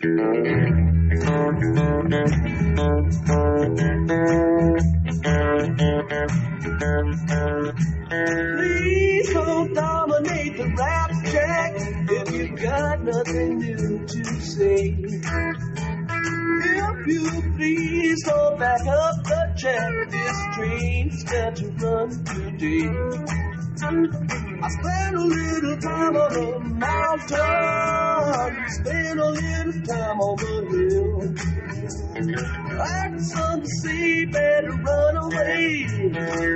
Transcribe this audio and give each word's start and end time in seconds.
Please 0.00 0.10
don't 9.32 9.74
dominate 9.74 10.56
the 10.56 10.72
rap 10.78 11.10
track 11.24 11.74
if 12.10 12.30
you 12.32 12.56
got 12.56 13.02
nothing 13.02 13.58
new 13.58 14.06
to 14.06 14.24
say. 14.40 14.96
If 16.70 17.06
you 17.08 17.42
please 17.56 18.22
don't 18.24 18.56
back 18.56 18.86
up 18.86 19.24
the 19.24 19.52
track, 19.58 20.10
this 20.12 20.46
train's 20.54 21.24
got 21.24 21.56
to 21.56 21.70
run 21.72 22.24
today. 22.24 23.47
I 23.80 24.68
spent 24.70 25.14
a 25.14 25.20
little 25.20 25.76
time 25.78 26.16
on 26.16 26.32
the 26.32 26.58
mountain, 26.58 27.36
spent 28.70 29.20
a 29.20 29.30
little 29.30 29.82
time 29.86 30.20
on 30.20 30.36
the 30.36 30.52
hill. 30.90 31.18
Like 32.76 33.16
the 33.16 33.22
sun 33.22 33.60
to 33.60 33.68
say 33.68 34.24
better 34.24 34.72
run 34.72 35.16
away, 35.16 35.86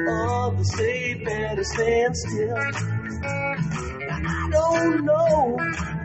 or 0.09 0.53
the 0.57 0.65
say 0.65 1.15
better 1.23 1.62
stand 1.65 2.17
still. 2.17 2.57
I 4.15 4.48
don't 4.51 5.05
know, 5.05 5.57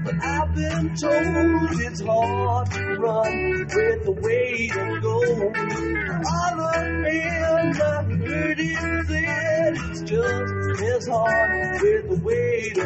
but 0.06 0.16
I've 0.24 0.54
been 0.54 0.96
told 0.96 1.82
it's 1.82 2.02
hard 2.02 2.72
to 2.72 2.96
run 3.00 3.60
with 3.60 4.04
the 4.04 4.12
way 4.22 4.68
to 4.68 5.00
go. 5.02 5.52
Other 6.44 7.10
hands, 7.10 7.80
I 7.82 8.04
heard 8.04 8.57
just 10.08 10.84
as 10.84 11.08
hard 11.08 11.82
with 11.82 12.10
the 12.10 12.16
way 12.24 12.72
to 12.76 12.84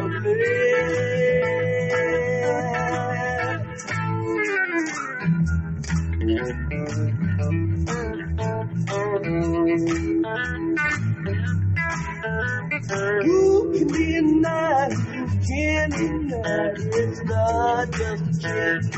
play. 12.87 13.19
You 13.25 13.71
can 13.73 13.87
deny, 13.87 14.89
you 14.89 15.27
can 15.47 15.89
deny, 15.91 16.73
it's 16.75 17.23
not 17.25 17.91
just 17.91 18.23
a 18.23 18.41
chance. 18.41 18.97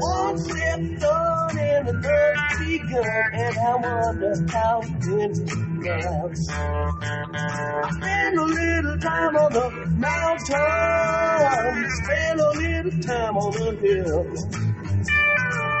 One 0.00 0.38
step 0.38 0.80
done 1.00 1.58
and 1.58 1.88
another 1.88 2.34
begun, 2.58 3.30
and 3.34 3.58
I 3.58 3.76
wonder 3.76 4.34
how 4.52 4.80
many 4.82 5.44
times. 5.84 6.48
I 6.50 7.90
spend 7.92 8.38
a 8.38 8.44
little 8.44 8.98
time 8.98 9.36
on 9.36 9.52
the 9.52 9.70
mountain, 9.96 11.90
spend 12.04 12.40
a 12.40 12.50
little 12.50 13.00
time 13.02 13.36
on 13.36 13.52
the 13.52 13.76
hill. 13.80 14.24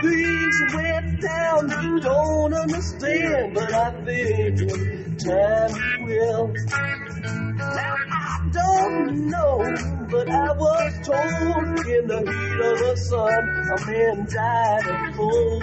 Things 0.02 0.74
went 0.74 1.20
down, 1.20 1.70
you 1.82 2.00
don't 2.00 2.54
understand, 2.54 3.54
but 3.54 3.72
I 3.72 3.90
think 4.04 4.60
in 4.60 5.07
time 5.18 6.04
will. 6.04 6.52
Now 7.56 7.96
I 8.10 8.48
don't 8.52 9.28
know, 9.28 9.58
but 10.10 10.28
I 10.28 10.52
was 10.52 10.94
told 11.04 11.86
in 11.86 12.06
the 12.06 12.18
heat 12.18 12.60
of 12.64 12.78
the 12.78 12.96
sun, 12.96 13.44
a 13.72 13.76
man 13.86 14.26
died 14.26 14.86
of 14.86 15.16
cold. 15.16 15.62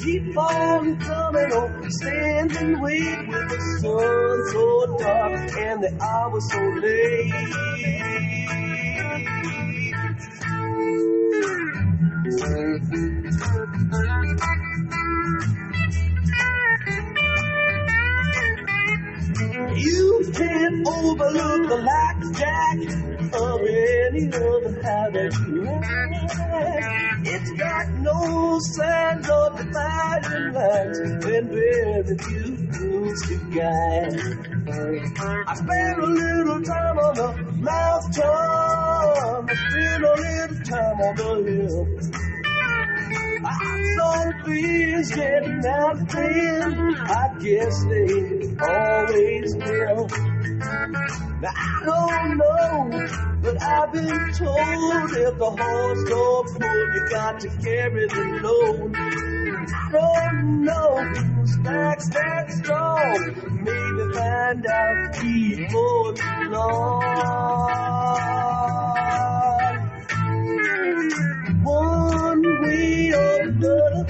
Keep 0.00 0.36
on 0.36 0.96
coming 0.98 1.52
on, 1.52 1.90
stand 1.90 2.52
and 2.56 2.80
wait 2.82 3.28
with 3.28 3.48
the 3.48 3.60
sun 3.80 4.50
so 4.52 4.96
dark 4.98 5.56
and 5.58 5.82
the 5.82 6.02
hour 6.02 6.40
so 6.40 6.60
late. 6.82 7.32
You 19.74 20.32
can't 20.34 20.86
overlook 20.86 21.68
the 21.68 21.76
blackjack 21.82 22.78
of 23.32 23.60
any 23.60 24.28
other 24.28 24.80
act. 24.84 25.16
It's 27.24 27.50
got 27.52 27.88
no 28.00 28.58
signs 28.60 29.28
of 29.28 29.56
dividing 29.56 30.52
lines 30.52 30.98
and 30.98 31.50
very 31.50 32.18
few 32.18 32.56
rules 32.80 33.22
to 33.28 33.36
guide. 33.54 34.20
I 35.46 35.54
spent 35.54 35.98
a 35.98 36.06
little 36.06 36.62
time 36.62 36.98
on 36.98 37.14
the 37.14 37.28
mountain, 37.60 38.22
I 39.48 39.54
spent 39.54 40.04
a 40.04 40.12
little 40.12 40.64
time 40.64 41.00
on 41.00 41.14
the 41.16 41.52
hill. 41.52 42.31
Bees 44.44 45.10
getting 45.14 45.64
out 45.66 46.00
of 46.00 46.10
hand. 46.12 46.96
I 46.98 47.38
guess 47.40 47.84
they 47.84 48.56
always 48.60 49.54
will. 49.56 50.08
Now 51.40 51.50
I 51.54 51.82
don't 51.84 52.36
know, 52.38 53.08
but 53.42 53.62
I've 53.62 53.92
been 53.92 54.32
told 54.34 55.10
if 55.10 55.38
the 55.38 55.50
horse 55.58 56.04
don't 56.08 56.60
pull, 56.60 56.94
you 56.94 57.08
got 57.10 57.40
to 57.40 57.48
carry 57.48 58.06
the 58.06 58.24
load. 58.42 58.94
I 58.96 59.90
don't 59.92 60.62
know 60.62 61.04
who's 61.04 61.56
back, 61.58 61.98
back 62.12 62.50
strong. 62.50 63.34
Maybe 63.64 64.12
find 64.14 64.66
out 64.66 65.12
before 65.20 66.12
too 66.14 66.50
long. 66.50 67.72
One 71.64 72.42
way 72.62 73.12
or 73.14 73.40
another, 73.42 74.04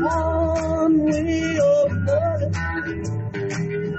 one 0.00 0.98
way 1.04 1.58
or 1.58 1.88
another, 1.90 2.50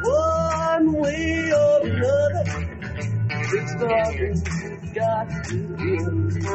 one 0.04 0.94
way 0.94 1.52
or 1.52 1.88
another, 1.88 2.46
this 3.52 3.76
darkness 3.82 4.44
got 4.94 5.28
to 5.46 5.58
end. 5.80 6.46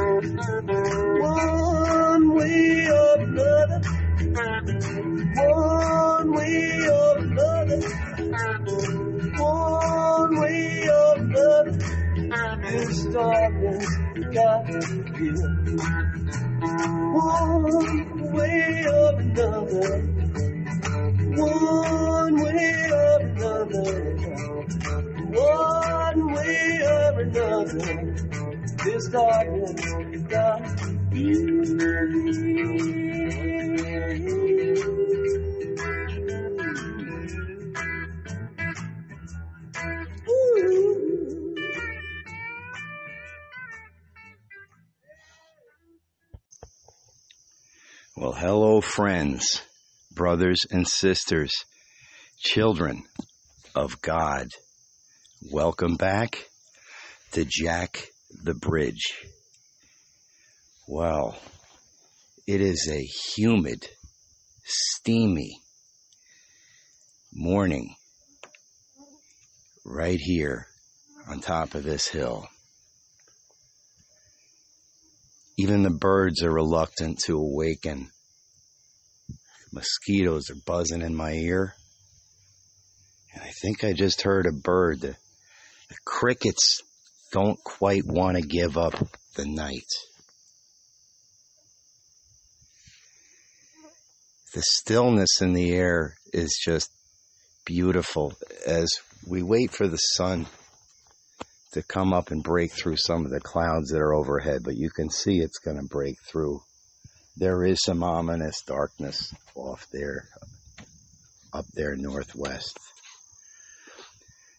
One 1.20 2.34
way 2.34 2.88
or 2.88 3.20
another, 3.20 3.80
one 5.36 6.32
way 6.32 6.88
or 6.88 7.18
another, 7.18 7.80
one 9.38 10.40
way 10.40 10.88
or 10.88 11.16
another, 11.16 11.72
this 12.62 13.04
darkness 13.06 14.09
got 14.32 14.70
end. 14.70 15.80
One 17.12 18.32
way 18.32 18.84
or 18.86 19.20
another, 19.20 20.02
one 21.36 22.36
way 22.42 22.90
or 22.92 23.20
another, 23.20 23.90
one 25.30 26.32
way 26.32 26.80
or 26.84 27.20
another, 27.20 28.16
this 28.84 29.08
darkness 29.08 30.22
got 30.28 30.78
to 30.78 30.90
end. 31.12 32.20
Well, 48.20 48.32
hello, 48.32 48.82
friends, 48.82 49.62
brothers 50.14 50.58
and 50.70 50.86
sisters, 50.86 51.50
children 52.38 53.04
of 53.74 54.02
God. 54.02 54.48
Welcome 55.50 55.96
back 55.96 56.44
to 57.32 57.46
Jack 57.48 58.08
the 58.44 58.52
Bridge. 58.52 59.24
Well, 60.86 61.38
it 62.46 62.60
is 62.60 62.90
a 62.92 63.00
humid, 63.00 63.88
steamy 64.64 65.62
morning 67.32 67.94
right 69.82 70.20
here 70.20 70.66
on 71.26 71.40
top 71.40 71.74
of 71.74 71.84
this 71.84 72.08
hill. 72.08 72.46
Even 75.62 75.82
the 75.82 75.90
birds 75.90 76.42
are 76.42 76.50
reluctant 76.50 77.18
to 77.26 77.36
awaken. 77.36 78.10
Mosquitoes 79.70 80.48
are 80.48 80.56
buzzing 80.64 81.02
in 81.02 81.14
my 81.14 81.32
ear. 81.32 81.74
And 83.34 83.42
I 83.42 83.50
think 83.60 83.84
I 83.84 83.92
just 83.92 84.22
heard 84.22 84.46
a 84.46 84.52
bird. 84.52 85.02
The, 85.02 85.16
the 85.88 85.96
crickets 86.06 86.80
don't 87.30 87.62
quite 87.62 88.06
want 88.06 88.38
to 88.38 88.42
give 88.42 88.78
up 88.78 88.94
the 89.36 89.44
night. 89.44 89.90
The 94.54 94.62
stillness 94.62 95.42
in 95.42 95.52
the 95.52 95.72
air 95.72 96.16
is 96.32 96.58
just 96.64 96.90
beautiful 97.66 98.32
as 98.66 98.88
we 99.26 99.42
wait 99.42 99.72
for 99.72 99.86
the 99.86 99.98
sun 99.98 100.46
to 101.72 101.82
come 101.82 102.12
up 102.12 102.30
and 102.30 102.42
break 102.42 102.72
through 102.72 102.96
some 102.96 103.24
of 103.24 103.30
the 103.30 103.40
clouds 103.40 103.90
that 103.90 104.00
are 104.00 104.14
overhead, 104.14 104.62
but 104.64 104.76
you 104.76 104.90
can 104.90 105.08
see 105.08 105.38
it's 105.38 105.58
going 105.58 105.76
to 105.76 105.86
break 105.86 106.16
through. 106.26 106.60
There 107.36 107.64
is 107.64 107.82
some 107.82 108.02
ominous 108.02 108.62
darkness 108.62 109.32
off 109.54 109.86
there, 109.92 110.28
up 111.52 111.66
there 111.74 111.94
northwest. 111.96 112.78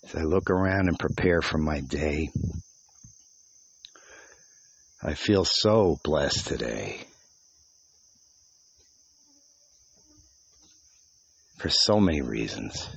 As 0.03 0.15
I 0.15 0.23
look 0.23 0.49
around 0.49 0.87
and 0.87 0.97
prepare 0.97 1.41
for 1.41 1.57
my 1.57 1.81
day, 1.81 2.29
I 5.03 5.13
feel 5.13 5.45
so 5.45 5.99
blessed 6.03 6.47
today. 6.47 7.05
For 11.57 11.69
so 11.69 11.99
many 11.99 12.21
reasons. 12.21 12.87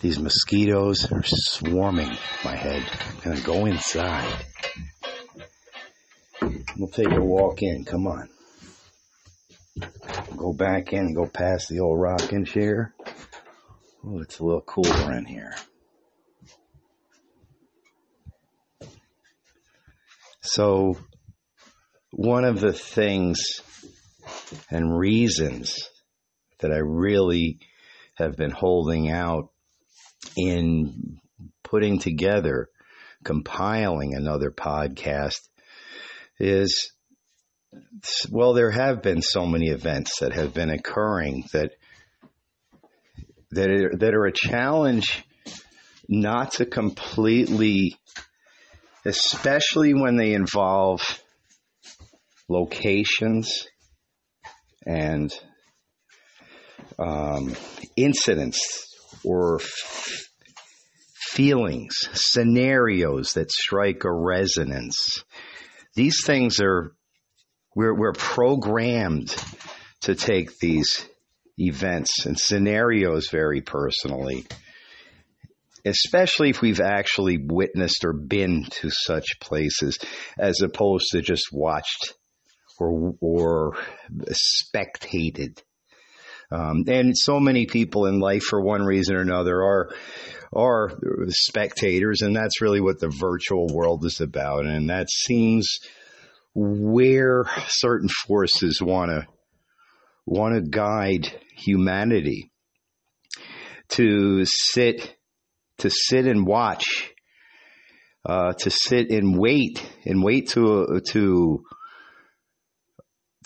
These 0.00 0.18
mosquitoes 0.18 1.10
are 1.12 1.22
swarming 1.24 2.10
my 2.44 2.56
head. 2.56 2.82
I'm 3.24 3.36
to 3.36 3.42
go 3.42 3.66
inside. 3.66 4.44
We'll 6.76 6.88
take 6.88 7.12
a 7.12 7.20
walk 7.22 7.62
in. 7.62 7.84
Come 7.84 8.06
on. 8.06 8.28
Go 10.36 10.52
back 10.52 10.92
in, 10.92 10.98
and 10.98 11.14
go 11.14 11.26
past 11.26 11.68
the 11.68 11.80
old 11.80 12.00
rocking 12.00 12.44
chair. 12.44 12.94
Oh, 14.04 14.20
it's 14.20 14.40
a 14.40 14.44
little 14.44 14.62
cooler 14.62 15.12
in 15.12 15.24
here. 15.24 15.54
So, 20.40 20.98
one 22.10 22.44
of 22.44 22.60
the 22.60 22.72
things 22.72 23.60
and 24.68 24.98
reasons 24.98 25.88
that 26.58 26.72
I 26.72 26.78
really 26.78 27.60
have 28.14 28.36
been 28.36 28.50
holding 28.50 29.08
out 29.08 29.51
in 30.36 31.18
putting 31.62 31.98
together, 31.98 32.68
compiling 33.24 34.14
another 34.14 34.50
podcast 34.50 35.48
is 36.38 36.92
well, 38.30 38.52
there 38.52 38.70
have 38.70 39.02
been 39.02 39.22
so 39.22 39.46
many 39.46 39.68
events 39.68 40.18
that 40.20 40.34
have 40.34 40.52
been 40.52 40.70
occurring 40.70 41.44
that 41.52 41.72
that 43.50 43.70
are, 43.70 43.96
that 43.96 44.14
are 44.14 44.26
a 44.26 44.32
challenge 44.32 45.24
not 46.08 46.52
to 46.52 46.66
completely 46.66 47.96
especially 49.04 49.94
when 49.94 50.16
they 50.16 50.32
involve 50.32 51.22
locations 52.48 53.66
and 54.86 55.32
um, 56.98 57.54
incidents 57.96 58.91
or 59.24 59.60
feelings, 61.32 61.96
scenarios 62.12 63.34
that 63.34 63.50
strike 63.50 64.04
a 64.04 64.12
resonance. 64.12 65.24
These 65.94 66.24
things 66.24 66.60
are, 66.60 66.92
we're, 67.74 67.94
we're 67.94 68.12
programmed 68.12 69.34
to 70.02 70.14
take 70.14 70.58
these 70.58 71.06
events 71.58 72.26
and 72.26 72.38
scenarios 72.38 73.28
very 73.30 73.60
personally 73.60 74.46
especially 75.84 76.50
if 76.50 76.60
we've 76.60 76.80
actually 76.80 77.38
witnessed 77.38 78.04
or 78.04 78.12
been 78.12 78.64
to 78.70 78.90
such 78.90 79.40
places 79.40 79.98
as 80.38 80.60
opposed 80.62 81.06
to 81.12 81.20
just 81.20 81.48
watched 81.52 82.14
or, 82.78 83.14
or 83.20 83.76
spectated. 84.30 85.60
Um, 86.52 86.84
and 86.86 87.16
so 87.16 87.40
many 87.40 87.66
people 87.66 88.06
in 88.06 88.20
life, 88.20 88.42
for 88.42 88.60
one 88.60 88.82
reason 88.82 89.16
or 89.16 89.20
another, 89.20 89.62
are 89.62 89.90
are 90.54 90.90
spectators, 91.28 92.20
and 92.20 92.36
that's 92.36 92.60
really 92.60 92.80
what 92.80 93.00
the 93.00 93.08
virtual 93.08 93.68
world 93.72 94.04
is 94.04 94.20
about. 94.20 94.66
And 94.66 94.90
that 94.90 95.08
seems 95.10 95.78
where 96.54 97.46
certain 97.68 98.10
forces 98.26 98.82
want 98.82 99.10
to 99.10 99.26
want 100.26 100.54
to 100.54 100.70
guide 100.70 101.32
humanity 101.56 102.50
to 103.88 104.44
sit 104.44 105.16
to 105.78 105.90
sit 105.90 106.26
and 106.26 106.46
watch, 106.46 106.84
uh, 108.26 108.52
to 108.52 108.70
sit 108.70 109.10
and 109.10 109.38
wait 109.38 109.82
and 110.04 110.22
wait 110.22 110.48
to 110.50 111.00
to 111.08 111.64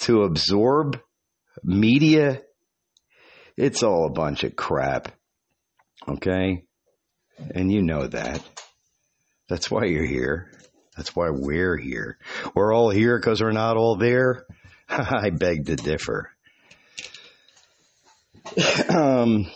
to 0.01 0.23
absorb 0.23 0.99
media. 1.63 2.43
It's 3.57 3.83
all 3.83 4.07
a 4.07 4.13
bunch 4.13 4.45
of 4.45 4.55
crap. 4.57 5.13
Okay? 6.09 6.65
And 7.55 7.73
you 7.73 7.83
know 7.83 8.07
that. 8.07 8.43
That's 9.49 9.71
why 9.71 9.85
you're 9.85 10.05
here. 10.05 10.51
That's 10.97 11.15
why 11.15 11.29
we're 11.31 11.77
here. 11.77 12.19
We're 12.55 12.75
all 12.75 12.91
here 12.91 13.19
because 13.19 13.43
we're 13.43 13.53
not 13.53 13.77
all 13.77 13.97
there. 13.97 14.47
I 14.89 15.31
beg 15.31 15.67
to 15.67 15.77
differ. 15.77 16.31
um, 18.89 19.51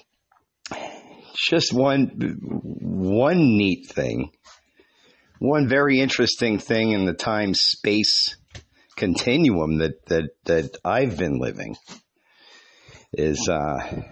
just 1.48 1.72
one 1.72 2.08
one 2.42 3.56
neat 3.56 3.86
thing, 3.88 4.30
one 5.38 5.68
very 5.68 6.00
interesting 6.00 6.58
thing 6.58 6.92
in 6.92 7.04
the 7.04 7.14
time 7.14 7.54
space 7.54 8.36
continuum 8.96 9.78
that 9.78 10.04
that 10.06 10.30
that 10.44 10.76
I've 10.84 11.16
been 11.16 11.38
living 11.38 11.76
is 13.12 13.48
uh, 13.50 14.02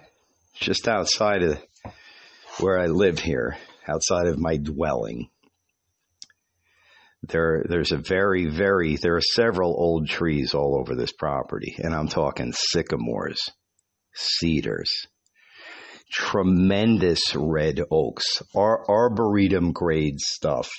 just 0.54 0.88
outside 0.88 1.42
of 1.42 1.62
where 2.58 2.78
I 2.78 2.86
live 2.86 3.18
here, 3.18 3.56
outside 3.86 4.26
of 4.26 4.38
my 4.38 4.56
dwelling. 4.56 5.28
There, 7.22 7.64
there's 7.68 7.92
a 7.92 7.98
very, 7.98 8.46
very, 8.46 8.96
there 8.96 9.16
are 9.16 9.20
several 9.20 9.70
old 9.70 10.08
trees 10.08 10.54
all 10.54 10.78
over 10.78 10.94
this 10.94 11.12
property, 11.12 11.74
and 11.78 11.94
I'm 11.94 12.08
talking 12.08 12.52
sycamores, 12.52 13.38
cedars, 14.14 14.90
tremendous 16.10 17.34
red 17.34 17.80
oaks, 17.90 18.42
Ar- 18.54 18.84
arboretum 18.88 19.72
grade 19.72 20.20
stuff. 20.20 20.70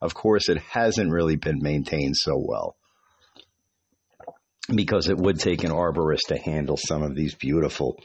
Of 0.00 0.14
course, 0.14 0.48
it 0.48 0.58
hasn't 0.58 1.12
really 1.12 1.36
been 1.36 1.58
maintained 1.60 2.16
so 2.16 2.34
well 2.36 2.76
because 4.74 5.08
it 5.08 5.16
would 5.16 5.38
take 5.38 5.64
an 5.64 5.70
arborist 5.70 6.28
to 6.28 6.38
handle 6.38 6.76
some 6.76 7.02
of 7.02 7.14
these 7.14 7.34
beautiful 7.34 7.96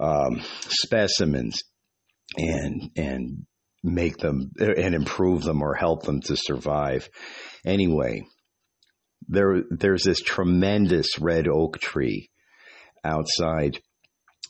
um, 0.00 0.42
specimens 0.68 1.62
and 2.36 2.90
and 2.96 3.46
make 3.82 4.18
them 4.18 4.50
and 4.58 4.94
improve 4.94 5.42
them 5.42 5.62
or 5.62 5.74
help 5.74 6.02
them 6.02 6.20
to 6.20 6.36
survive. 6.36 7.08
Anyway, 7.64 8.26
there 9.28 9.62
there's 9.70 10.04
this 10.04 10.20
tremendous 10.20 11.18
red 11.18 11.46
oak 11.48 11.78
tree 11.78 12.30
outside 13.04 13.78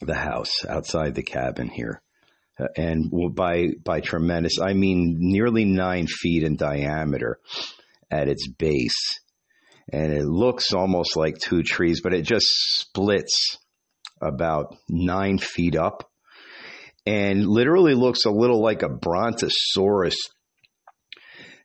the 0.00 0.14
house 0.14 0.64
outside 0.68 1.14
the 1.14 1.22
cabin 1.22 1.68
here. 1.68 2.02
Uh, 2.58 2.66
and 2.76 3.12
by 3.34 3.68
by 3.84 4.00
tremendous, 4.00 4.58
I 4.60 4.72
mean 4.72 5.16
nearly 5.18 5.64
nine 5.64 6.06
feet 6.06 6.42
in 6.42 6.56
diameter 6.56 7.38
at 8.10 8.28
its 8.28 8.48
base, 8.48 9.20
and 9.92 10.12
it 10.12 10.24
looks 10.24 10.72
almost 10.72 11.16
like 11.16 11.38
two 11.38 11.62
trees, 11.62 12.00
but 12.02 12.14
it 12.14 12.22
just 12.22 12.46
splits 12.46 13.56
about 14.20 14.76
nine 14.88 15.38
feet 15.38 15.76
up, 15.76 16.10
and 17.06 17.46
literally 17.46 17.94
looks 17.94 18.24
a 18.24 18.30
little 18.30 18.62
like 18.62 18.82
a 18.82 18.88
brontosaurus. 18.88 20.16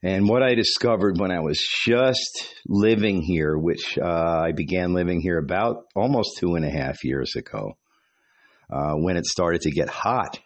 And 0.01 0.27
what 0.27 0.44
I 0.44 0.53
discovered 0.53 1.18
when 1.18 1.32
I 1.32 1.39
was 1.39 1.65
just 1.86 2.53
living 2.68 3.22
here, 3.22 3.58
which 3.58 3.98
uh, 3.98 4.42
I 4.46 4.51
began 4.51 4.94
living 4.94 5.22
here 5.22 5.38
about 5.38 5.86
almost 5.96 6.38
two 6.39 6.56
and 6.56 6.65
a 6.65 6.70
half 6.70 7.06
years 7.06 7.36
ago, 7.38 7.77
uh, 8.70 8.96
when 8.96 9.15
it 9.18 9.25
started 9.25 9.62
to 9.62 9.72
get 9.72 9.89
hot. 9.89 10.39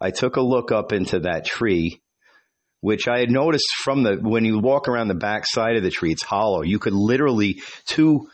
I 0.00 0.10
took 0.10 0.36
a 0.36 0.40
look 0.40 0.70
up 0.70 0.92
into 0.92 1.20
that 1.20 1.44
tree, 1.44 2.02
which 2.84 3.08
I 3.08 3.20
had 3.20 3.30
noticed 3.30 3.72
from 3.82 4.02
the 4.02 4.18
when 4.20 4.44
you 4.44 4.58
walk 4.58 4.88
around 4.88 5.08
the 5.08 5.14
back 5.14 5.46
side 5.46 5.76
of 5.76 5.82
the 5.82 5.90
tree, 5.90 6.12
it's 6.12 6.22
hollow. 6.22 6.60
You 6.60 6.78
could 6.78 6.92
literally 6.92 7.62
two 7.86 8.28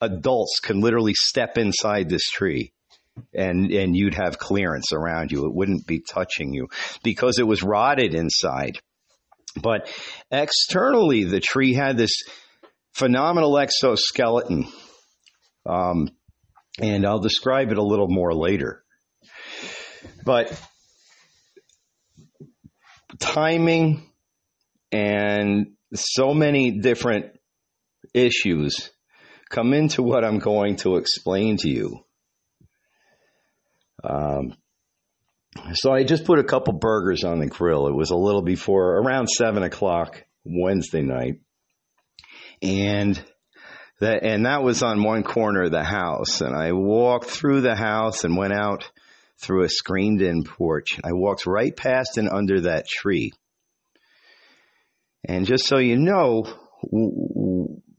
adults 0.00 0.58
can 0.58 0.80
literally 0.80 1.14
step 1.14 1.56
inside 1.56 2.08
this 2.08 2.24
tree 2.28 2.72
and 3.32 3.70
and 3.70 3.94
you'd 3.96 4.16
have 4.16 4.40
clearance 4.40 4.92
around 4.92 5.30
you. 5.30 5.46
It 5.46 5.54
wouldn't 5.54 5.86
be 5.86 6.00
touching 6.00 6.52
you 6.52 6.66
because 7.04 7.38
it 7.38 7.46
was 7.46 7.62
rotted 7.62 8.12
inside. 8.12 8.80
But 9.62 9.88
externally, 10.32 11.22
the 11.22 11.38
tree 11.38 11.72
had 11.72 11.96
this 11.96 12.22
phenomenal 12.94 13.56
exoskeleton. 13.56 14.66
Um, 15.64 16.08
and 16.80 17.06
I'll 17.06 17.20
describe 17.20 17.70
it 17.70 17.78
a 17.78 17.84
little 17.84 18.08
more 18.08 18.34
later. 18.34 18.82
But 20.24 20.60
timing 23.18 24.02
and 24.90 25.72
so 25.94 26.34
many 26.34 26.80
different 26.80 27.26
issues 28.14 28.90
come 29.50 29.72
into 29.74 30.02
what 30.02 30.24
I'm 30.24 30.38
going 30.38 30.76
to 30.76 30.96
explain 30.96 31.56
to 31.58 31.68
you. 31.68 31.98
Um, 34.02 34.54
So 35.74 35.92
I 35.92 36.04
just 36.04 36.24
put 36.24 36.38
a 36.38 36.44
couple 36.44 36.72
burgers 36.74 37.24
on 37.24 37.38
the 37.38 37.46
grill. 37.46 37.86
It 37.86 37.94
was 37.94 38.10
a 38.10 38.16
little 38.16 38.42
before 38.42 38.96
around 38.96 39.28
seven 39.28 39.62
o'clock 39.62 40.24
Wednesday 40.44 41.02
night, 41.02 41.40
and 42.62 43.22
that 44.00 44.24
and 44.24 44.46
that 44.46 44.62
was 44.62 44.82
on 44.82 45.04
one 45.04 45.22
corner 45.22 45.64
of 45.64 45.70
the 45.70 45.84
house. 45.84 46.40
And 46.40 46.56
I 46.56 46.72
walked 46.72 47.26
through 47.26 47.60
the 47.60 47.76
house 47.76 48.24
and 48.24 48.36
went 48.36 48.54
out 48.54 48.90
through 49.40 49.64
a 49.64 49.68
screened-in 49.68 50.44
porch. 50.44 51.00
I 51.04 51.12
walked 51.12 51.46
right 51.46 51.76
past 51.76 52.18
and 52.18 52.28
under 52.28 52.62
that 52.62 52.86
tree. 52.86 53.32
And 55.24 55.46
just 55.46 55.66
so 55.66 55.78
you 55.78 55.96
know, 55.96 56.44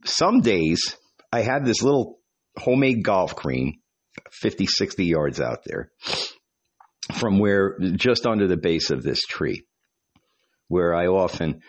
some 0.04 0.40
days 0.40 0.96
I 1.32 1.40
had 1.40 1.64
this 1.64 1.82
little 1.82 2.18
homemade 2.56 3.02
golf 3.02 3.34
green, 3.34 3.80
50, 4.30 4.66
60 4.66 5.04
yards 5.04 5.40
out 5.40 5.64
there 5.64 5.90
from 7.12 7.38
where 7.38 7.78
just 7.96 8.26
under 8.26 8.46
the 8.46 8.56
base 8.56 8.90
of 8.90 9.02
this 9.02 9.20
tree, 9.22 9.66
where 10.68 10.94
I 10.94 11.06
often, 11.06 11.60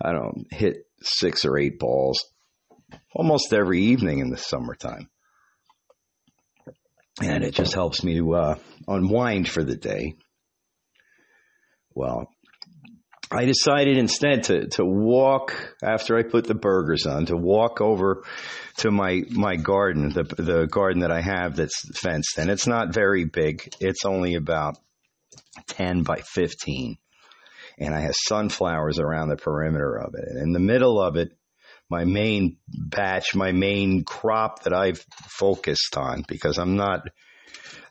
I 0.00 0.12
don't 0.12 0.46
hit 0.50 0.86
six 1.02 1.44
or 1.44 1.58
eight 1.58 1.78
balls 1.78 2.18
almost 3.14 3.52
every 3.52 3.82
evening 3.82 4.20
in 4.20 4.30
the 4.30 4.36
summertime. 4.36 5.08
And 7.20 7.44
it 7.44 7.54
just 7.54 7.74
helps 7.74 8.02
me 8.02 8.16
to 8.16 8.34
uh, 8.34 8.54
unwind 8.88 9.48
for 9.48 9.62
the 9.62 9.76
day. 9.76 10.14
Well, 11.94 12.28
I 13.30 13.44
decided 13.44 13.96
instead 13.96 14.44
to, 14.44 14.66
to 14.68 14.84
walk 14.84 15.76
after 15.82 16.18
I 16.18 16.22
put 16.22 16.46
the 16.46 16.54
burgers 16.54 17.06
on, 17.06 17.26
to 17.26 17.36
walk 17.36 17.80
over 17.80 18.24
to 18.78 18.90
my, 18.90 19.22
my 19.30 19.56
garden, 19.56 20.10
the, 20.10 20.24
the 20.24 20.66
garden 20.66 21.00
that 21.00 21.10
I 21.10 21.20
have 21.20 21.56
that's 21.56 21.98
fenced 21.98 22.38
and 22.38 22.50
it's 22.50 22.66
not 22.66 22.94
very 22.94 23.24
big. 23.24 23.74
It's 23.80 24.04
only 24.04 24.34
about 24.34 24.76
10 25.68 26.02
by 26.02 26.22
15 26.24 26.98
and 27.78 27.94
I 27.94 28.00
have 28.00 28.14
sunflowers 28.14 28.98
around 28.98 29.28
the 29.28 29.36
perimeter 29.36 29.96
of 29.96 30.14
it. 30.14 30.24
And 30.28 30.42
in 30.42 30.52
the 30.52 30.60
middle 30.60 31.00
of 31.00 31.16
it, 31.16 31.32
my 31.92 32.06
main 32.06 32.56
batch, 32.68 33.34
my 33.34 33.52
main 33.52 34.02
crop 34.02 34.62
that 34.62 34.72
I've 34.72 35.04
focused 35.28 35.98
on 35.98 36.24
because 36.26 36.56
I'm 36.56 36.76
not 36.76 37.06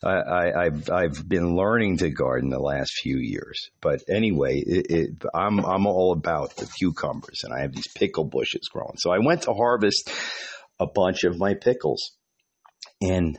I, 0.03 0.63
have 0.63 0.89
I've 0.89 1.29
been 1.29 1.55
learning 1.55 1.98
to 1.98 2.10
garden 2.10 2.50
the 2.50 2.60
last 2.60 2.93
few 3.03 3.17
years, 3.17 3.70
but 3.81 4.01
anyway, 4.10 4.58
it, 4.58 4.86
it, 4.89 5.10
I'm 5.36 5.63
I'm 5.63 5.86
all 5.86 6.12
about 6.13 6.55
the 6.55 6.65
cucumbers, 6.65 7.41
and 7.43 7.53
I 7.53 7.62
have 7.62 7.74
these 7.74 7.88
pickle 7.88 8.24
bushes 8.25 8.67
growing. 8.72 8.98
So 8.98 9.12
I 9.12 9.20
went 9.20 9.43
to 9.43 9.53
harvest 9.53 10.12
a 10.79 10.88
bunch 10.88 11.24
of 11.24 11.38
my 11.38 11.53
pickles, 11.53 12.17
and 13.00 13.38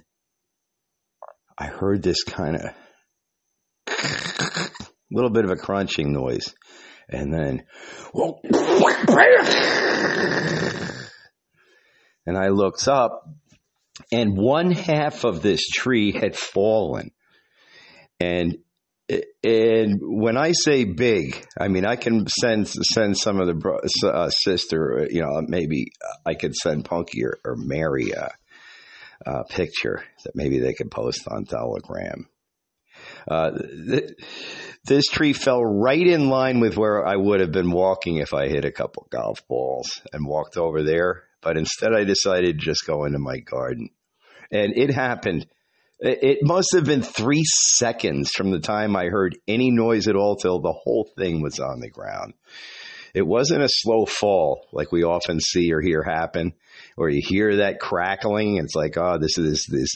I 1.58 1.66
heard 1.66 2.04
this 2.04 2.22
kind 2.22 2.56
of 2.56 2.70
little 5.10 5.30
bit 5.30 5.44
of 5.44 5.50
a 5.50 5.56
crunching 5.56 6.12
noise, 6.12 6.54
and 7.08 7.32
then 7.32 7.64
and 12.26 12.36
I 12.36 12.48
looked 12.48 12.88
up 12.88 13.28
and 14.10 14.36
one 14.36 14.70
half 14.70 15.24
of 15.24 15.42
this 15.42 15.68
tree 15.68 16.12
had 16.12 16.36
fallen. 16.36 17.10
And 18.20 18.58
and 19.42 19.98
when 20.00 20.36
I 20.38 20.52
say 20.52 20.84
big, 20.84 21.44
I 21.58 21.68
mean 21.68 21.84
I 21.84 21.96
can 21.96 22.26
send 22.28 22.68
send 22.68 23.18
some 23.18 23.40
of 23.40 23.46
the 23.48 24.08
uh, 24.08 24.30
sister, 24.30 25.06
you 25.10 25.20
know, 25.20 25.42
maybe 25.46 25.86
I 26.24 26.34
could 26.34 26.54
send 26.54 26.84
Punky 26.84 27.24
or, 27.24 27.38
or 27.44 27.56
Mary 27.56 28.12
a, 28.12 28.30
a, 29.26 29.44
picture 29.44 30.02
that 30.24 30.32
maybe 30.34 30.60
they 30.60 30.72
could 30.72 30.90
post 30.90 31.26
on 31.28 31.44
Telegram. 31.44 32.28
Uh, 33.28 33.50
th- 33.50 34.12
this 34.84 35.06
tree 35.06 35.32
fell 35.32 35.64
right 35.64 36.06
in 36.06 36.28
line 36.28 36.60
with 36.60 36.76
where 36.76 37.06
I 37.06 37.16
would 37.16 37.40
have 37.40 37.52
been 37.52 37.70
walking 37.70 38.16
if 38.16 38.34
I 38.34 38.48
hit 38.48 38.64
a 38.64 38.72
couple 38.72 39.06
golf 39.10 39.46
balls 39.48 40.02
and 40.12 40.26
walked 40.26 40.56
over 40.56 40.82
there 40.82 41.24
but 41.42 41.58
instead 41.58 41.92
I 41.92 42.04
decided 42.04 42.58
to 42.58 42.64
just 42.64 42.86
go 42.86 43.04
into 43.04 43.18
my 43.18 43.38
garden. 43.38 43.90
And 44.50 44.72
it 44.76 44.94
happened. 44.94 45.46
It 45.98 46.38
must 46.42 46.68
have 46.74 46.84
been 46.84 47.02
three 47.02 47.42
seconds 47.44 48.30
from 48.30 48.50
the 48.50 48.60
time 48.60 48.96
I 48.96 49.06
heard 49.06 49.36
any 49.46 49.70
noise 49.70 50.08
at 50.08 50.16
all 50.16 50.36
till 50.36 50.60
the 50.60 50.72
whole 50.72 51.08
thing 51.16 51.42
was 51.42 51.60
on 51.60 51.80
the 51.80 51.90
ground. 51.90 52.34
It 53.14 53.26
wasn't 53.26 53.62
a 53.62 53.68
slow 53.68 54.06
fall 54.06 54.66
like 54.72 54.90
we 54.90 55.04
often 55.04 55.38
see 55.38 55.72
or 55.72 55.80
hear 55.80 56.02
happen, 56.02 56.54
or 56.96 57.10
you 57.10 57.20
hear 57.22 57.56
that 57.56 57.78
crackling. 57.78 58.56
It's 58.56 58.74
like, 58.74 58.96
oh, 58.96 59.18
this 59.20 59.36
is 59.36 59.66
this 59.70 59.90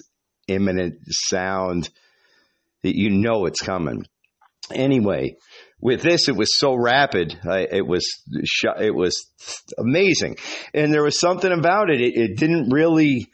imminent 0.47 0.99
sound 1.09 1.89
that 2.83 2.97
you 2.97 3.11
know 3.11 3.47
it's 3.47 3.63
coming. 3.63 4.07
Anyway, 4.73 5.37
with 5.81 6.03
this, 6.03 6.29
it 6.29 6.37
was 6.37 6.51
so 6.59 6.75
rapid. 6.75 7.39
I, 7.49 7.67
it 7.71 7.87
was 7.87 8.07
it 8.79 8.95
was 8.95 9.31
amazing, 9.79 10.37
and 10.75 10.93
there 10.93 11.05
was 11.05 11.21
something 11.21 11.53
about 11.53 11.91
it. 11.91 12.01
It, 12.01 12.17
it 12.17 12.37
didn't 12.37 12.71
really 12.71 13.29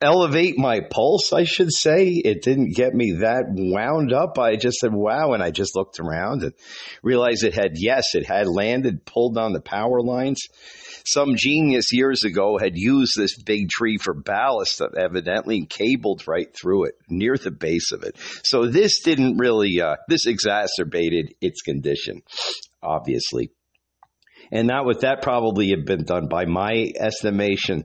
elevate 0.00 0.56
my 0.56 0.80
pulse, 0.80 1.32
I 1.32 1.44
should 1.44 1.72
say. 1.72 2.08
It 2.08 2.42
didn't 2.42 2.76
get 2.76 2.94
me 2.94 3.18
that 3.20 3.44
wound 3.48 4.12
up. 4.12 4.38
I 4.38 4.56
just 4.56 4.78
said, 4.78 4.92
wow. 4.92 5.32
And 5.32 5.42
I 5.42 5.50
just 5.50 5.74
looked 5.74 5.98
around 5.98 6.42
and 6.42 6.52
realized 7.02 7.44
it 7.44 7.54
had, 7.54 7.72
yes, 7.74 8.14
it 8.14 8.24
had 8.26 8.46
landed, 8.46 9.04
pulled 9.04 9.36
on 9.36 9.52
the 9.52 9.60
power 9.60 10.00
lines 10.00 10.40
some 11.12 11.34
genius 11.36 11.92
years 11.92 12.24
ago 12.24 12.58
had 12.58 12.72
used 12.76 13.12
this 13.16 13.40
big 13.42 13.68
tree 13.68 13.98
for 13.98 14.14
ballast, 14.14 14.78
that 14.78 14.96
evidently 14.98 15.66
cabled 15.66 16.26
right 16.26 16.54
through 16.54 16.86
it, 16.86 16.94
near 17.08 17.36
the 17.36 17.50
base 17.50 17.92
of 17.92 18.02
it. 18.02 18.16
So 18.44 18.66
this 18.66 19.00
didn't 19.02 19.38
really, 19.38 19.80
uh, 19.80 19.96
this 20.08 20.26
exacerbated 20.26 21.34
its 21.40 21.62
condition, 21.62 22.22
obviously. 22.82 23.50
And 24.50 24.70
that 24.70 24.84
would, 24.84 25.00
that 25.00 25.22
probably 25.22 25.70
had 25.70 25.84
been 25.84 26.04
done 26.04 26.28
by 26.28 26.46
my 26.46 26.92
estimation 26.98 27.84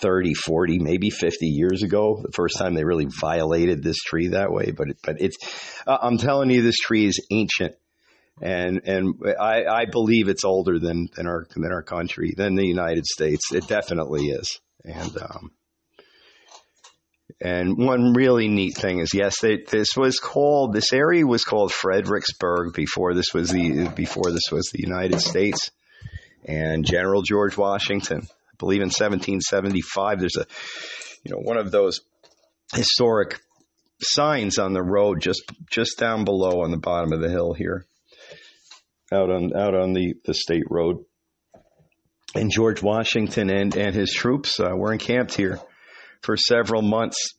30, 0.00 0.34
40, 0.34 0.78
maybe 0.80 1.10
50 1.10 1.46
years 1.46 1.82
ago, 1.82 2.20
the 2.22 2.32
first 2.32 2.58
time 2.58 2.74
they 2.74 2.84
really 2.84 3.06
violated 3.20 3.82
this 3.82 3.98
tree 3.98 4.28
that 4.28 4.50
way. 4.50 4.72
But, 4.72 4.88
it, 4.88 4.96
but 5.04 5.16
it's, 5.20 5.36
uh, 5.86 5.98
I'm 6.00 6.18
telling 6.18 6.50
you, 6.50 6.62
this 6.62 6.78
tree 6.78 7.06
is 7.06 7.24
ancient 7.30 7.74
and 8.40 8.80
and 8.84 9.14
I, 9.40 9.64
I 9.64 9.84
believe 9.86 10.28
it's 10.28 10.44
older 10.44 10.78
than 10.78 11.08
than 11.14 11.26
our 11.26 11.46
than 11.54 11.72
our 11.72 11.82
country 11.82 12.34
than 12.36 12.54
the 12.54 12.66
United 12.66 13.06
States. 13.06 13.52
It 13.52 13.66
definitely 13.66 14.26
is, 14.26 14.60
and 14.84 15.16
um, 15.18 15.50
and 17.40 17.76
one 17.76 18.12
really 18.14 18.48
neat 18.48 18.76
thing 18.76 19.00
is 19.00 19.14
yes, 19.14 19.40
they, 19.40 19.58
this 19.68 19.96
was 19.96 20.18
called 20.18 20.72
this 20.72 20.92
area 20.92 21.26
was 21.26 21.44
called 21.44 21.72
Fredericksburg 21.72 22.74
before 22.74 23.14
this 23.14 23.32
was 23.34 23.50
the 23.50 23.88
before 23.94 24.30
this 24.30 24.50
was 24.52 24.70
the 24.72 24.80
United 24.80 25.20
States, 25.20 25.70
and 26.44 26.84
General 26.84 27.22
George 27.22 27.56
Washington, 27.56 28.22
I 28.22 28.56
believe 28.58 28.80
in 28.80 28.88
1775. 28.88 30.20
There's 30.20 30.36
a 30.36 30.46
you 31.24 31.32
know 31.32 31.38
one 31.38 31.58
of 31.58 31.70
those 31.70 32.00
historic 32.72 33.40
signs 34.00 34.58
on 34.58 34.74
the 34.74 34.82
road 34.82 35.20
just 35.20 35.42
just 35.70 35.98
down 35.98 36.24
below 36.24 36.62
on 36.62 36.70
the 36.70 36.76
bottom 36.76 37.12
of 37.12 37.20
the 37.20 37.30
hill 37.30 37.52
here 37.52 37.84
out 39.12 39.30
on 39.30 39.56
out 39.56 39.74
on 39.74 39.92
the, 39.92 40.14
the 40.24 40.34
state 40.34 40.64
road. 40.70 41.04
And 42.34 42.50
George 42.50 42.82
Washington 42.82 43.48
and, 43.50 43.74
and 43.74 43.94
his 43.94 44.12
troops 44.12 44.60
uh, 44.60 44.70
were 44.74 44.92
encamped 44.92 45.34
here 45.34 45.58
for 46.22 46.36
several 46.36 46.82
months 46.82 47.34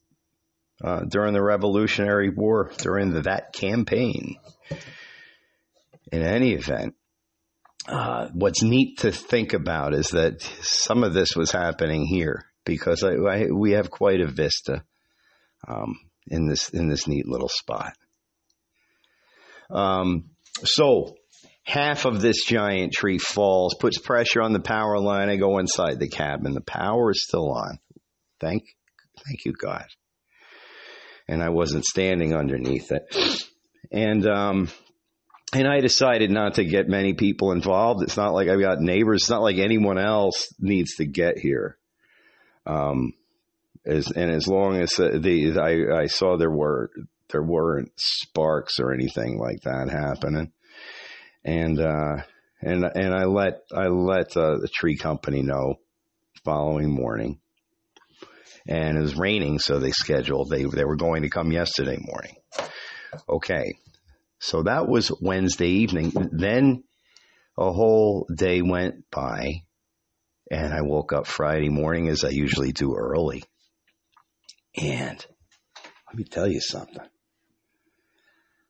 uh, 0.83 1.01
during 1.07 1.33
the 1.33 1.43
Revolutionary 1.43 2.29
War, 2.29 2.71
during 2.77 3.11
the, 3.11 3.21
that 3.21 3.53
campaign. 3.53 4.37
In 6.11 6.23
any 6.23 6.53
event, 6.53 6.95
uh, 7.87 8.29
what's 8.33 8.63
neat 8.63 8.99
to 8.99 9.11
think 9.11 9.53
about 9.53 9.93
is 9.93 10.09
that 10.09 10.41
some 10.61 11.03
of 11.03 11.13
this 11.13 11.35
was 11.35 11.51
happening 11.51 12.05
here 12.05 12.45
because 12.65 13.03
I, 13.03 13.13
I, 13.13 13.45
we 13.51 13.71
have 13.73 13.91
quite 13.91 14.21
a 14.21 14.27
vista 14.27 14.83
um, 15.67 15.99
in 16.27 16.47
this 16.47 16.69
in 16.69 16.87
this 16.89 17.07
neat 17.07 17.27
little 17.27 17.49
spot. 17.49 17.93
Um, 19.69 20.31
so 20.63 21.15
half 21.69 22.05
of 22.05 22.19
this 22.19 22.43
giant 22.43 22.93
tree 22.93 23.19
falls, 23.19 23.75
puts 23.75 23.99
pressure 23.99 24.41
on 24.41 24.53
the 24.53 24.59
power 24.59 24.97
line. 24.99 25.29
I 25.29 25.35
go 25.35 25.59
inside 25.59 25.99
the 25.99 26.09
cabin. 26.09 26.53
The 26.53 26.61
power 26.61 27.11
is 27.11 27.23
still 27.23 27.51
on. 27.51 27.77
Thank, 28.39 28.63
thank 29.23 29.45
you, 29.45 29.53
God. 29.53 29.85
And 31.27 31.43
I 31.43 31.49
wasn't 31.49 31.85
standing 31.85 32.33
underneath 32.33 32.91
it. 32.91 33.45
And, 33.91 34.25
um, 34.27 34.69
and 35.53 35.67
I 35.67 35.81
decided 35.81 36.31
not 36.31 36.55
to 36.55 36.65
get 36.65 36.87
many 36.87 37.13
people 37.13 37.51
involved. 37.51 38.01
It's 38.01 38.17
not 38.17 38.33
like 38.33 38.49
I've 38.49 38.59
got 38.59 38.79
neighbors. 38.79 39.21
It's 39.21 39.29
not 39.29 39.43
like 39.43 39.57
anyone 39.57 39.99
else 39.99 40.51
needs 40.57 40.95
to 40.95 41.05
get 41.05 41.37
here. 41.37 41.77
Um, 42.65 43.13
as, 43.85 44.09
and 44.09 44.31
as 44.31 44.47
long 44.47 44.81
as 44.81 44.89
the, 44.93 45.59
I, 45.61 46.01
I 46.01 46.05
saw 46.07 46.35
there 46.35 46.49
were, 46.49 46.89
there 47.31 47.43
weren't 47.43 47.91
sparks 47.95 48.79
or 48.79 48.91
anything 48.91 49.37
like 49.37 49.61
that 49.61 49.89
happening 49.91 50.51
and 51.43 51.79
uh, 51.79 52.17
and 52.61 52.83
and 52.83 53.13
I 53.13 53.25
let 53.25 53.61
I 53.73 53.87
let 53.87 54.35
uh, 54.35 54.57
the 54.57 54.69
tree 54.71 54.97
company 54.97 55.41
know 55.41 55.75
following 56.43 56.89
morning, 56.89 57.39
and 58.67 58.97
it 58.97 59.01
was 59.01 59.15
raining, 59.15 59.59
so 59.59 59.79
they 59.79 59.91
scheduled 59.91 60.49
they 60.49 60.63
they 60.63 60.85
were 60.85 60.97
going 60.97 61.23
to 61.23 61.29
come 61.29 61.51
yesterday 61.51 61.97
morning. 61.99 62.35
Okay. 63.27 63.75
So 64.39 64.63
that 64.63 64.87
was 64.87 65.11
Wednesday 65.21 65.69
evening. 65.69 66.13
Then 66.31 66.83
a 67.57 67.73
whole 67.73 68.25
day 68.33 68.61
went 68.61 69.09
by 69.11 69.63
and 70.49 70.73
I 70.73 70.81
woke 70.81 71.13
up 71.13 71.27
Friday 71.27 71.69
morning 71.69 72.07
as 72.07 72.23
I 72.23 72.29
usually 72.29 72.71
do 72.71 72.95
early. 72.95 73.43
And 74.81 75.23
let 76.07 76.15
me 76.15 76.23
tell 76.23 76.47
you 76.47 76.61
something. 76.61 77.05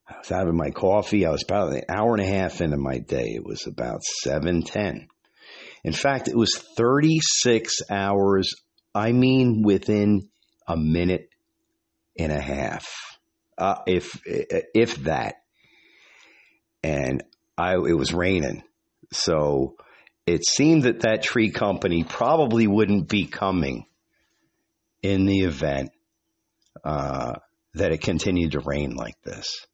I 0.09 0.17
was 0.17 0.29
having 0.29 0.57
my 0.57 0.71
coffee. 0.71 1.25
I 1.25 1.29
was 1.29 1.43
about 1.43 1.73
an 1.73 1.83
hour 1.87 2.15
and 2.15 2.23
a 2.23 2.27
half 2.27 2.61
into 2.61 2.77
my 2.77 2.97
day. 2.97 3.33
It 3.35 3.45
was 3.45 3.67
about 3.67 4.01
7:10. 4.25 5.07
In 5.83 5.93
fact, 5.93 6.27
it 6.27 6.35
was 6.35 6.57
36 6.75 7.81
hours. 7.89 8.53
I 8.93 9.11
mean, 9.11 9.61
within 9.63 10.29
a 10.67 10.75
minute 10.75 11.29
and 12.17 12.31
a 12.31 12.41
half, 12.41 12.87
uh, 13.57 13.75
if 13.85 14.19
if 14.25 15.03
that. 15.03 15.35
And 16.81 17.23
I, 17.57 17.75
it 17.75 17.97
was 17.97 18.13
raining, 18.13 18.63
so 19.11 19.75
it 20.25 20.45
seemed 20.45 20.83
that 20.83 21.01
that 21.01 21.23
tree 21.23 21.51
company 21.51 22.03
probably 22.03 22.67
wouldn't 22.67 23.09
be 23.09 23.25
coming 23.25 23.85
in 25.01 25.25
the 25.25 25.41
event 25.41 25.91
uh, 26.83 27.33
that 27.73 27.91
it 27.91 28.01
continued 28.01 28.53
to 28.53 28.59
rain 28.61 28.95
like 28.95 29.21
this. 29.23 29.67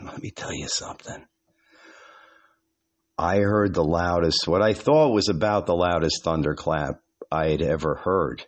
And 0.00 0.08
let 0.08 0.22
me 0.22 0.30
tell 0.30 0.54
you 0.54 0.66
something. 0.66 1.26
I 3.18 3.36
heard 3.36 3.74
the 3.74 3.84
loudest, 3.84 4.48
what 4.48 4.62
I 4.62 4.72
thought 4.72 5.12
was 5.12 5.28
about 5.28 5.66
the 5.66 5.74
loudest 5.74 6.24
thunderclap 6.24 7.02
I 7.30 7.50
had 7.50 7.60
ever 7.60 7.96
heard. 7.96 8.42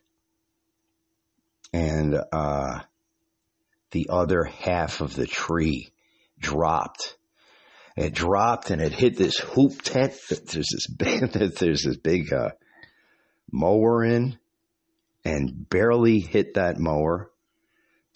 And 1.75 2.19
uh, 2.33 2.81
the 3.91 4.07
other 4.09 4.45
half 4.45 5.03
of 5.03 5.15
the 5.15 5.27
tree 5.27 5.93
dropped. 6.39 7.19
It 7.99 8.15
dropped 8.15 8.71
and 8.71 8.81
it 8.81 8.95
hit 8.95 9.19
this 9.19 9.39
hoop 9.39 9.83
tent. 9.83 10.15
There's 10.31 10.49
this 10.73 10.87
big, 10.99 11.33
there's 11.33 11.83
this 11.83 11.99
big 11.99 12.33
uh, 12.33 12.53
mower 13.51 14.03
in, 14.03 14.39
and 15.23 15.69
barely 15.69 16.21
hit 16.21 16.55
that 16.55 16.79
mower. 16.79 17.31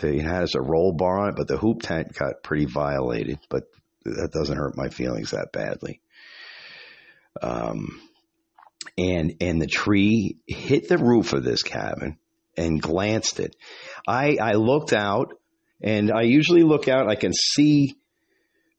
It 0.00 0.23
has 0.23 0.55
a 0.55 0.61
roll 0.61 0.93
bar 0.93 1.21
on 1.21 1.29
it, 1.31 1.37
but 1.37 1.49
the 1.49 1.57
hoop 1.57 1.83
tent 1.83 2.12
got 2.12 2.43
pretty 2.43 2.67
violated. 2.67 3.38
But 3.49 3.65
that 4.05 4.31
doesn't 4.33 4.57
hurt 4.57 4.76
my 4.76 4.88
feelings 4.88 5.31
that 5.31 5.53
badly. 5.53 6.00
Um, 7.43 8.00
and 8.99 9.35
and 9.41 9.61
the 9.61 9.67
tree 9.67 10.37
hit 10.47 10.88
the 10.88 10.99
roof 10.99 11.33
of 11.33 11.45
this 11.45 11.62
cabin 11.62 12.19
and 12.57 12.81
glanced 12.81 13.41
it. 13.41 13.57
I 14.07 14.37
I 14.41 14.53
looked 14.55 14.93
out, 14.93 15.35
and 15.83 16.11
I 16.12 16.23
usually 16.23 16.62
look 16.62 16.88
out. 16.88 17.11
I 17.11 17.17
can 17.17 17.33
see 17.33 17.97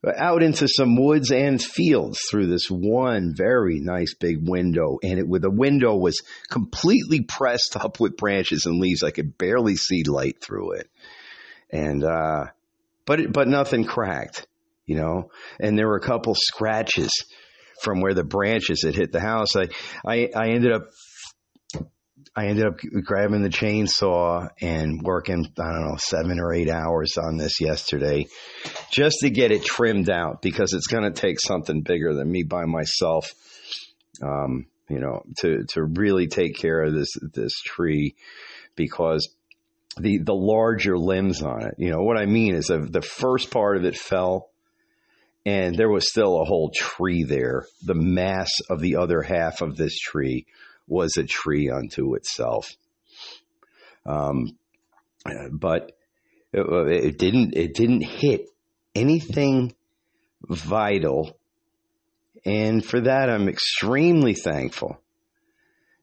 out 0.05 0.43
into 0.43 0.67
some 0.67 0.95
woods 0.95 1.31
and 1.31 1.61
fields 1.61 2.19
through 2.29 2.47
this 2.47 2.67
one 2.69 3.33
very 3.35 3.79
nice 3.79 4.13
big 4.13 4.47
window. 4.47 4.97
And 5.01 5.19
it, 5.19 5.27
with 5.27 5.41
the 5.41 5.49
window 5.49 5.95
was 5.95 6.21
completely 6.49 7.21
pressed 7.21 7.75
up 7.75 7.99
with 7.99 8.17
branches 8.17 8.65
and 8.65 8.79
leaves. 8.79 9.03
I 9.03 9.11
could 9.11 9.37
barely 9.37 9.75
see 9.75 10.03
light 10.03 10.41
through 10.41 10.73
it. 10.73 10.89
And, 11.71 12.03
uh, 12.03 12.45
but, 13.05 13.19
it, 13.19 13.33
but 13.33 13.47
nothing 13.47 13.85
cracked, 13.85 14.47
you 14.85 14.95
know, 14.95 15.31
and 15.59 15.77
there 15.77 15.87
were 15.87 15.97
a 15.97 16.01
couple 16.01 16.35
scratches 16.35 17.09
from 17.81 18.01
where 18.01 18.13
the 18.13 18.23
branches 18.23 18.83
had 18.83 18.95
hit 18.95 19.11
the 19.11 19.19
house. 19.19 19.55
I, 19.55 19.67
I, 20.05 20.29
I 20.35 20.49
ended 20.49 20.71
up 20.71 20.83
I 22.35 22.47
ended 22.47 22.65
up 22.65 22.77
grabbing 23.03 23.43
the 23.43 23.49
chainsaw 23.49 24.49
and 24.61 25.01
working, 25.03 25.45
I 25.59 25.71
don't 25.71 25.87
know, 25.87 25.97
seven 25.97 26.39
or 26.39 26.53
eight 26.53 26.69
hours 26.69 27.17
on 27.17 27.37
this 27.37 27.61
yesterday 27.61 28.25
just 28.91 29.17
to 29.21 29.29
get 29.29 29.51
it 29.51 29.63
trimmed 29.63 30.09
out 30.09 30.41
because 30.41 30.73
it's 30.73 30.87
going 30.87 31.03
to 31.03 31.19
take 31.19 31.39
something 31.39 31.81
bigger 31.81 32.13
than 32.13 32.31
me 32.31 32.43
by 32.43 32.65
myself, 32.65 33.31
um, 34.23 34.65
you 34.89 34.99
know, 34.99 35.21
to, 35.39 35.65
to 35.69 35.83
really 35.83 36.27
take 36.27 36.55
care 36.55 36.81
of 36.81 36.93
this, 36.93 37.13
this 37.33 37.53
tree 37.61 38.15
because 38.75 39.29
the, 39.97 40.19
the 40.19 40.35
larger 40.35 40.97
limbs 40.97 41.41
on 41.41 41.63
it, 41.63 41.75
you 41.77 41.91
know, 41.91 42.01
what 42.01 42.17
I 42.17 42.25
mean 42.25 42.55
is 42.55 42.67
the 42.67 43.01
first 43.01 43.51
part 43.51 43.77
of 43.77 43.85
it 43.85 43.95
fell 43.95 44.49
and 45.45 45.75
there 45.75 45.89
was 45.89 46.09
still 46.09 46.41
a 46.41 46.45
whole 46.45 46.71
tree 46.75 47.23
there. 47.23 47.65
The 47.83 47.95
mass 47.95 48.49
of 48.69 48.81
the 48.81 48.97
other 48.97 49.21
half 49.21 49.61
of 49.61 49.77
this 49.77 49.97
tree 49.97 50.45
was 50.87 51.17
a 51.17 51.23
tree 51.23 51.69
unto 51.69 52.15
itself. 52.15 52.71
Um, 54.05 54.57
but 55.51 55.91
it, 56.53 56.65
it 57.05 57.17
didn't, 57.17 57.55
it 57.55 57.73
didn't 57.73 58.01
hit 58.01 58.49
anything 58.95 59.75
vital. 60.47 61.37
And 62.45 62.83
for 62.83 63.01
that, 63.01 63.29
I'm 63.29 63.49
extremely 63.49 64.33
thankful. 64.33 65.01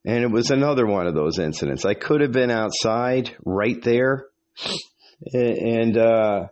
And 0.05 0.23
it 0.23 0.31
was 0.31 0.51
another 0.51 0.87
one 0.87 1.07
of 1.07 1.15
those 1.15 1.39
incidents. 1.39 1.87
I 1.87 1.95
could 1.95 2.21
have 2.21 2.33
been 2.33 2.51
outside 2.51 3.35
right 3.45 3.81
there. 3.83 4.27
And, 5.33 5.97
uh, 5.97 6.49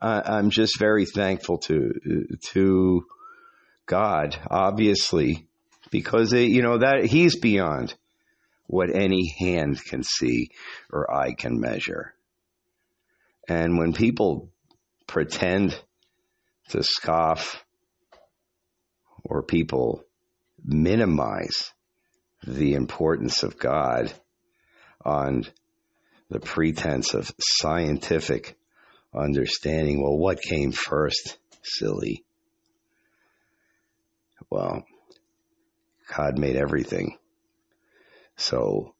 I, 0.00 0.38
am 0.38 0.50
just 0.50 0.78
very 0.78 1.04
thankful 1.04 1.58
to, 1.58 2.26
to 2.52 3.04
God, 3.86 4.38
obviously, 4.48 5.48
because 5.90 6.32
it, 6.32 6.48
you 6.48 6.62
know 6.62 6.78
that 6.78 7.04
he's 7.04 7.36
beyond 7.36 7.94
what 8.66 8.94
any 8.94 9.34
hand 9.38 9.84
can 9.84 10.02
see 10.02 10.50
or 10.92 11.12
eye 11.12 11.32
can 11.32 11.60
measure. 11.60 12.14
And 13.48 13.78
when 13.78 13.92
people 13.92 14.50
pretend 15.08 15.76
to 16.68 16.84
scoff 16.84 17.64
or 19.24 19.42
people 19.42 20.04
minimize 20.64 21.72
the 22.46 22.74
importance 22.74 23.42
of 23.42 23.58
God 23.58 24.12
on 25.04 25.46
the 26.28 26.38
pretense 26.38 27.14
of 27.14 27.32
scientific 27.40 28.56
understanding, 29.12 30.00
well, 30.00 30.16
what 30.16 30.40
came 30.40 30.70
first? 30.70 31.36
Silly. 31.62 32.24
Well, 34.48 34.84
God 36.16 36.38
made 36.38 36.56
everything. 36.56 37.18
So 38.36 38.94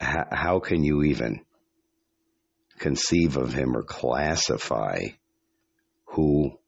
h- 0.00 0.26
how 0.30 0.60
can 0.60 0.82
you 0.82 1.02
even 1.04 1.40
conceive 2.78 3.36
of 3.36 3.52
him 3.52 3.76
or 3.76 3.82
classify 3.82 5.08
who 6.06 6.58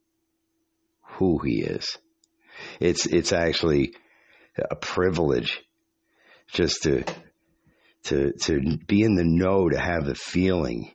who 1.02 1.38
he 1.38 1.62
is? 1.62 1.96
It's 2.78 3.06
it's 3.06 3.32
actually 3.32 3.94
a 4.58 4.76
privilege 4.76 5.60
just 6.48 6.82
to 6.82 7.04
to 8.04 8.32
to 8.42 8.78
be 8.86 9.02
in 9.02 9.14
the 9.14 9.24
know 9.24 9.68
to 9.68 9.78
have 9.78 10.04
the 10.04 10.14
feeling 10.14 10.92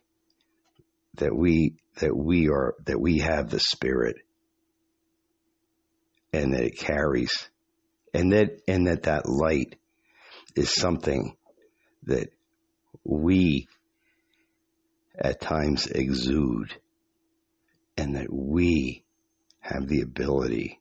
that 1.14 1.34
we 1.34 1.76
that 2.00 2.16
we 2.16 2.48
are 2.48 2.74
that 2.86 3.00
we 3.00 3.18
have 3.18 3.50
the 3.50 3.60
spirit 3.60 4.16
and 6.32 6.52
that 6.52 6.62
it 6.62 6.78
carries 6.78 7.48
and 8.16 8.32
that 8.32 8.62
and 8.66 8.86
that 8.86 9.02
that 9.02 9.28
light 9.28 9.76
is 10.54 10.74
something 10.74 11.36
that 12.04 12.30
we 13.04 13.68
at 15.18 15.38
times 15.38 15.86
exude 15.86 16.74
and 17.98 18.16
that 18.16 18.32
we 18.32 19.04
have 19.60 19.86
the 19.86 20.00
ability 20.00 20.80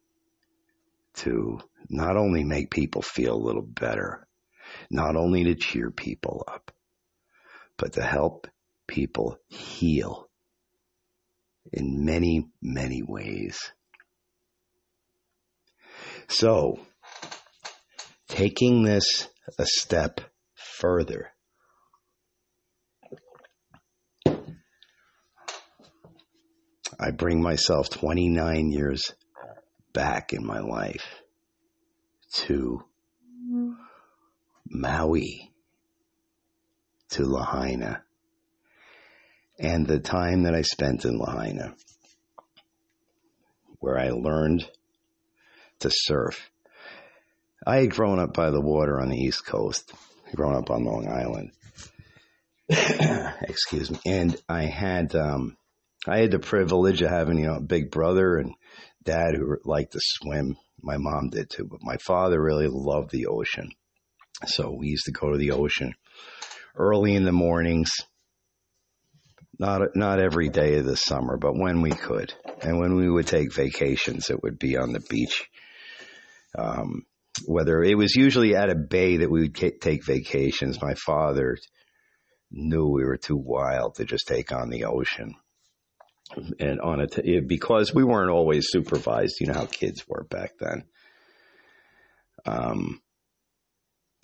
to 1.13 1.59
not 1.89 2.15
only 2.15 2.45
make 2.45 2.71
people 2.71 3.01
feel 3.01 3.35
a 3.35 3.45
little 3.45 3.61
better, 3.61 4.25
not 4.89 5.17
only 5.17 5.43
to 5.43 5.55
cheer 5.55 5.91
people 5.91 6.45
up, 6.47 6.71
but 7.77 7.93
to 7.93 8.01
help 8.01 8.47
people 8.87 9.37
heal 9.49 10.29
in 11.73 12.05
many, 12.05 12.47
many 12.61 13.01
ways. 13.03 13.59
So, 16.27 16.79
taking 18.27 18.83
this 18.83 19.27
a 19.57 19.65
step 19.65 20.21
further. 20.53 21.31
I 26.99 27.11
bring 27.11 27.41
myself 27.41 27.89
29 27.89 28.71
years 28.71 29.13
back 29.93 30.33
in 30.33 30.45
my 30.45 30.59
life 30.59 31.05
to 32.33 32.83
Maui, 34.65 35.51
to 37.09 37.25
Lahaina, 37.25 38.03
and 39.59 39.85
the 39.85 39.99
time 39.99 40.43
that 40.43 40.55
I 40.55 40.61
spent 40.61 41.05
in 41.05 41.17
Lahaina, 41.17 41.75
where 43.79 43.97
I 43.97 44.09
learned 44.09 44.69
to 45.79 45.89
surf 45.91 46.49
I 47.65 47.77
had 47.77 47.91
grown 47.91 48.19
up 48.19 48.33
by 48.33 48.51
the 48.51 48.61
water 48.61 49.01
on 49.01 49.09
the 49.09 49.17
East 49.17 49.45
Coast, 49.45 49.91
grown 50.35 50.55
up 50.55 50.69
on 50.69 50.85
Long 50.85 51.07
Island. 51.07 51.51
Excuse 53.41 53.89
me. 53.89 53.99
And 54.05 54.35
I 54.47 54.65
had 54.65 55.15
um, 55.15 55.57
I 56.07 56.19
had 56.19 56.31
the 56.31 56.39
privilege 56.39 57.01
of 57.01 57.09
having 57.09 57.39
you 57.39 57.47
know 57.47 57.55
a 57.55 57.61
big 57.61 57.89
brother 57.89 58.37
and 58.37 58.53
dad 59.03 59.35
who 59.35 59.57
liked 59.65 59.93
to 59.93 59.99
swim. 60.01 60.57
My 60.81 60.97
mom 60.97 61.29
did 61.29 61.49
too, 61.49 61.65
but 61.65 61.79
my 61.81 61.97
father 61.97 62.41
really 62.41 62.67
loved 62.69 63.11
the 63.11 63.27
ocean. 63.27 63.69
So 64.45 64.71
we 64.71 64.87
used 64.87 65.05
to 65.05 65.11
go 65.11 65.31
to 65.31 65.37
the 65.37 65.51
ocean 65.51 65.95
early 66.75 67.15
in 67.15 67.25
the 67.25 67.31
mornings. 67.31 67.91
Not 69.57 69.95
not 69.95 70.19
every 70.19 70.49
day 70.49 70.77
of 70.77 70.85
the 70.85 70.97
summer, 70.97 71.37
but 71.37 71.57
when 71.57 71.81
we 71.81 71.91
could, 71.91 72.33
and 72.61 72.77
when 72.77 72.95
we 72.95 73.09
would 73.09 73.25
take 73.25 73.53
vacations, 73.53 74.29
it 74.29 74.43
would 74.43 74.59
be 74.59 74.77
on 74.77 74.91
the 74.91 74.99
beach. 74.99 75.49
Um, 76.57 77.05
whether 77.45 77.83
it 77.83 77.97
was 77.97 78.15
usually 78.15 78.55
at 78.55 78.69
a 78.69 78.75
bay 78.75 79.17
that 79.17 79.29
we 79.29 79.41
would 79.41 79.55
take 79.55 80.05
vacations, 80.05 80.81
my 80.81 80.93
father 80.93 81.57
knew 82.51 82.87
we 82.87 83.03
were 83.03 83.17
too 83.17 83.37
wild 83.37 83.95
to 83.95 84.05
just 84.05 84.27
take 84.27 84.51
on 84.51 84.69
the 84.69 84.85
ocean. 84.85 85.35
And 86.59 86.81
on 86.81 87.01
it, 87.01 87.47
because 87.47 87.93
we 87.93 88.03
weren't 88.03 88.31
always 88.31 88.67
supervised, 88.69 89.35
you 89.39 89.47
know 89.47 89.53
how 89.53 89.65
kids 89.65 90.03
were 90.07 90.23
back 90.23 90.53
then. 90.59 90.83
Um, 92.45 93.01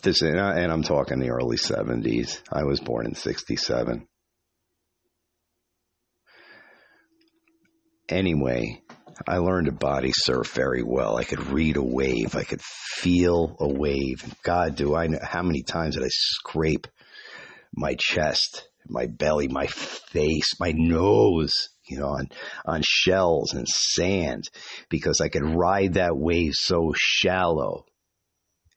this, 0.01 0.21
and, 0.21 0.39
I, 0.39 0.59
and 0.59 0.71
I'm 0.71 0.83
talking 0.83 1.19
the 1.19 1.29
early 1.29 1.57
70s. 1.57 2.41
I 2.51 2.63
was 2.63 2.79
born 2.79 3.05
in 3.05 3.15
67. 3.15 4.07
Anyway, 8.09 8.81
I 9.27 9.37
learned 9.37 9.65
to 9.67 9.71
body 9.71 10.11
surf 10.13 10.53
very 10.53 10.83
well. 10.83 11.17
I 11.17 11.23
could 11.23 11.47
read 11.47 11.77
a 11.77 11.83
wave. 11.83 12.35
I 12.35 12.43
could 12.43 12.61
feel 12.61 13.55
a 13.59 13.67
wave. 13.67 14.35
God, 14.43 14.75
do 14.75 14.95
I 14.95 15.07
know 15.07 15.19
how 15.21 15.41
many 15.41 15.63
times 15.63 15.95
did 15.95 16.03
I 16.03 16.09
scrape 16.09 16.87
my 17.73 17.95
chest, 17.97 18.67
my 18.87 19.05
belly, 19.05 19.47
my 19.47 19.67
face, 19.67 20.59
my 20.59 20.71
nose, 20.71 21.69
you 21.87 21.99
know, 21.99 22.07
on, 22.07 22.29
on 22.65 22.81
shells 22.83 23.53
and 23.53 23.67
sand 23.67 24.49
because 24.89 25.21
I 25.21 25.29
could 25.29 25.43
ride 25.43 25.93
that 25.95 26.17
wave 26.17 26.53
so 26.55 26.93
shallow 26.95 27.85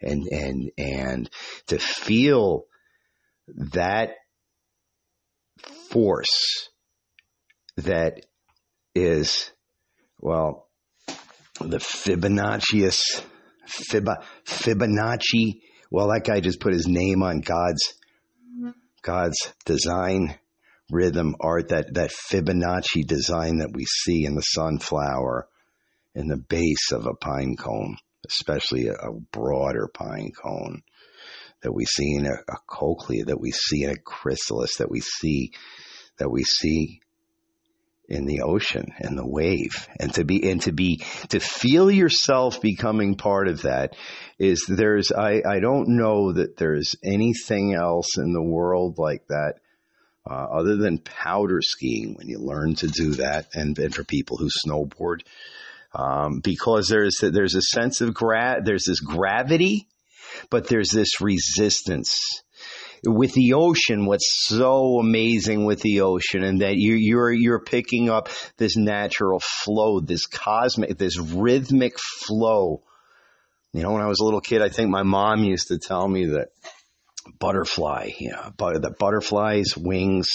and, 0.00 0.24
and, 0.30 0.70
and 0.78 1.30
to 1.68 1.78
feel 1.78 2.64
that 3.72 4.14
force 5.90 6.68
that 7.76 8.26
is, 8.94 9.50
well, 10.24 10.68
the 11.60 11.76
Fibonacci, 11.76 12.90
Fibonacci. 13.68 15.60
Well, 15.90 16.08
that 16.08 16.24
guy 16.24 16.40
just 16.40 16.60
put 16.60 16.72
his 16.72 16.88
name 16.88 17.22
on 17.22 17.40
God's 17.40 17.92
God's 19.02 19.36
design, 19.66 20.38
rhythm, 20.90 21.36
art, 21.40 21.68
that, 21.68 21.92
that 21.92 22.10
Fibonacci 22.10 23.06
design 23.06 23.58
that 23.58 23.72
we 23.74 23.84
see 23.84 24.24
in 24.24 24.34
the 24.34 24.40
sunflower, 24.40 25.46
in 26.14 26.28
the 26.28 26.38
base 26.38 26.90
of 26.90 27.04
a 27.04 27.12
pine 27.14 27.54
cone, 27.58 27.98
especially 28.26 28.86
a, 28.86 28.94
a 28.94 29.12
broader 29.30 29.90
pine 29.92 30.32
cone 30.42 30.80
that 31.62 31.74
we 31.74 31.84
see 31.84 32.14
in 32.14 32.24
a, 32.24 32.32
a 32.50 32.56
cochlea, 32.66 33.26
that 33.26 33.40
we 33.40 33.50
see 33.50 33.84
in 33.84 33.90
a 33.90 33.96
chrysalis, 34.02 34.78
that 34.78 34.90
we 34.90 35.00
see, 35.00 35.52
that 36.16 36.30
we 36.30 36.44
see 36.44 37.02
in 38.08 38.26
the 38.26 38.42
ocean 38.42 38.92
and 38.98 39.16
the 39.16 39.26
wave. 39.26 39.88
And 39.98 40.12
to 40.14 40.24
be 40.24 40.50
and 40.50 40.60
to 40.62 40.72
be 40.72 41.04
to 41.28 41.40
feel 41.40 41.90
yourself 41.90 42.60
becoming 42.60 43.16
part 43.16 43.48
of 43.48 43.62
that 43.62 43.96
is 44.38 44.64
there's 44.68 45.10
I, 45.12 45.42
I 45.46 45.60
don't 45.60 45.96
know 45.96 46.32
that 46.32 46.56
there's 46.56 46.94
anything 47.02 47.74
else 47.74 48.16
in 48.18 48.32
the 48.32 48.42
world 48.42 48.98
like 48.98 49.26
that 49.28 49.54
uh, 50.28 50.46
other 50.58 50.76
than 50.76 50.98
powder 50.98 51.60
skiing 51.62 52.14
when 52.14 52.28
you 52.28 52.38
learn 52.38 52.74
to 52.76 52.88
do 52.88 53.12
that 53.14 53.48
and, 53.54 53.78
and 53.78 53.94
for 53.94 54.04
people 54.04 54.36
who 54.36 54.48
snowboard. 54.48 55.20
Um, 55.94 56.40
because 56.40 56.88
there's 56.88 57.18
there's 57.22 57.54
a 57.54 57.62
sense 57.62 58.00
of 58.00 58.14
gra- 58.14 58.60
there's 58.62 58.84
this 58.84 59.00
gravity 59.00 59.86
but 60.50 60.66
there's 60.68 60.90
this 60.90 61.20
resistance 61.20 62.42
with 63.06 63.32
the 63.32 63.54
ocean, 63.54 64.06
what's 64.06 64.46
so 64.46 64.98
amazing 64.98 65.64
with 65.64 65.80
the 65.80 66.00
ocean 66.00 66.42
and 66.42 66.60
that 66.60 66.76
you, 66.76 66.94
you're, 66.94 67.32
you're 67.32 67.60
picking 67.60 68.08
up 68.08 68.28
this 68.56 68.76
natural 68.76 69.40
flow, 69.40 70.00
this 70.00 70.26
cosmic, 70.26 70.96
this 70.98 71.18
rhythmic 71.18 71.98
flow. 71.98 72.82
You 73.72 73.82
know, 73.82 73.92
when 73.92 74.02
I 74.02 74.06
was 74.06 74.20
a 74.20 74.24
little 74.24 74.40
kid, 74.40 74.62
I 74.62 74.68
think 74.68 74.90
my 74.90 75.02
mom 75.02 75.44
used 75.44 75.68
to 75.68 75.78
tell 75.78 76.06
me 76.06 76.26
that 76.26 76.48
butterfly, 77.38 78.10
you 78.18 78.30
know, 78.30 78.52
but 78.56 78.80
the 78.80 78.90
butterflies' 78.90 79.76
wings 79.76 80.28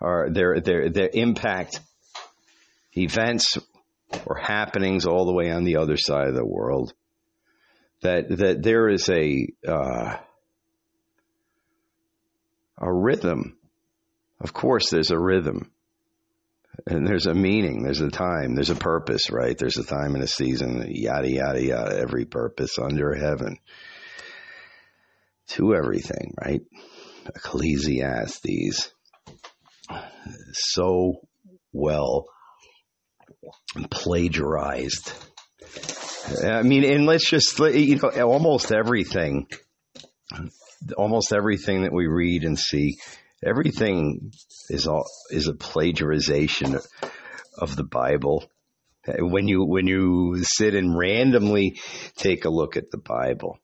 are 0.00 0.30
their, 0.30 0.60
their, 0.60 0.90
their 0.90 1.10
impact 1.12 1.80
events 2.96 3.58
or 4.26 4.36
happenings 4.36 5.06
all 5.06 5.26
the 5.26 5.32
way 5.32 5.50
on 5.50 5.64
the 5.64 5.76
other 5.76 5.96
side 5.96 6.28
of 6.28 6.34
the 6.34 6.46
world. 6.46 6.92
That, 8.02 8.28
that 8.28 8.62
there 8.62 8.88
is 8.88 9.08
a, 9.08 9.48
uh, 9.66 10.16
a 12.84 12.92
rhythm. 12.92 13.56
Of 14.40 14.52
course, 14.52 14.90
there's 14.90 15.10
a 15.10 15.18
rhythm. 15.18 15.70
And 16.86 17.06
there's 17.06 17.26
a 17.26 17.34
meaning, 17.34 17.82
there's 17.84 18.00
a 18.00 18.10
time, 18.10 18.56
there's 18.56 18.70
a 18.70 18.74
purpose, 18.74 19.30
right? 19.30 19.56
There's 19.56 19.78
a 19.78 19.84
time 19.84 20.14
and 20.16 20.24
a 20.24 20.26
season, 20.26 20.84
yada, 20.88 21.30
yada, 21.30 21.64
yada, 21.64 21.96
every 21.96 22.24
purpose 22.24 22.78
under 22.82 23.14
heaven 23.14 23.58
to 25.50 25.74
everything, 25.74 26.34
right? 26.44 26.62
Ecclesiastes. 27.26 28.92
So 30.52 31.20
well 31.72 32.26
plagiarized. 33.90 35.12
I 36.44 36.62
mean, 36.62 36.84
and 36.84 37.06
let's 37.06 37.28
just, 37.28 37.58
you 37.58 37.96
know, 37.96 38.10
almost 38.30 38.72
everything 38.72 39.46
almost 40.96 41.32
everything 41.32 41.82
that 41.82 41.92
we 41.92 42.06
read 42.06 42.44
and 42.44 42.58
see, 42.58 42.98
everything 43.44 44.32
is 44.68 44.86
all, 44.86 45.04
is 45.30 45.48
a 45.48 45.52
plagiarization 45.52 46.84
of 47.58 47.76
the 47.76 47.84
Bible. 47.84 48.44
When 49.06 49.48
you 49.48 49.64
when 49.66 49.86
you 49.86 50.42
sit 50.42 50.74
and 50.74 50.96
randomly 50.96 51.78
take 52.16 52.46
a 52.46 52.50
look 52.50 52.78
at 52.78 52.90
the 52.90 52.98
Bible. 52.98 53.58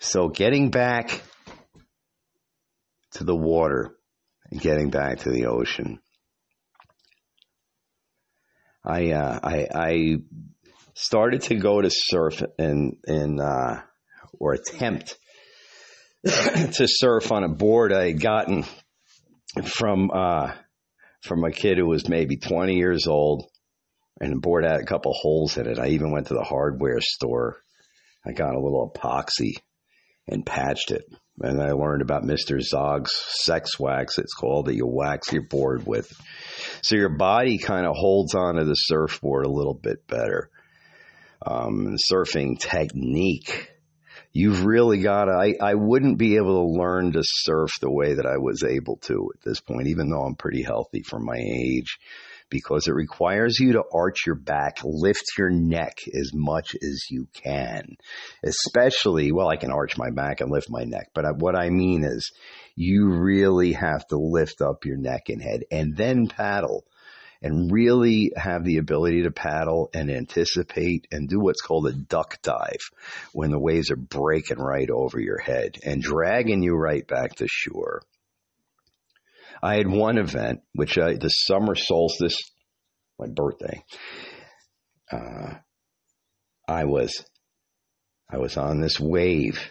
So 0.00 0.28
getting 0.28 0.70
back 0.70 1.22
to 3.12 3.24
the 3.24 3.36
water 3.36 3.96
and 4.50 4.60
getting 4.60 4.90
back 4.90 5.20
to 5.20 5.30
the 5.30 5.46
ocean. 5.46 6.00
I 8.84 9.12
uh, 9.12 9.40
I, 9.42 9.68
I 9.74 10.16
started 10.94 11.42
to 11.42 11.56
go 11.56 11.80
to 11.80 11.90
surf 11.90 12.42
in 12.58 12.98
in 13.06 13.40
uh, 13.40 13.82
or 14.38 14.54
attempt 14.54 15.18
to 16.24 16.86
surf 16.86 17.30
on 17.30 17.44
a 17.44 17.48
board 17.48 17.92
I 17.92 18.08
had 18.08 18.20
gotten 18.20 18.64
from 19.62 20.10
uh, 20.12 20.52
from 21.22 21.44
a 21.44 21.52
kid 21.52 21.78
who 21.78 21.86
was 21.86 22.08
maybe 22.08 22.36
20 22.36 22.74
years 22.74 23.06
old, 23.06 23.44
and 24.20 24.32
the 24.32 24.40
board 24.40 24.64
had 24.64 24.80
a 24.80 24.86
couple 24.86 25.12
holes 25.14 25.56
in 25.56 25.66
it. 25.66 25.78
I 25.78 25.88
even 25.88 26.12
went 26.12 26.28
to 26.28 26.34
the 26.34 26.44
hardware 26.44 27.00
store. 27.00 27.56
I 28.26 28.32
got 28.32 28.54
a 28.54 28.60
little 28.60 28.92
epoxy 28.92 29.52
and 30.26 30.44
patched 30.44 30.90
it. 30.90 31.04
And 31.38 31.60
I 31.60 31.72
learned 31.72 32.02
about 32.02 32.22
Mr. 32.22 32.60
Zog's 32.60 33.12
sex 33.42 33.78
wax, 33.78 34.18
it's 34.18 34.32
called, 34.32 34.66
that 34.66 34.74
you 34.74 34.86
wax 34.86 35.32
your 35.32 35.42
board 35.42 35.86
with. 35.86 36.10
So 36.80 36.96
your 36.96 37.10
body 37.10 37.58
kind 37.58 37.86
of 37.86 37.94
holds 37.94 38.34
onto 38.34 38.64
the 38.64 38.74
surfboard 38.74 39.44
a 39.44 39.50
little 39.50 39.74
bit 39.74 40.06
better. 40.06 40.50
Um, 41.44 41.96
surfing 42.10 42.58
technique 42.58 43.70
you've 44.36 44.66
really 44.66 45.00
got 45.00 45.24
to, 45.24 45.32
I, 45.32 45.54
I 45.60 45.74
wouldn't 45.74 46.18
be 46.18 46.36
able 46.36 46.62
to 46.62 46.78
learn 46.78 47.12
to 47.12 47.22
surf 47.22 47.70
the 47.80 47.90
way 47.90 48.14
that 48.14 48.26
I 48.26 48.36
was 48.36 48.62
able 48.62 48.98
to 49.04 49.30
at 49.34 49.42
this 49.42 49.60
point, 49.60 49.86
even 49.86 50.10
though 50.10 50.22
I'm 50.22 50.34
pretty 50.34 50.62
healthy 50.62 51.02
for 51.02 51.18
my 51.18 51.38
age, 51.38 51.98
because 52.50 52.86
it 52.86 52.92
requires 52.92 53.58
you 53.58 53.72
to 53.72 53.84
arch 53.92 54.26
your 54.26 54.34
back, 54.36 54.78
lift 54.84 55.24
your 55.38 55.48
neck 55.48 56.00
as 56.14 56.32
much 56.34 56.74
as 56.74 57.06
you 57.10 57.26
can, 57.32 57.96
especially, 58.44 59.32
well, 59.32 59.48
I 59.48 59.56
can 59.56 59.72
arch 59.72 59.96
my 59.96 60.10
back 60.10 60.42
and 60.42 60.50
lift 60.50 60.68
my 60.68 60.84
neck, 60.84 61.08
but 61.14 61.24
what 61.38 61.56
I 61.56 61.70
mean 61.70 62.04
is 62.04 62.30
you 62.74 63.08
really 63.08 63.72
have 63.72 64.06
to 64.08 64.18
lift 64.18 64.60
up 64.60 64.84
your 64.84 64.98
neck 64.98 65.30
and 65.30 65.40
head 65.40 65.62
and 65.70 65.96
then 65.96 66.28
paddle 66.28 66.84
and 67.46 67.70
really 67.70 68.32
have 68.36 68.64
the 68.64 68.78
ability 68.78 69.22
to 69.22 69.30
paddle 69.30 69.88
and 69.94 70.10
anticipate 70.10 71.06
and 71.12 71.28
do 71.28 71.38
what's 71.38 71.62
called 71.62 71.86
a 71.86 71.92
duck 71.92 72.42
dive 72.42 72.90
when 73.32 73.52
the 73.52 73.58
waves 73.58 73.92
are 73.92 73.96
breaking 73.96 74.58
right 74.58 74.90
over 74.90 75.20
your 75.20 75.38
head 75.38 75.76
and 75.84 76.02
dragging 76.02 76.60
you 76.60 76.74
right 76.74 77.06
back 77.06 77.36
to 77.36 77.46
shore. 77.48 78.02
I 79.62 79.76
had 79.76 79.86
one 79.86 80.18
event, 80.18 80.62
which 80.74 80.98
I, 80.98 81.14
the 81.14 81.28
summer 81.28 81.76
solstice, 81.76 82.42
my 83.16 83.28
birthday, 83.28 83.84
uh, 85.12 85.54
I 86.66 86.84
was, 86.84 87.24
I 88.28 88.38
was 88.38 88.56
on 88.56 88.80
this 88.80 88.98
wave 88.98 89.70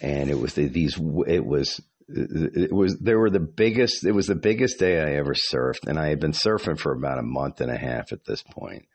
and 0.00 0.30
it 0.30 0.38
was 0.38 0.54
the, 0.54 0.68
these, 0.68 0.96
it 1.26 1.44
was 1.44 1.80
it 2.08 2.72
was 2.72 2.98
there 2.98 3.18
were 3.18 3.30
the 3.30 3.40
biggest 3.40 4.04
it 4.04 4.12
was 4.12 4.26
the 4.26 4.36
biggest 4.36 4.78
day 4.78 5.00
I 5.00 5.16
ever 5.16 5.34
surfed 5.34 5.86
and 5.88 5.98
I 5.98 6.08
had 6.08 6.20
been 6.20 6.32
surfing 6.32 6.78
for 6.78 6.92
about 6.92 7.18
a 7.18 7.22
month 7.22 7.60
and 7.60 7.70
a 7.70 7.76
half 7.76 8.12
at 8.12 8.24
this 8.24 8.42
point. 8.42 8.86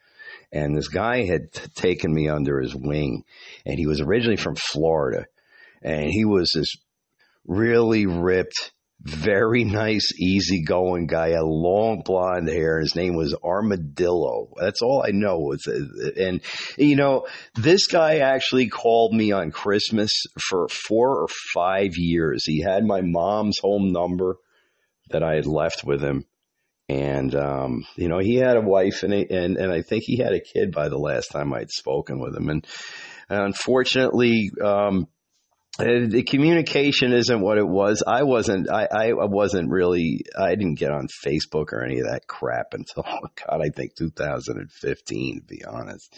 And 0.54 0.78
this 0.78 0.88
guy 0.88 1.26
had 1.26 1.52
t- 1.52 1.62
taken 1.76 2.14
me 2.14 2.30
under 2.30 2.60
his 2.62 2.76
wing 2.76 3.24
and 3.66 3.78
he 3.78 3.88
was 3.88 4.02
originally 4.02 4.38
from 4.38 4.56
Florida. 4.56 5.26
And 5.82 6.10
he 6.10 6.26
was 6.26 6.52
this 6.54 6.74
really 7.46 8.06
ripped 8.06 8.72
very 9.04 9.64
nice, 9.64 10.08
easygoing 10.20 11.08
guy, 11.08 11.30
a 11.30 11.44
long 11.44 12.04
blonde 12.06 12.48
hair. 12.48 12.80
His 12.80 12.96
name 12.96 13.16
was 13.16 13.36
Armadillo. 13.44 14.54
That's 14.58 14.82
all 14.82 15.04
I 15.06 15.12
know. 15.12 15.56
and 16.18 16.42
you 16.78 16.96
know, 16.96 17.28
this 17.56 17.88
guy 17.88 18.20
actually 18.20 18.68
called 18.68 19.14
me 19.14 19.32
on 19.32 19.52
Christmas 19.52 20.12
for 20.40 20.68
four 20.68 21.22
or 21.24 21.28
five 21.54 21.92
years. 21.96 22.46
He 22.46 22.62
had 22.62 22.86
my 22.86 23.02
mom's 23.02 23.58
home 23.60 23.92
number 23.92 24.38
that 25.10 25.24
I 25.24 25.36
had 25.36 25.48
left 25.48 25.84
with 25.84 26.02
him. 26.02 26.26
And, 26.88 27.34
um, 27.36 27.86
you 27.96 28.10
know, 28.10 28.20
he 28.20 28.36
had 28.36 28.58
a 28.58 28.62
wife 28.62 29.04
and, 29.04 29.14
and, 29.14 29.58
and 29.58 29.72
I 29.72 29.82
think 29.82 30.04
he 30.04 30.18
had 30.18 30.34
a 30.34 30.42
kid 30.42 30.74
by 30.74 30.90
the 30.90 30.98
last 30.98 31.32
time 31.32 31.54
I'd 31.54 31.72
spoken 31.72 32.20
with 32.20 32.36
him. 32.36 32.50
And 32.50 32.68
unfortunately, 33.30 34.52
um, 34.62 35.08
the 35.78 36.24
communication 36.28 37.14
isn't 37.14 37.42
what 37.42 37.58
it 37.58 37.68
was. 37.68 38.04
I 38.06 38.24
wasn't. 38.24 38.70
I, 38.70 38.88
I 38.92 39.14
wasn't 39.14 39.70
really. 39.70 40.26
I 40.38 40.50
didn't 40.56 40.80
get 40.80 40.92
on 40.92 41.08
Facebook 41.26 41.72
or 41.72 41.84
any 41.84 42.00
of 42.00 42.08
that 42.08 42.28
crap 42.28 42.74
until 42.74 43.04
God. 43.04 43.62
I 43.62 43.70
think 43.70 43.96
2015. 43.96 45.40
To 45.40 45.44
be 45.44 45.64
honest, 45.66 46.14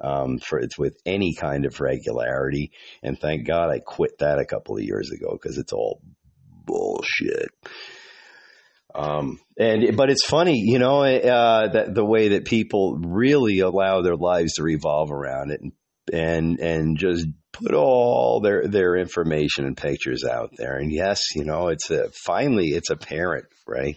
um, 0.00 0.38
for 0.38 0.58
it's 0.58 0.78
with 0.78 0.96
any 1.06 1.34
kind 1.34 1.64
of 1.64 1.80
regularity. 1.80 2.72
And 3.02 3.18
thank 3.18 3.46
God 3.46 3.70
I 3.70 3.78
quit 3.78 4.18
that 4.18 4.38
a 4.38 4.46
couple 4.46 4.76
of 4.76 4.82
years 4.82 5.10
ago 5.10 5.30
because 5.32 5.58
it's 5.58 5.72
all 5.72 6.00
bullshit. 6.64 7.50
Um, 8.94 9.38
and 9.56 9.96
but 9.96 10.10
it's 10.10 10.24
funny, 10.24 10.58
you 10.64 10.78
know, 10.78 11.02
uh, 11.02 11.68
that 11.68 11.94
the 11.94 12.04
way 12.04 12.30
that 12.30 12.46
people 12.46 12.96
really 12.96 13.60
allow 13.60 14.02
their 14.02 14.16
lives 14.16 14.54
to 14.54 14.62
revolve 14.62 15.12
around 15.12 15.50
it 15.50 15.60
and 15.60 15.72
and 16.08 16.58
and 16.60 16.98
just 16.98 17.26
put 17.52 17.74
all 17.74 18.40
their 18.40 18.66
their 18.66 18.96
information 18.96 19.64
and 19.64 19.76
pictures 19.76 20.24
out 20.24 20.50
there. 20.56 20.76
And 20.76 20.92
yes, 20.92 21.34
you 21.34 21.44
know, 21.44 21.68
it's 21.68 21.90
a 21.90 22.10
finally 22.10 22.68
it's 22.68 22.90
apparent, 22.90 23.46
right? 23.66 23.96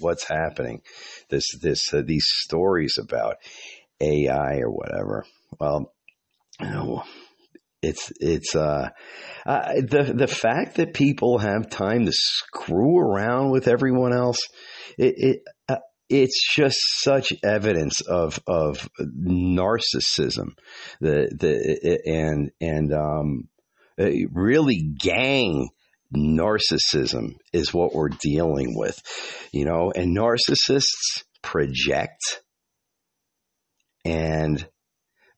What's 0.00 0.24
happening? 0.24 0.82
This 1.28 1.44
this 1.60 1.92
uh, 1.92 2.02
these 2.04 2.26
stories 2.26 2.96
about 2.98 3.36
AI 4.00 4.60
or 4.60 4.70
whatever. 4.70 5.26
Well, 5.60 5.92
you 6.60 6.70
know, 6.70 7.04
it's 7.82 8.12
it's 8.18 8.56
uh, 8.56 8.88
uh, 9.46 9.74
the 9.74 10.12
the 10.14 10.26
fact 10.26 10.76
that 10.76 10.94
people 10.94 11.38
have 11.38 11.70
time 11.70 12.06
to 12.06 12.12
screw 12.12 12.98
around 12.98 13.50
with 13.50 13.68
everyone 13.68 14.12
else. 14.12 14.38
It, 14.96 15.14
it 15.16 15.42
uh, 15.68 15.76
it's 16.08 16.54
just 16.54 16.78
such 17.00 17.32
evidence 17.44 18.00
of 18.00 18.40
of 18.46 18.88
narcissism, 19.00 20.56
the 21.00 21.28
the 21.38 22.00
and 22.06 22.50
and 22.60 22.92
um, 22.92 23.48
really 24.32 24.80
gang 24.98 25.68
narcissism 26.14 27.36
is 27.52 27.74
what 27.74 27.94
we're 27.94 28.08
dealing 28.08 28.74
with, 28.74 29.00
you 29.52 29.64
know. 29.64 29.92
And 29.94 30.16
narcissists 30.16 31.24
project, 31.42 32.42
and 34.04 34.66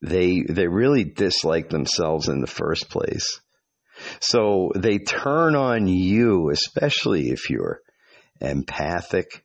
they 0.01 0.43
they 0.47 0.67
really 0.67 1.03
dislike 1.03 1.69
themselves 1.69 2.29
in 2.29 2.39
the 2.39 2.47
first 2.47 2.89
place. 2.89 3.41
So 4.19 4.71
they 4.75 4.99
turn 4.99 5.55
on 5.55 5.87
you, 5.87 6.49
especially 6.49 7.29
if 7.29 7.49
you're 7.49 7.81
empathic 8.39 9.43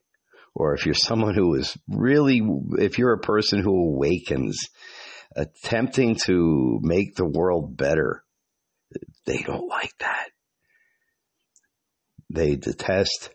or 0.59 0.73
if 0.73 0.87
you're 0.87 0.95
someone 0.95 1.35
who 1.35 1.55
is 1.55 1.77
really, 1.87 2.41
if 2.79 2.97
you're 2.97 3.13
a 3.13 3.19
person 3.19 3.61
who 3.61 3.93
awakens, 3.93 4.57
attempting 5.37 6.17
to 6.25 6.81
make 6.81 7.15
the 7.15 7.29
world 7.29 7.77
better, 7.77 8.25
they 9.27 9.43
don't 9.43 9.69
like 9.69 9.93
that. 10.01 10.31
They 12.31 12.57
detest 12.57 13.29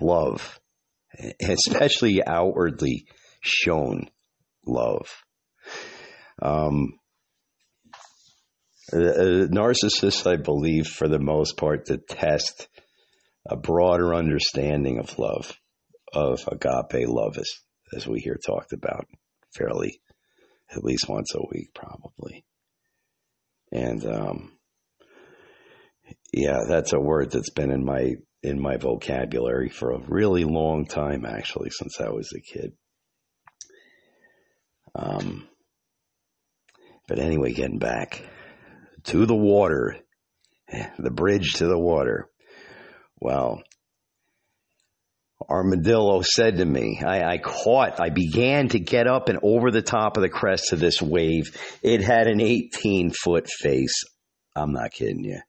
love, 0.00 0.58
especially 1.40 2.20
outwardly 2.26 3.06
shown 3.40 4.08
love. 4.66 5.08
Um, 6.42 6.98
narcissists, 8.92 10.26
I 10.26 10.34
believe, 10.34 10.88
for 10.88 11.06
the 11.06 11.20
most 11.20 11.56
part, 11.56 11.84
detest 11.84 12.66
a 13.46 13.56
broader 13.56 14.16
understanding 14.16 14.98
of 14.98 15.16
love 15.16 15.56
of 16.12 16.40
agape 16.48 17.08
love 17.08 17.36
as, 17.38 17.50
as 17.96 18.06
we 18.06 18.20
hear 18.20 18.38
talked 18.44 18.72
about 18.72 19.06
fairly 19.56 20.00
at 20.70 20.84
least 20.84 21.08
once 21.08 21.34
a 21.34 21.40
week 21.50 21.70
probably. 21.74 22.44
And 23.72 24.04
um, 24.04 24.52
yeah 26.32 26.60
that's 26.68 26.92
a 26.92 27.00
word 27.00 27.30
that's 27.30 27.50
been 27.50 27.70
in 27.70 27.84
my 27.84 28.14
in 28.42 28.60
my 28.60 28.76
vocabulary 28.76 29.68
for 29.68 29.92
a 29.92 30.00
really 30.08 30.44
long 30.44 30.86
time 30.86 31.26
actually 31.26 31.70
since 31.70 32.00
i 32.00 32.08
was 32.08 32.32
a 32.32 32.40
kid. 32.40 32.72
Um, 34.94 35.48
but 37.06 37.18
anyway 37.18 37.52
getting 37.52 37.78
back 37.78 38.22
to 39.04 39.26
the 39.26 39.36
water 39.36 39.96
the 40.98 41.10
bridge 41.10 41.54
to 41.54 41.66
the 41.66 41.78
water. 41.78 42.28
Well 43.20 43.62
Armadillo 45.48 46.22
said 46.22 46.58
to 46.58 46.64
me, 46.64 47.00
I, 47.04 47.22
I, 47.22 47.38
caught, 47.38 48.00
I 48.00 48.10
began 48.10 48.68
to 48.68 48.78
get 48.78 49.06
up 49.06 49.28
and 49.28 49.38
over 49.42 49.70
the 49.70 49.82
top 49.82 50.16
of 50.16 50.22
the 50.22 50.28
crest 50.28 50.72
of 50.72 50.80
this 50.80 51.00
wave. 51.00 51.56
It 51.82 52.02
had 52.02 52.26
an 52.26 52.40
18 52.40 53.10
foot 53.10 53.48
face. 53.48 54.04
I'm 54.54 54.72
not 54.72 54.92
kidding 54.92 55.24
you. 55.24 55.40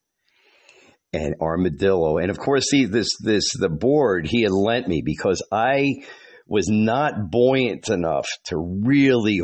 And 1.13 1.35
Armadillo, 1.41 2.19
and 2.19 2.29
of 2.29 2.39
course, 2.39 2.69
see 2.69 2.85
this, 2.85 3.09
this, 3.19 3.51
the 3.59 3.69
board 3.69 4.27
he 4.27 4.43
had 4.43 4.51
lent 4.51 4.87
me 4.87 5.01
because 5.03 5.45
I 5.51 6.03
was 6.47 6.69
not 6.69 7.29
buoyant 7.29 7.89
enough 7.89 8.27
to 8.45 8.57
really 8.57 9.41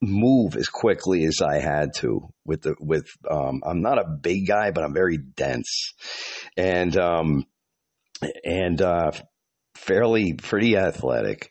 move 0.00 0.56
as 0.56 0.68
quickly 0.68 1.24
as 1.24 1.42
I 1.42 1.58
had 1.58 1.90
to 1.96 2.28
with 2.46 2.62
the, 2.62 2.74
with, 2.80 3.06
um, 3.30 3.62
I'm 3.66 3.82
not 3.82 3.98
a 3.98 4.08
big 4.08 4.46
guy, 4.46 4.70
but 4.70 4.82
I'm 4.82 4.94
very 4.94 5.18
dense. 5.18 5.92
And, 6.56 6.96
um, 6.96 7.44
and, 8.44 8.80
uh, 8.80 9.10
fairly 9.88 10.34
pretty 10.34 10.76
athletic. 10.76 11.50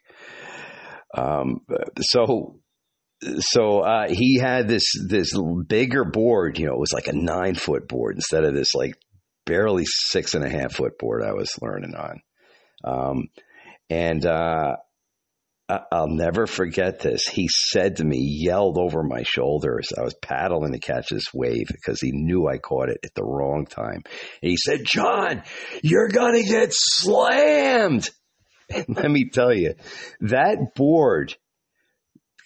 Um, 1.15 1.61
so 1.99 2.59
so 3.39 3.79
uh, 3.79 4.07
he 4.09 4.37
had 4.39 4.67
this 4.67 4.85
this 5.07 5.33
bigger 5.67 6.05
board. 6.05 6.59
You 6.59 6.67
know, 6.67 6.73
it 6.73 6.79
was 6.79 6.93
like 6.93 7.07
a 7.07 7.13
nine 7.13 7.55
foot 7.55 7.87
board 7.87 8.15
instead 8.15 8.43
of 8.43 8.53
this 8.53 8.73
like 8.73 8.93
barely 9.45 9.85
six 9.85 10.35
and 10.35 10.43
a 10.43 10.49
half 10.49 10.73
foot 10.73 10.99
board 10.99 11.23
I 11.23 11.33
was 11.33 11.49
learning 11.61 11.95
on. 11.95 12.21
Um, 12.83 13.27
and 13.89 14.25
uh, 14.25 14.75
I'll 15.69 16.07
never 16.07 16.47
forget 16.47 16.99
this. 16.99 17.27
He 17.27 17.49
said 17.49 17.97
to 17.97 18.05
me, 18.05 18.19
yelled 18.19 18.77
over 18.77 19.03
my 19.03 19.23
shoulders. 19.23 19.89
I 19.97 20.01
was 20.01 20.13
paddling 20.13 20.71
to 20.71 20.79
catch 20.79 21.09
this 21.09 21.33
wave 21.33 21.67
because 21.67 21.99
he 21.99 22.11
knew 22.13 22.47
I 22.47 22.57
caught 22.57 22.89
it 22.89 22.99
at 23.03 23.13
the 23.15 23.23
wrong 23.23 23.65
time. 23.65 24.03
And 24.41 24.51
he 24.51 24.57
said, 24.57 24.85
John, 24.85 25.43
you're 25.81 26.07
going 26.07 26.41
to 26.41 26.49
get 26.49 26.69
slammed. 26.71 28.09
And 28.69 28.85
let 28.95 29.09
me 29.09 29.29
tell 29.29 29.53
you, 29.53 29.75
that 30.21 30.75
board 30.75 31.35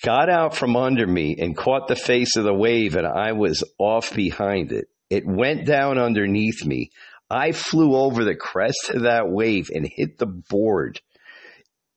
got 0.03 0.29
out 0.29 0.55
from 0.55 0.75
under 0.75 1.05
me 1.05 1.37
and 1.39 1.55
caught 1.55 1.87
the 1.87 1.95
face 1.95 2.35
of 2.35 2.43
the 2.43 2.53
wave, 2.53 2.95
and 2.95 3.07
I 3.07 3.33
was 3.33 3.63
off 3.77 4.13
behind 4.13 4.71
it. 4.71 4.85
It 5.09 5.23
went 5.25 5.65
down 5.65 5.97
underneath 5.97 6.65
me. 6.65 6.91
I 7.29 7.51
flew 7.51 7.95
over 7.95 8.23
the 8.23 8.35
crest 8.35 8.89
of 8.93 9.03
that 9.03 9.29
wave 9.29 9.69
and 9.73 9.87
hit 9.87 10.17
the 10.17 10.25
board 10.25 10.99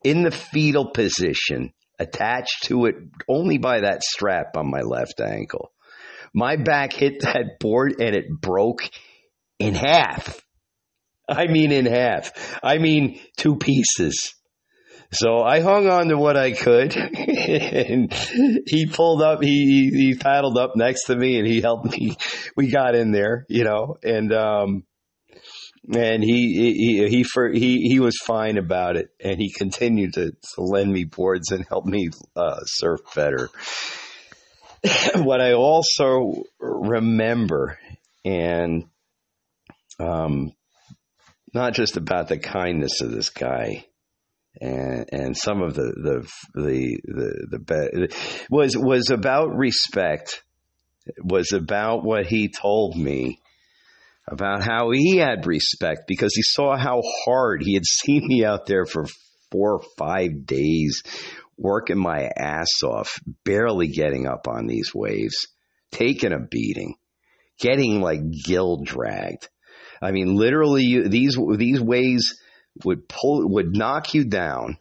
in 0.05 0.23
the 0.23 0.31
fetal 0.31 0.91
position, 0.91 1.73
attached 1.99 2.65
to 2.65 2.87
it 2.87 2.97
only 3.29 3.59
by 3.59 3.81
that 3.81 4.03
strap 4.03 4.57
on 4.57 4.71
my 4.71 4.81
left 4.81 5.21
ankle. 5.21 5.73
My 6.35 6.57
back 6.57 6.93
hit 6.93 7.21
that 7.23 7.59
board 7.59 8.01
and 8.01 8.15
it 8.15 8.29
broke 8.29 8.83
in 9.59 9.75
half. 9.75 10.44
I 11.29 11.47
mean, 11.47 11.73
in 11.73 11.87
half. 11.87 12.59
I 12.63 12.79
mean, 12.79 13.21
two 13.37 13.57
pieces. 13.57 14.35
So 15.13 15.43
I 15.43 15.61
hung 15.61 15.89
on 15.89 16.09
to 16.09 16.17
what 16.17 16.37
I 16.37 16.53
could, 16.53 16.97
and 16.97 18.13
he 18.67 18.87
pulled 18.87 19.23
up. 19.23 19.43
He 19.43 19.91
he 19.91 20.15
paddled 20.15 20.59
up 20.59 20.73
next 20.75 21.05
to 21.05 21.17
me, 21.17 21.39
and 21.39 21.47
he 21.47 21.61
helped 21.61 21.91
me. 21.91 22.17
We 22.57 22.71
got 22.71 22.95
in 22.95 23.11
there, 23.11 23.47
you 23.49 23.65
know, 23.65 23.97
and 24.03 24.33
um, 24.33 24.85
and 25.93 26.23
he 26.23 26.73
he 26.75 27.09
he 27.09 27.25
for, 27.25 27.49
he 27.51 27.89
he 27.89 28.01
was 28.01 28.17
fine 28.25 28.59
about 28.59 28.97
it, 28.97 29.09
and 29.23 29.41
he 29.41 29.53
continued 29.53 30.15
to, 30.15 30.31
to 30.31 30.61
lend 30.61 30.93
me 30.93 31.05
boards 31.05 31.51
and 31.51 31.67
help 31.69 31.85
me 31.85 32.11
uh, 32.37 32.61
surf 32.65 33.01
better. 33.15 33.51
what 35.17 35.41
I 35.41 35.55
also 35.55 36.45
remember, 36.61 37.79
and 38.25 38.85
um, 39.99 40.53
not 41.55 41.75
just 41.75 41.97
about 41.97 42.29
the 42.29 42.39
kindness 42.39 43.01
of 43.01 43.11
this 43.11 43.31
guy 43.31 43.87
and 44.61 45.07
and 45.13 45.37
some 45.37 45.63
of 45.63 45.75
the 45.75 45.83
the 45.83 46.61
the 46.61 47.01
the, 47.05 47.47
the 47.51 47.59
be- 47.59 48.15
was 48.51 48.77
was 48.77 49.11
about 49.11 49.57
respect 49.57 50.43
was 51.23 51.53
about 51.53 52.05
what 52.05 52.27
he 52.27 52.49
told 52.49 52.97
me 52.97 53.41
about 54.27 54.63
how 54.63 54.91
he 54.91 55.17
had 55.17 55.47
respect 55.47 56.03
because 56.07 56.33
he 56.35 56.43
saw 56.43 56.77
how 56.77 57.03
hard 57.25 57.63
he 57.63 57.75
had 57.75 57.85
seen 57.85 58.27
me 58.27 58.45
out 58.45 58.67
there 58.67 58.87
for 58.87 59.07
four 59.51 59.75
or 59.75 59.83
five 59.99 60.47
days 60.47 61.03
working 61.57 61.99
my 61.99 62.31
ass 62.37 62.83
off 62.83 63.21
barely 63.45 63.89
getting 63.89 64.27
up 64.27 64.49
on 64.49 64.67
these 64.67 64.93
waves 64.95 65.47
taking 65.93 66.33
a 66.33 66.39
beating 66.39 66.95
getting 67.61 68.01
like 68.01 68.21
gill 68.45 68.83
dragged 68.83 69.49
i 70.05 70.13
mean 70.13 70.37
literally 70.37 71.09
these 71.09 71.37
these 71.57 71.81
waves 71.81 72.41
would 72.85 73.09
pull 73.09 73.49
would 73.49 73.75
knock 73.75 74.15
you 74.15 74.25
down 74.25 74.79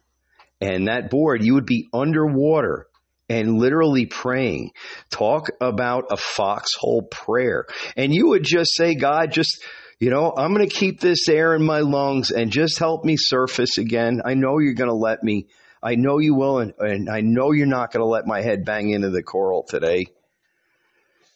and 0.60 0.88
that 0.88 1.10
board 1.10 1.42
you 1.42 1.54
would 1.54 1.66
be 1.66 1.88
underwater 1.92 2.86
and 3.28 3.58
literally 3.58 4.06
praying. 4.06 4.70
Talk 5.10 5.50
about 5.60 6.06
a 6.10 6.16
foxhole 6.16 7.02
prayer. 7.02 7.66
And 7.96 8.14
you 8.14 8.28
would 8.28 8.44
just 8.44 8.74
say 8.74 8.94
god 8.94 9.32
just 9.32 9.62
you 10.00 10.10
know 10.10 10.32
i'm 10.36 10.54
going 10.54 10.68
to 10.68 10.74
keep 10.74 11.00
this 11.00 11.28
air 11.28 11.54
in 11.54 11.64
my 11.64 11.80
lungs 11.80 12.30
and 12.30 12.50
just 12.50 12.78
help 12.78 13.04
me 13.04 13.16
surface 13.16 13.78
again. 13.78 14.22
I 14.24 14.34
know 14.34 14.58
you're 14.58 14.74
going 14.74 14.90
to 14.90 14.96
let 14.96 15.22
me. 15.22 15.46
I 15.82 15.96
know 15.96 16.18
you 16.18 16.34
will 16.34 16.58
and, 16.60 16.72
and 16.78 17.10
i 17.10 17.20
know 17.20 17.52
you're 17.52 17.66
not 17.66 17.92
going 17.92 18.00
to 18.00 18.08
let 18.08 18.26
my 18.26 18.42
head 18.42 18.64
bang 18.64 18.90
into 18.90 19.10
the 19.10 19.22
coral 19.22 19.64
today. 19.68 20.06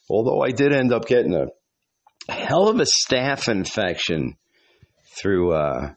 Although 0.09 0.41
i 0.41 0.51
did 0.51 0.73
end 0.73 0.93
up 0.93 1.07
getting 1.07 1.33
a 1.33 1.47
hell 2.27 2.67
of 2.67 2.79
a 2.79 2.85
staph 2.85 3.47
infection 3.47 4.35
through 5.15 5.53
uh, 5.53 5.93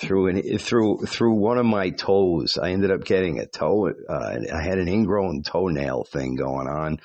through 0.00 0.28
an 0.28 0.58
through 0.58 0.98
through 1.06 1.34
one 1.34 1.58
of 1.58 1.66
my 1.66 1.90
toes. 1.90 2.58
I 2.60 2.70
ended 2.70 2.90
up 2.90 3.04
getting 3.04 3.38
a 3.38 3.46
toe. 3.46 3.88
Uh, 3.88 4.38
I 4.52 4.62
had 4.62 4.78
an 4.78 4.88
ingrown 4.88 5.42
toenail 5.42 6.04
thing 6.04 6.36
going 6.36 6.68
on, 6.68 7.00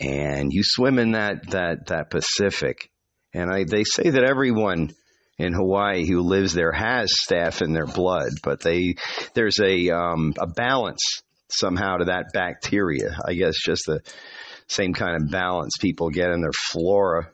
and 0.00 0.52
you 0.52 0.62
swim 0.64 0.98
in 0.98 1.12
that 1.12 1.50
that 1.50 1.86
that 1.86 2.10
Pacific, 2.10 2.90
and 3.32 3.50
I 3.50 3.64
they 3.64 3.84
say 3.84 4.10
that 4.10 4.24
everyone 4.24 4.94
in 5.38 5.52
Hawaii 5.52 6.06
who 6.06 6.20
lives 6.20 6.54
there 6.54 6.72
has 6.72 7.12
staph 7.28 7.62
in 7.62 7.72
their 7.72 7.86
blood, 7.86 8.30
but 8.42 8.60
they 8.60 8.96
there's 9.34 9.58
a 9.60 9.90
um, 9.90 10.34
a 10.38 10.46
balance 10.46 11.22
somehow 11.50 11.98
to 11.98 12.06
that 12.06 12.26
bacteria. 12.32 13.16
I 13.24 13.34
guess 13.34 13.54
just 13.64 13.82
the 13.86 14.00
same 14.66 14.94
kind 14.94 15.22
of 15.22 15.30
balance 15.30 15.76
people 15.80 16.10
get 16.10 16.30
in 16.30 16.40
their 16.40 16.52
flora 16.70 17.30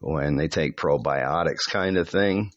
when 0.00 0.36
they 0.36 0.48
take 0.48 0.76
probiotics, 0.76 1.70
kind 1.70 1.96
of 1.96 2.08
thing. 2.08 2.52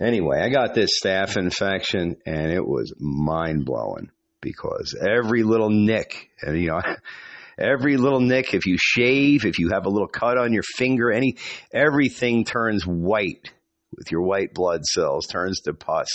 Anyway, 0.00 0.38
I 0.40 0.50
got 0.50 0.74
this 0.74 1.00
staph 1.02 1.36
infection 1.38 2.16
and 2.26 2.52
it 2.52 2.64
was 2.64 2.92
mind 2.98 3.64
blowing 3.64 4.10
because 4.42 4.94
every 5.00 5.42
little 5.42 5.70
nick, 5.70 6.30
and 6.42 6.60
you 6.60 6.68
know, 6.68 6.82
every 7.58 7.96
little 7.96 8.20
nick, 8.20 8.52
if 8.52 8.66
you 8.66 8.76
shave, 8.78 9.46
if 9.46 9.58
you 9.58 9.70
have 9.70 9.86
a 9.86 9.90
little 9.90 10.08
cut 10.08 10.36
on 10.36 10.52
your 10.52 10.62
finger, 10.62 11.10
any, 11.10 11.36
everything 11.72 12.44
turns 12.44 12.86
white 12.86 13.50
with 13.96 14.10
your 14.10 14.22
white 14.22 14.52
blood 14.52 14.84
cells, 14.84 15.26
turns 15.26 15.60
to 15.60 15.72
pus. 15.72 16.08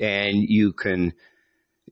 And 0.00 0.36
you 0.36 0.72
can, 0.72 1.12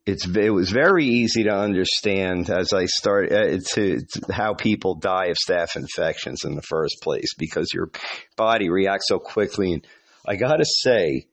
it's, 0.06 0.26
it 0.26 0.50
was 0.50 0.70
very 0.70 1.06
easy 1.06 1.44
to 1.44 1.54
understand 1.54 2.50
as 2.50 2.72
I 2.74 2.84
start 2.84 3.32
uh, 3.32 3.58
to, 3.74 4.00
to 4.00 4.32
how 4.32 4.52
people 4.52 4.96
die 4.96 5.26
of 5.26 5.36
staph 5.36 5.76
infections 5.76 6.44
in 6.44 6.56
the 6.56 6.62
first 6.62 7.00
place 7.02 7.34
because 7.38 7.72
your 7.72 7.90
body 8.36 8.68
reacts 8.68 9.08
so 9.08 9.18
quickly. 9.18 9.72
And 9.72 9.86
I 10.26 10.36
got 10.36 10.56
to 10.56 10.66
say, 10.66 11.26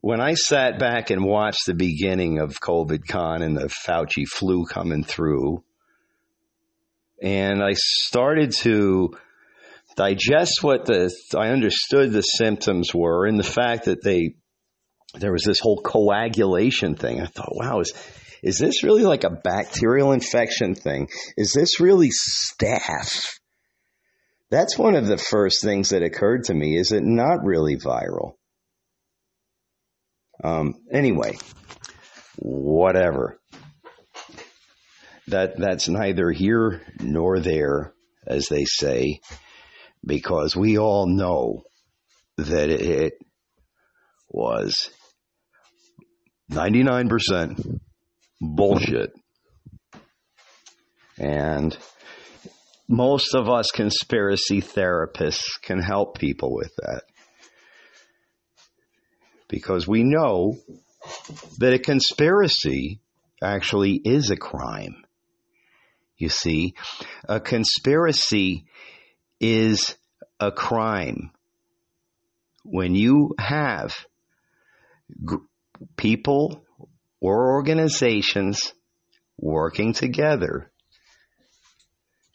when 0.00 0.20
I 0.20 0.34
sat 0.34 0.78
back 0.78 1.10
and 1.10 1.24
watched 1.24 1.66
the 1.66 1.74
beginning 1.74 2.38
of 2.38 2.58
COVID 2.60 3.06
con 3.06 3.42
and 3.42 3.56
the 3.56 3.68
Fauci 3.86 4.26
flu 4.26 4.64
coming 4.64 5.04
through, 5.04 5.62
and 7.22 7.62
I 7.62 7.74
started 7.74 8.52
to 8.62 9.14
digest 9.96 10.62
what 10.62 10.86
the 10.86 11.12
I 11.36 11.48
understood 11.48 12.12
the 12.12 12.22
symptoms 12.22 12.94
were 12.94 13.26
and 13.26 13.38
the 13.38 13.44
fact 13.44 13.84
that 13.84 14.02
they 14.02 14.36
there 15.14 15.32
was 15.32 15.42
this 15.44 15.60
whole 15.60 15.80
coagulation 15.80 16.94
thing. 16.94 17.20
I 17.20 17.26
thought, 17.26 17.54
wow, 17.54 17.80
is 17.80 17.92
is 18.42 18.58
this 18.58 18.82
really 18.82 19.02
like 19.02 19.24
a 19.24 19.30
bacterial 19.30 20.12
infection 20.12 20.74
thing? 20.74 21.08
Is 21.36 21.52
this 21.52 21.80
really 21.80 22.10
staph? 22.10 23.38
That's 24.50 24.78
one 24.78 24.94
of 24.94 25.06
the 25.06 25.18
first 25.18 25.62
things 25.62 25.90
that 25.90 26.02
occurred 26.02 26.44
to 26.44 26.54
me. 26.54 26.76
Is 26.76 26.92
it 26.92 27.02
not 27.04 27.44
really 27.44 27.76
viral? 27.76 28.34
Um, 30.42 30.74
anyway, 30.90 31.36
whatever. 32.36 33.38
That 35.28 35.58
that's 35.58 35.88
neither 35.88 36.32
here 36.32 36.82
nor 36.98 37.38
there, 37.38 37.92
as 38.26 38.46
they 38.48 38.64
say, 38.64 39.20
because 40.04 40.56
we 40.56 40.78
all 40.78 41.06
know 41.06 41.62
that 42.36 42.70
it 42.70 43.14
was 44.28 44.90
ninety 46.50 46.82
nine 46.82 47.08
percent 47.08 47.60
bullshit, 48.40 49.12
and 51.18 51.76
most 52.88 53.34
of 53.34 53.48
us 53.48 53.70
conspiracy 53.70 54.60
therapists 54.60 55.60
can 55.62 55.80
help 55.80 56.18
people 56.18 56.52
with 56.52 56.72
that. 56.78 57.02
Because 59.48 59.86
we 59.86 60.02
know 60.02 60.56
that 61.58 61.72
a 61.72 61.78
conspiracy 61.78 63.00
actually 63.42 64.00
is 64.04 64.30
a 64.30 64.36
crime. 64.36 65.04
You 66.16 66.28
see, 66.28 66.74
a 67.28 67.40
conspiracy 67.40 68.66
is 69.40 69.96
a 70.38 70.52
crime. 70.52 71.30
When 72.64 72.94
you 72.94 73.34
have 73.38 73.94
people 75.96 76.64
or 77.20 77.52
organizations 77.52 78.72
working 79.38 79.92
together 79.92 80.70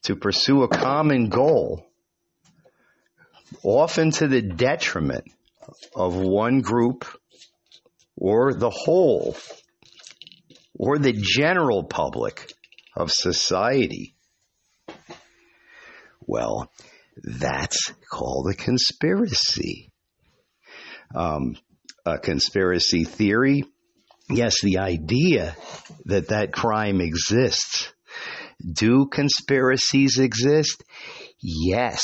to 0.03 0.15
pursue 0.15 0.63
a 0.63 0.67
common 0.67 1.29
goal, 1.29 1.85
often 3.63 4.11
to 4.11 4.27
the 4.27 4.41
detriment 4.41 5.25
of 5.95 6.15
one 6.15 6.61
group 6.61 7.05
or 8.15 8.53
the 8.53 8.69
whole 8.69 9.35
or 10.77 10.99
the 10.99 11.13
general 11.13 11.83
public 11.83 12.51
of 12.95 13.11
society. 13.11 14.15
Well, 16.21 16.71
that's 17.23 17.91
called 18.11 18.49
a 18.49 18.55
conspiracy. 18.55 19.91
Um, 21.13 21.55
a 22.05 22.17
conspiracy 22.19 23.03
theory, 23.03 23.63
yes, 24.29 24.61
the 24.61 24.79
idea 24.79 25.55
that 26.05 26.29
that 26.29 26.53
crime 26.53 27.01
exists 27.01 27.93
do 28.71 29.07
conspiracies 29.07 30.17
exist? 30.19 30.83
Yes. 31.41 32.03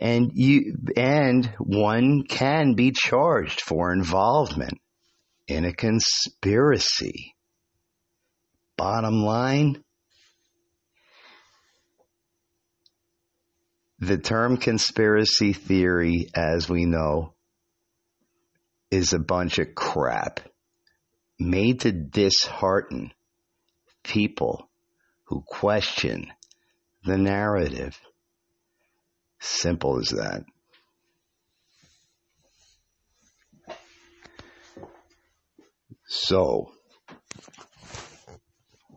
And 0.00 0.32
you, 0.34 0.76
and 0.96 1.46
one 1.58 2.24
can 2.28 2.74
be 2.74 2.92
charged 2.92 3.60
for 3.60 3.92
involvement 3.92 4.80
in 5.46 5.64
a 5.64 5.72
conspiracy. 5.72 7.34
Bottom 8.76 9.22
line, 9.22 9.84
the 14.00 14.18
term 14.18 14.56
conspiracy 14.56 15.52
theory, 15.52 16.28
as 16.34 16.68
we 16.68 16.84
know, 16.84 17.33
is 18.94 19.12
a 19.12 19.18
bunch 19.18 19.58
of 19.58 19.74
crap 19.74 20.38
made 21.38 21.80
to 21.80 21.90
dishearten 21.90 23.12
people 24.04 24.70
who 25.24 25.42
question 25.44 26.30
the 27.02 27.18
narrative. 27.18 27.98
Simple 29.40 29.98
as 29.98 30.10
that. 30.10 30.44
So, 36.06 36.70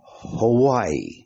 Hawaii. 0.04 1.26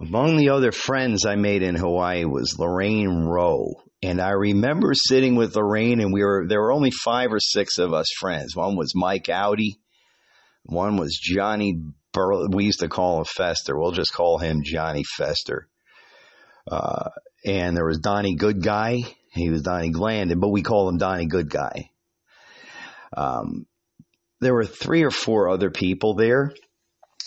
Among 0.00 0.36
the 0.36 0.48
other 0.48 0.72
friends 0.72 1.24
I 1.26 1.36
made 1.36 1.62
in 1.62 1.76
Hawaii 1.76 2.24
was 2.24 2.58
Lorraine 2.58 3.24
Rowe. 3.24 3.84
And 4.02 4.20
I 4.20 4.30
remember 4.30 4.92
sitting 4.94 5.36
with 5.36 5.56
Lorraine 5.56 6.00
and 6.00 6.12
we 6.12 6.24
were 6.24 6.46
there 6.48 6.60
were 6.60 6.72
only 6.72 6.90
five 6.90 7.32
or 7.32 7.40
six 7.40 7.78
of 7.78 7.92
us 7.92 8.06
friends. 8.18 8.56
One 8.56 8.76
was 8.76 8.92
Mike 8.94 9.28
Audi, 9.28 9.78
one 10.64 10.96
was 10.96 11.18
Johnny 11.20 11.74
Burl. 12.12 12.48
We 12.50 12.64
used 12.64 12.80
to 12.80 12.88
call 12.88 13.18
him 13.18 13.24
Fester. 13.24 13.78
We'll 13.78 13.92
just 13.92 14.12
call 14.12 14.38
him 14.38 14.62
Johnny 14.64 15.04
Fester. 15.04 15.68
Uh, 16.70 17.10
and 17.44 17.76
there 17.76 17.86
was 17.86 17.98
Donnie 17.98 18.36
Good 18.36 18.62
Guy. 18.62 19.02
He 19.32 19.50
was 19.50 19.62
Donnie 19.62 19.92
Glandon, 19.92 20.40
but 20.40 20.50
we 20.50 20.62
call 20.62 20.88
him 20.88 20.98
Donnie 20.98 21.26
Good 21.26 21.50
Guy. 21.50 21.90
Um, 23.16 23.66
there 24.40 24.54
were 24.54 24.64
three 24.64 25.04
or 25.04 25.10
four 25.10 25.48
other 25.48 25.70
people 25.70 26.14
there, 26.14 26.52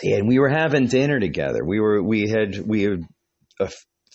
and 0.02 0.28
we 0.28 0.40
were 0.40 0.50
having 0.50 0.88
dinner 0.88 1.20
together. 1.20 1.64
We 1.64 1.80
were 1.80 2.02
we 2.02 2.30
had 2.30 2.58
we 2.66 2.84
had 2.84 3.02
a, 3.60 3.72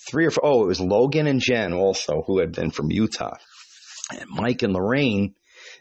three 0.08 0.26
or 0.26 0.30
four, 0.30 0.44
oh, 0.44 0.64
it 0.64 0.68
was 0.68 0.80
Logan 0.80 1.26
and 1.26 1.40
Jen 1.40 1.72
also 1.72 2.22
who 2.26 2.38
had 2.38 2.52
been 2.52 2.70
from 2.70 2.90
Utah, 2.90 3.36
and 4.12 4.28
Mike 4.30 4.62
and 4.62 4.72
Lorraine, 4.72 5.34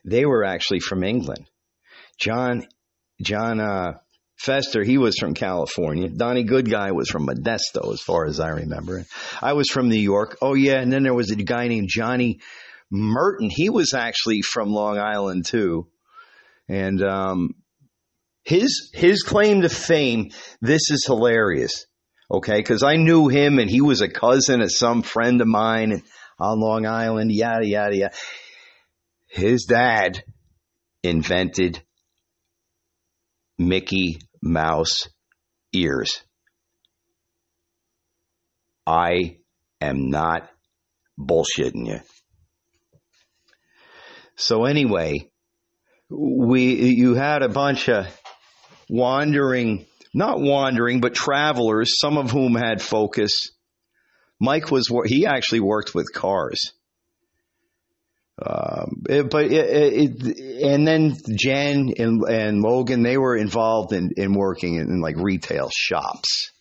they 0.06 0.26
were 0.26 0.44
actually 0.44 0.80
from 0.80 1.04
England. 1.04 1.48
John 2.20 2.68
John 3.22 3.60
uh, 3.60 3.94
Fester, 4.38 4.84
he 4.84 4.98
was 4.98 5.18
from 5.18 5.34
California. 5.34 6.10
Donnie 6.10 6.44
Good 6.44 6.70
Guy 6.70 6.92
was 6.92 7.10
from 7.10 7.28
Modesto, 7.28 7.92
as 7.92 8.02
far 8.02 8.26
as 8.26 8.40
I 8.40 8.50
remember. 8.50 9.06
I 9.42 9.54
was 9.54 9.70
from 9.70 9.90
New 9.90 9.96
York. 10.00 10.38
Oh 10.42 10.54
yeah, 10.54 10.80
and 10.80 10.92
then 10.92 11.04
there 11.04 11.14
was 11.14 11.32
a 11.32 11.36
guy 11.36 11.68
named 11.68 11.90
Johnny 11.90 12.40
Merton. 12.92 13.50
He 13.50 13.70
was 13.70 13.94
actually 13.94 14.42
from 14.42 14.72
Long 14.72 15.00
Island 15.00 15.46
too, 15.46 15.88
and 16.70 17.02
um, 17.04 17.56
his 18.44 18.92
his 18.94 19.24
claim 19.24 19.62
to 19.62 19.70
fame. 19.70 20.30
This 20.62 20.92
is 20.92 21.06
hilarious. 21.06 21.86
Okay, 22.30 22.58
because 22.58 22.84
I 22.84 22.96
knew 22.96 23.30
him, 23.30 23.58
and 23.58 23.70
he 23.70 23.82
was 23.82 24.02
a 24.02 24.10
cousin 24.10 24.62
of 24.62 24.72
some 24.72 25.02
friend 25.02 25.40
of 25.40 25.48
mine 25.48 26.04
on 26.38 26.60
Long 26.60 26.86
Island. 26.86 27.32
Yada 27.32 27.66
yada 27.66 27.96
yada. 27.96 28.14
His 29.28 29.66
dad 29.66 30.24
invented 31.04 31.82
Mickey 33.58 34.20
Mouse 34.42 35.08
ears. 35.74 36.22
I 38.86 39.38
am 39.82 40.10
not 40.10 40.50
bullshitting 41.20 41.88
you. 41.88 42.00
So 44.36 44.66
anyway, 44.66 45.30
we 46.10 46.76
you 46.92 47.16
had 47.16 47.42
a 47.42 47.50
bunch 47.50 47.90
of 47.90 48.06
wandering, 48.90 49.86
not 50.18 50.42
wandering, 50.42 51.00
but 51.00 51.14
travelers, 51.14 52.00
some 52.00 52.18
of 52.18 52.32
whom 52.32 52.56
had 52.56 52.82
focus. 52.82 53.52
Mike 54.40 54.72
was 54.72 54.92
he 55.06 55.28
actually 55.28 55.60
worked 55.60 55.94
with 55.94 56.12
cars. 56.12 56.72
Um, 58.44 59.04
it, 59.08 59.30
but 59.30 59.46
it, 59.46 59.54
it, 59.54 60.64
and 60.64 60.88
then 60.88 61.16
Jen 61.38 61.94
and, 61.98 62.22
and 62.24 62.62
Logan, 62.62 63.04
they 63.04 63.18
were 63.18 63.36
involved 63.36 63.94
in, 63.94 64.12
in 64.18 64.34
working 64.34 64.76
in, 64.76 64.90
in, 64.90 65.02
like 65.02 65.18
retail 65.18 65.70
shops. 65.72 66.52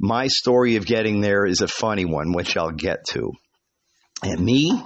My 0.00 0.28
story 0.28 0.76
of 0.76 0.86
getting 0.86 1.20
there 1.20 1.46
is 1.46 1.60
a 1.60 1.68
funny 1.68 2.04
one, 2.04 2.32
which 2.32 2.56
I'll 2.56 2.70
get 2.70 3.04
to. 3.10 3.32
And 4.22 4.40
me, 4.40 4.80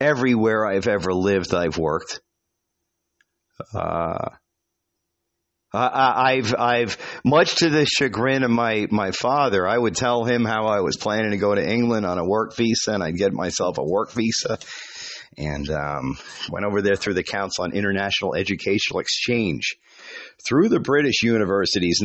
everywhere 0.00 0.66
I've 0.66 0.88
ever 0.88 1.12
lived, 1.12 1.54
I've 1.54 1.78
worked. 1.78 2.20
Uh, 3.72 4.30
I've, 5.74 6.54
I've, 6.54 6.98
much 7.24 7.56
to 7.56 7.70
the 7.70 7.86
chagrin 7.86 8.42
of 8.42 8.50
my, 8.50 8.86
my 8.90 9.10
father, 9.10 9.66
I 9.66 9.78
would 9.78 9.96
tell 9.96 10.24
him 10.24 10.44
how 10.44 10.66
I 10.66 10.80
was 10.80 10.98
planning 10.98 11.30
to 11.30 11.38
go 11.38 11.54
to 11.54 11.66
England 11.66 12.04
on 12.04 12.18
a 12.18 12.24
work 12.24 12.54
visa 12.56 12.92
and 12.92 13.02
I'd 13.02 13.16
get 13.16 13.32
myself 13.32 13.78
a 13.78 13.84
work 13.84 14.12
visa 14.12 14.58
and 15.38 15.70
um, 15.70 16.18
went 16.50 16.66
over 16.66 16.82
there 16.82 16.96
through 16.96 17.14
the 17.14 17.22
Council 17.22 17.64
on 17.64 17.72
International 17.72 18.34
Educational 18.34 19.00
Exchange 19.00 19.76
through 20.46 20.68
the 20.68 20.80
British 20.80 21.22
University's 21.22 22.02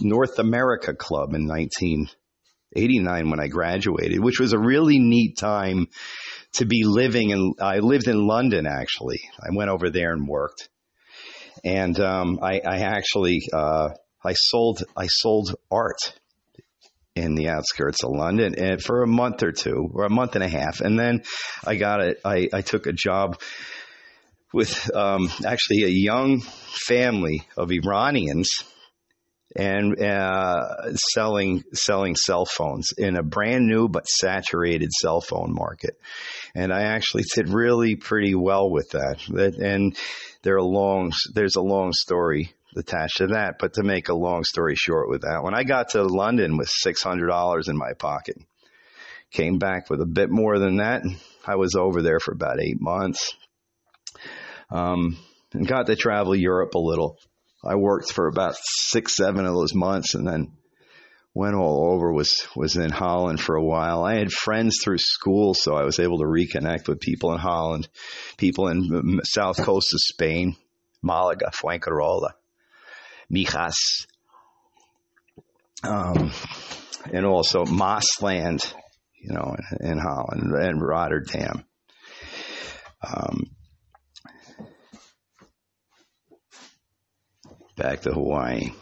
North 0.00 0.38
America 0.38 0.94
Club 0.94 1.34
in 1.34 1.48
1989 1.48 3.30
when 3.30 3.40
I 3.40 3.48
graduated, 3.48 4.22
which 4.22 4.38
was 4.38 4.52
a 4.52 4.58
really 4.58 4.98
neat 4.98 5.36
time 5.38 5.88
to 6.54 6.66
be 6.66 6.84
living 6.84 7.32
And 7.32 7.54
I 7.60 7.78
lived 7.78 8.06
in 8.06 8.26
London 8.26 8.66
actually. 8.66 9.20
I 9.40 9.54
went 9.54 9.70
over 9.70 9.90
there 9.90 10.12
and 10.12 10.28
worked, 10.28 10.68
and 11.64 11.98
um, 12.00 12.38
I, 12.42 12.60
I, 12.60 12.78
actually 12.78 13.42
uh, 13.52 13.90
I 14.24 14.32
sold 14.34 14.82
I 14.96 15.06
sold 15.06 15.54
art 15.70 16.18
in 17.14 17.34
the 17.34 17.48
outskirts 17.48 18.04
of 18.04 18.10
London 18.12 18.54
and 18.56 18.82
for 18.82 19.02
a 19.02 19.06
month 19.06 19.42
or 19.42 19.52
two 19.52 19.90
or 19.92 20.04
a 20.04 20.10
month 20.10 20.34
and 20.34 20.44
a 20.44 20.48
half. 20.48 20.80
And 20.80 20.98
then 20.98 21.22
I 21.66 21.76
got 21.76 22.00
it. 22.00 22.20
I, 22.24 22.48
I 22.52 22.62
took 22.62 22.86
a 22.86 22.92
job 22.92 23.40
with 24.52 24.94
um, 24.94 25.28
actually 25.44 25.84
a 25.84 25.88
young 25.88 26.40
family 26.40 27.46
of 27.56 27.70
Iranians 27.70 28.50
and 29.56 30.00
uh, 30.00 30.92
selling 31.12 31.64
selling 31.72 32.14
cell 32.14 32.44
phones 32.44 32.92
in 32.96 33.16
a 33.16 33.22
brand 33.22 33.66
new 33.66 33.88
but 33.88 34.06
saturated 34.06 34.90
cell 34.92 35.20
phone 35.20 35.52
market. 35.52 35.98
And 36.54 36.72
I 36.72 36.82
actually 36.82 37.24
did 37.34 37.48
really 37.48 37.96
pretty 37.96 38.34
well 38.34 38.70
with 38.70 38.90
that. 38.90 39.18
And 39.58 39.96
there 40.42 40.56
are 40.56 40.62
long 40.62 41.12
there's 41.34 41.56
a 41.56 41.62
long 41.62 41.92
story 41.92 42.54
attached 42.76 43.18
to 43.18 43.28
that. 43.28 43.56
But 43.58 43.74
to 43.74 43.82
make 43.82 44.08
a 44.08 44.14
long 44.14 44.44
story 44.44 44.74
short 44.76 45.08
with 45.08 45.22
that, 45.22 45.42
when 45.42 45.54
I 45.54 45.64
got 45.64 45.90
to 45.90 46.02
London 46.02 46.56
with 46.56 46.70
$600 46.84 47.68
in 47.68 47.76
my 47.76 47.92
pocket, 47.98 48.36
came 49.30 49.58
back 49.58 49.90
with 49.90 50.00
a 50.00 50.06
bit 50.06 50.30
more 50.30 50.58
than 50.58 50.76
that. 50.76 51.02
I 51.46 51.56
was 51.56 51.74
over 51.74 52.02
there 52.02 52.20
for 52.20 52.32
about 52.32 52.60
eight 52.60 52.80
months. 52.80 53.34
Um, 54.70 55.18
and 55.52 55.66
got 55.66 55.86
to 55.86 55.96
travel 55.96 56.36
Europe 56.36 56.74
a 56.74 56.78
little. 56.78 57.18
I 57.64 57.76
worked 57.76 58.12
for 58.12 58.28
about 58.28 58.54
six, 58.58 59.16
seven 59.16 59.46
of 59.46 59.54
those 59.54 59.74
months 59.74 60.14
and 60.14 60.26
then 60.26 60.52
went 61.34 61.54
all 61.54 61.92
over 61.92 62.12
was 62.12 62.46
was 62.56 62.76
in 62.76 62.90
Holland 62.90 63.40
for 63.40 63.54
a 63.54 63.64
while. 63.64 64.02
I 64.04 64.16
had 64.16 64.32
friends 64.32 64.78
through 64.82 64.98
school, 64.98 65.54
so 65.54 65.74
I 65.74 65.84
was 65.84 65.98
able 65.98 66.18
to 66.18 66.24
reconnect 66.24 66.88
with 66.88 67.00
people 67.00 67.32
in 67.32 67.38
Holland, 67.38 67.88
people 68.36 68.68
in 68.68 69.20
south 69.24 69.62
coast 69.62 69.92
of 69.92 70.00
Spain, 70.00 70.56
Malaga, 71.02 71.50
Fuengirola. 71.50 72.32
Mijas, 73.32 74.06
um, 75.82 76.32
and 77.12 77.26
also 77.26 77.64
Maasland, 77.64 78.72
you 79.20 79.34
know, 79.34 79.54
in, 79.80 79.92
in 79.92 79.98
Holland 79.98 80.52
and 80.54 80.80
Rotterdam. 80.80 81.64
Um, 83.02 83.50
back 87.76 88.00
to 88.02 88.12
Hawaii. 88.12 88.72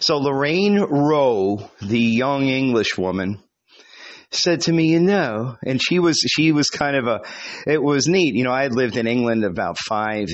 So 0.00 0.16
Lorraine 0.16 0.78
Rowe, 0.78 1.70
the 1.82 2.00
young 2.00 2.48
English 2.48 2.96
woman, 2.96 3.38
said 4.30 4.62
to 4.62 4.72
me, 4.72 4.86
you 4.86 5.00
know, 5.00 5.56
and 5.64 5.80
she 5.82 5.98
was, 5.98 6.18
she 6.18 6.52
was 6.52 6.70
kind 6.70 6.96
of 6.96 7.06
a, 7.06 7.20
it 7.66 7.82
was 7.82 8.06
neat. 8.08 8.34
You 8.34 8.44
know, 8.44 8.52
I 8.52 8.62
had 8.62 8.74
lived 8.74 8.96
in 8.96 9.06
England 9.06 9.44
about 9.44 9.76
five, 9.78 10.28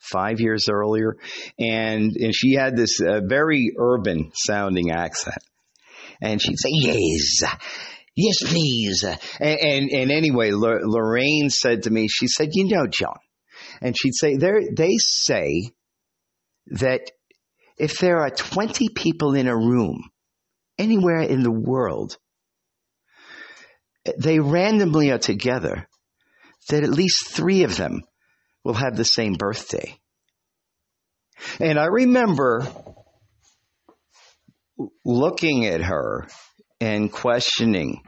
five 0.00 0.40
years 0.40 0.66
earlier, 0.70 1.16
and 1.58 2.12
and 2.14 2.34
she 2.34 2.54
had 2.54 2.76
this 2.76 3.00
uh, 3.00 3.20
very 3.24 3.72
urban 3.78 4.32
sounding 4.34 4.90
accent, 4.90 5.38
and 6.20 6.40
she'd 6.40 6.58
say 6.58 6.70
yes. 6.72 7.42
Yes, 8.18 8.50
please. 8.50 9.04
And, 9.04 9.60
and, 9.60 9.90
and 9.90 10.10
anyway, 10.10 10.50
L- 10.50 10.80
Lorraine 10.84 11.50
said 11.50 11.82
to 11.82 11.90
me, 11.90 12.08
she 12.08 12.28
said, 12.28 12.48
you 12.52 12.64
know, 12.64 12.86
John, 12.86 13.18
and 13.82 13.94
she'd 13.96 14.14
say, 14.14 14.36
There 14.36 14.60
they 14.74 14.94
say 14.98 15.70
that 16.68 17.10
if 17.78 17.98
there 17.98 18.20
are 18.20 18.30
20 18.30 18.88
people 18.94 19.34
in 19.34 19.48
a 19.48 19.56
room 19.56 20.10
anywhere 20.78 21.22
in 21.22 21.42
the 21.42 21.50
world, 21.50 22.16
they 24.18 24.38
randomly 24.38 25.10
are 25.10 25.18
together, 25.18 25.88
that 26.68 26.84
at 26.84 26.90
least 26.90 27.28
three 27.28 27.64
of 27.64 27.76
them 27.76 28.02
will 28.64 28.74
have 28.74 28.96
the 28.96 29.04
same 29.04 29.34
birthday. 29.34 29.98
And 31.60 31.78
I 31.78 31.86
remember 31.86 32.66
looking 35.04 35.66
at 35.66 35.82
her 35.82 36.26
and 36.80 37.10
questioning 37.10 38.02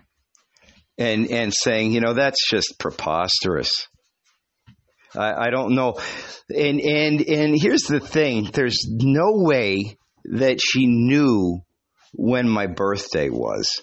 and, 0.97 1.31
and 1.31 1.53
saying, 1.55 1.93
you 1.93 2.01
know, 2.01 2.15
that's 2.15 2.49
just 2.49 2.79
preposterous. 2.79 3.87
I, 5.17 5.47
I 5.47 5.51
don't 5.51 5.75
know. 5.75 5.95
And, 6.55 6.81
and, 6.81 7.21
and 7.23 7.61
here's 7.61 7.83
the 7.83 8.01
thing. 8.01 8.51
There's 8.53 8.87
no 8.89 9.33
way 9.33 9.99
that 10.25 10.61
she 10.61 10.87
knew 10.87 11.61
when 12.13 12.49
my 12.49 12.67
birthday 12.67 13.31
was. 13.31 13.83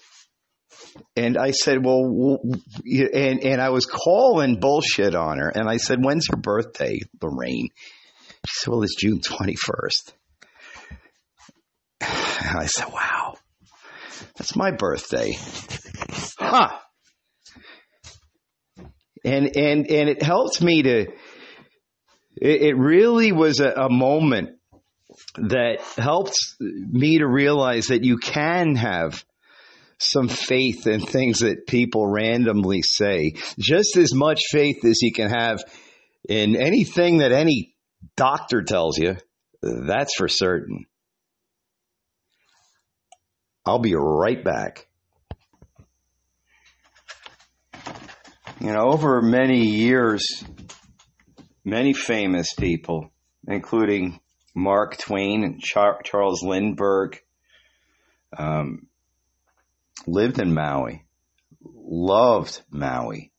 And 1.14 1.36
I 1.36 1.50
said, 1.50 1.84
well, 1.84 2.38
and, 2.84 3.44
and 3.44 3.60
I 3.60 3.70
was 3.70 3.86
calling 3.86 4.60
bullshit 4.60 5.14
on 5.14 5.38
her. 5.38 5.48
And 5.48 5.68
I 5.68 5.76
said, 5.76 5.98
when's 6.02 6.28
your 6.30 6.40
birthday, 6.40 7.00
Lorraine? 7.20 7.68
She 8.46 8.60
said, 8.60 8.70
well, 8.70 8.82
it's 8.82 8.96
June 8.96 9.20
21st. 9.20 10.12
And 12.38 12.58
I 12.60 12.66
said, 12.66 12.92
wow, 12.92 13.34
that's 14.36 14.54
my 14.54 14.70
birthday. 14.70 15.32
Huh. 16.38 16.78
And, 19.26 19.56
and, 19.56 19.90
and 19.90 20.08
it 20.08 20.22
helped 20.22 20.62
me 20.62 20.82
to, 20.82 21.00
it, 21.00 22.62
it 22.62 22.76
really 22.76 23.32
was 23.32 23.58
a, 23.60 23.70
a 23.72 23.90
moment 23.90 24.50
that 25.36 25.80
helped 25.96 26.36
me 26.60 27.18
to 27.18 27.26
realize 27.26 27.88
that 27.88 28.04
you 28.04 28.18
can 28.18 28.76
have 28.76 29.24
some 29.98 30.28
faith 30.28 30.86
in 30.86 31.00
things 31.00 31.40
that 31.40 31.66
people 31.66 32.06
randomly 32.06 32.82
say. 32.82 33.34
Just 33.58 33.96
as 33.96 34.14
much 34.14 34.42
faith 34.50 34.84
as 34.84 35.02
you 35.02 35.12
can 35.12 35.30
have 35.30 35.64
in 36.28 36.54
anything 36.54 37.18
that 37.18 37.32
any 37.32 37.74
doctor 38.16 38.62
tells 38.62 38.98
you. 38.98 39.16
That's 39.62 40.14
for 40.16 40.28
certain. 40.28 40.84
I'll 43.64 43.80
be 43.80 43.94
right 43.96 44.44
back. 44.44 44.86
You 48.66 48.72
know, 48.72 48.90
over 48.90 49.22
many 49.22 49.64
years, 49.64 50.44
many 51.64 51.92
famous 51.92 52.52
people, 52.52 53.12
including 53.46 54.18
Mark 54.56 54.98
Twain 54.98 55.44
and 55.44 55.60
Char- 55.60 56.02
Charles 56.02 56.42
Lindbergh, 56.42 57.16
um, 58.36 58.88
lived 60.08 60.40
in 60.40 60.52
Maui, 60.52 61.04
loved 61.62 62.60
Maui. 62.68 63.30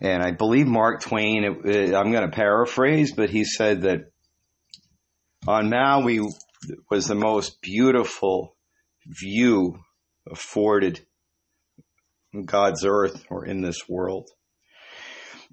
And 0.00 0.22
I 0.22 0.30
believe 0.30 0.66
Mark 0.66 1.02
Twain, 1.02 1.44
it, 1.44 1.70
it, 1.70 1.94
I'm 1.94 2.10
going 2.10 2.24
to 2.24 2.34
paraphrase, 2.34 3.12
but 3.12 3.28
he 3.28 3.44
said 3.44 3.82
that 3.82 4.10
on 5.46 5.68
Maui 5.68 6.20
was 6.90 7.06
the 7.06 7.14
most 7.14 7.60
beautiful 7.60 8.56
view 9.06 9.80
afforded 10.26 11.04
God's 12.46 12.86
earth 12.86 13.22
or 13.28 13.44
in 13.44 13.60
this 13.60 13.86
world. 13.86 14.30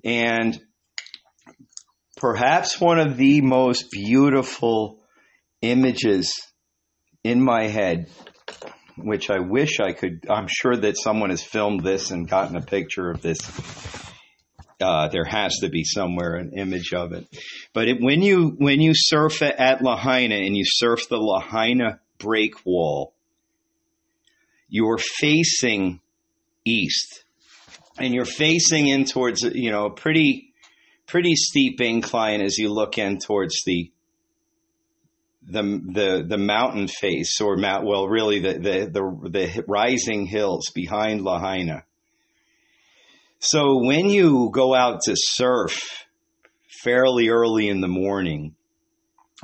And 0.04 0.60
perhaps 2.18 2.80
one 2.80 3.00
of 3.00 3.18
the 3.18 3.42
most 3.42 3.90
beautiful 3.92 5.00
images 5.62 6.34
in 7.24 7.42
my 7.42 7.68
head, 7.68 8.10
which 8.98 9.30
I 9.30 9.40
wish 9.40 9.80
I 9.80 9.94
could, 9.94 10.26
I'm 10.30 10.48
sure 10.50 10.76
that 10.76 10.98
someone 10.98 11.30
has 11.30 11.44
filmed 11.44 11.84
this 11.84 12.12
and 12.12 12.28
gotten 12.28 12.58
a 12.58 12.62
picture 12.62 13.10
of 13.10 13.22
this. 13.22 13.40
Uh, 14.82 15.08
there 15.08 15.24
has 15.26 15.60
to 15.62 15.70
be 15.70 15.84
somewhere 15.86 16.36
an 16.36 16.52
image 16.58 16.94
of 16.94 17.14
it. 17.14 17.26
But 17.74 17.88
it, 17.88 18.02
when 18.02 18.22
you 18.22 18.56
when 18.58 18.82
you 18.82 18.92
surf 18.94 19.42
at 19.42 19.82
Lahaina 19.82 20.36
and 20.36 20.58
you 20.58 20.64
surf 20.66 21.08
the 21.10 21.18
Lahaina 21.18 22.02
break 22.18 22.66
wall, 22.66 23.14
you're 24.68 24.98
facing 24.98 26.02
east 26.66 27.24
and 27.98 28.14
you're 28.14 28.26
facing 28.26 28.88
in 28.88 29.06
towards 29.06 29.42
you 29.44 29.72
know 29.72 29.86
a 29.86 29.94
pretty 29.94 30.54
pretty 31.06 31.36
steep 31.36 31.82
incline 31.82 32.42
as 32.42 32.58
you 32.58 32.72
look 32.72 32.98
in 32.98 33.20
towards 33.20 33.64
the 33.66 33.92
the 35.46 35.62
the 35.62 36.26
the 36.28 36.38
mountain 36.38 36.88
face 36.88 37.40
or 37.42 37.58
mount 37.58 37.86
well 37.86 38.08
really 38.08 38.40
the 38.40 38.54
the 38.54 38.90
the, 38.92 39.30
the 39.30 39.64
rising 39.68 40.26
hills 40.26 40.70
behind 40.74 41.22
Lahaina. 41.22 41.84
So 43.40 43.84
when 43.84 44.10
you 44.10 44.52
go 44.54 44.74
out 44.74 45.02
to 45.06 45.16
surf 45.16 46.06
fairly 46.82 47.28
early 47.28 47.68
in 47.68 47.82
the 47.82 47.90
morning, 47.90 48.56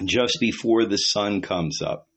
just 0.06 0.38
before 0.40 0.86
the 0.86 0.96
sun 0.96 1.42
comes 1.42 1.82
up, 1.82 2.08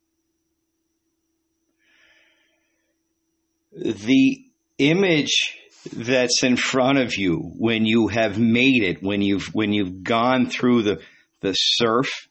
the 3.72 4.45
image 4.78 5.59
that's 5.91 6.43
in 6.43 6.57
front 6.57 6.99
of 6.99 7.16
you 7.16 7.53
when 7.59 7.85
you 7.85 8.09
have 8.09 8.39
made 8.39 8.83
it, 8.83 9.03
when 9.03 9.22
you've 9.22 9.47
when 9.53 9.72
you've 9.72 10.03
gone 10.03 10.49
through 10.49 10.83
the 10.83 11.01
the 11.41 11.53
surf, 11.53 12.28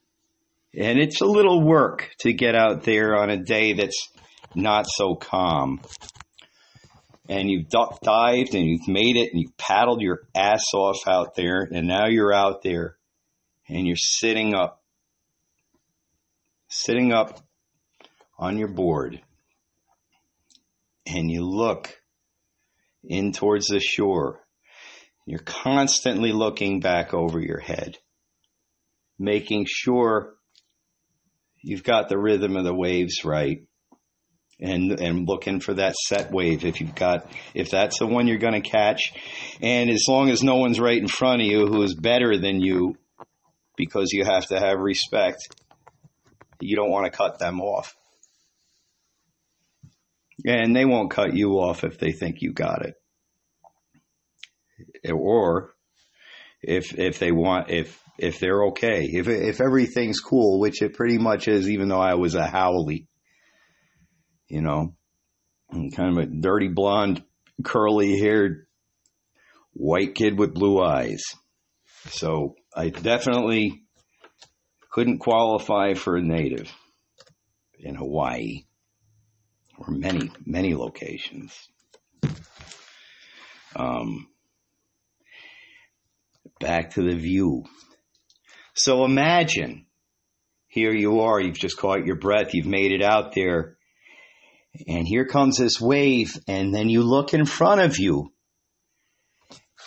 and 0.77 0.99
it's 0.99 1.21
a 1.21 1.25
little 1.25 1.61
work 1.61 2.11
to 2.19 2.31
get 2.31 2.55
out 2.55 2.83
there 2.83 3.15
on 3.15 3.29
a 3.29 3.37
day 3.37 3.73
that's 3.73 4.09
not 4.55 4.85
so 4.87 5.15
calm. 5.15 5.81
And 7.27 7.49
you've 7.49 7.69
duck 7.69 8.01
dived 8.01 8.55
and 8.55 8.65
you've 8.65 8.87
made 8.87 9.15
it 9.15 9.31
and 9.31 9.41
you've 9.41 9.57
paddled 9.57 10.01
your 10.01 10.21
ass 10.35 10.65
off 10.73 11.07
out 11.07 11.35
there, 11.35 11.67
and 11.69 11.87
now 11.87 12.07
you're 12.07 12.33
out 12.33 12.61
there 12.61 12.97
and 13.67 13.85
you're 13.87 13.95
sitting 13.97 14.53
up, 14.53 14.81
sitting 16.69 17.13
up 17.13 17.39
on 18.37 18.57
your 18.57 18.67
board, 18.67 19.21
and 21.05 21.29
you 21.29 21.45
look 21.45 22.00
in 23.03 23.31
towards 23.31 23.67
the 23.67 23.79
shore. 23.79 24.39
You're 25.25 25.39
constantly 25.39 26.31
looking 26.31 26.79
back 26.79 27.13
over 27.13 27.39
your 27.39 27.59
head, 27.59 27.97
making 29.19 29.65
sure 29.67 30.35
you've 31.61 31.83
got 31.83 32.09
the 32.09 32.17
rhythm 32.17 32.57
of 32.57 32.65
the 32.65 32.73
waves 32.73 33.23
right. 33.23 33.63
And, 34.63 34.99
and 34.99 35.27
looking 35.27 35.59
for 35.59 35.73
that 35.73 35.95
set 35.95 36.31
wave 36.31 36.65
if 36.65 36.81
you've 36.81 36.93
got 36.93 37.31
if 37.55 37.71
that's 37.71 37.97
the 37.97 38.05
one 38.05 38.27
you're 38.27 38.37
going 38.37 38.61
to 38.61 38.69
catch 38.69 39.11
and 39.59 39.89
as 39.89 40.03
long 40.07 40.29
as 40.29 40.43
no 40.43 40.57
one's 40.57 40.79
right 40.79 41.01
in 41.01 41.07
front 41.07 41.41
of 41.41 41.47
you 41.47 41.65
who 41.65 41.81
is 41.81 41.95
better 41.95 42.37
than 42.37 42.61
you 42.61 42.95
because 43.75 44.11
you 44.11 44.23
have 44.23 44.45
to 44.49 44.59
have 44.59 44.77
respect 44.77 45.47
you 46.59 46.75
don't 46.75 46.91
want 46.91 47.11
to 47.11 47.17
cut 47.17 47.39
them 47.39 47.59
off 47.59 47.95
and 50.45 50.75
they 50.75 50.85
won't 50.85 51.11
cut 51.11 51.35
you 51.35 51.59
off 51.59 51.83
if 51.83 51.99
they 51.99 52.11
think 52.11 52.41
you 52.41 52.53
got 52.53 52.85
it. 52.85 52.95
Or 55.11 55.73
if 56.61 56.97
if 56.97 57.19
they 57.19 57.31
want 57.31 57.69
if 57.69 58.01
if 58.17 58.39
they're 58.39 58.65
okay. 58.67 59.05
If 59.05 59.27
if 59.27 59.61
everything's 59.61 60.19
cool, 60.19 60.59
which 60.59 60.81
it 60.81 60.93
pretty 60.93 61.17
much 61.17 61.47
is 61.47 61.69
even 61.69 61.89
though 61.89 62.01
I 62.01 62.15
was 62.15 62.35
a 62.35 62.47
haole. 62.47 62.91
You 64.47 64.61
know, 64.61 64.95
kind 65.71 66.17
of 66.17 66.17
a 66.17 66.25
dirty 66.25 66.67
blonde 66.67 67.23
curly 67.63 68.19
haired 68.19 68.67
white 69.73 70.13
kid 70.15 70.37
with 70.37 70.53
blue 70.53 70.81
eyes. 70.81 71.23
So 72.09 72.55
I 72.75 72.89
definitely 72.89 73.83
couldn't 74.91 75.19
qualify 75.19 75.93
for 75.93 76.17
a 76.17 76.21
native 76.21 76.71
in 77.79 77.95
Hawaii 77.95 78.65
or 79.81 79.93
many, 79.93 80.31
many 80.45 80.75
locations. 80.75 81.53
Um, 83.75 84.27
back 86.59 86.91
to 86.91 87.01
the 87.01 87.15
view. 87.15 87.63
So 88.73 89.05
imagine 89.05 89.85
here 90.67 90.93
you 90.93 91.21
are, 91.21 91.39
you've 91.39 91.59
just 91.59 91.77
caught 91.77 92.05
your 92.05 92.17
breath, 92.17 92.53
you've 92.53 92.65
made 92.65 92.91
it 92.91 93.01
out 93.01 93.33
there, 93.33 93.77
and 94.87 95.05
here 95.05 95.25
comes 95.25 95.57
this 95.57 95.81
wave, 95.81 96.37
and 96.47 96.73
then 96.73 96.89
you 96.89 97.03
look 97.03 97.33
in 97.33 97.45
front 97.45 97.81
of 97.81 97.97
you, 97.99 98.31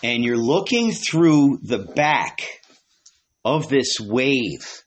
and 0.02 0.24
you're 0.24 0.36
looking 0.36 0.92
through 0.92 1.58
the 1.62 1.78
back 1.78 2.42
of 3.44 3.68
this 3.68 3.98
wave 4.00 4.83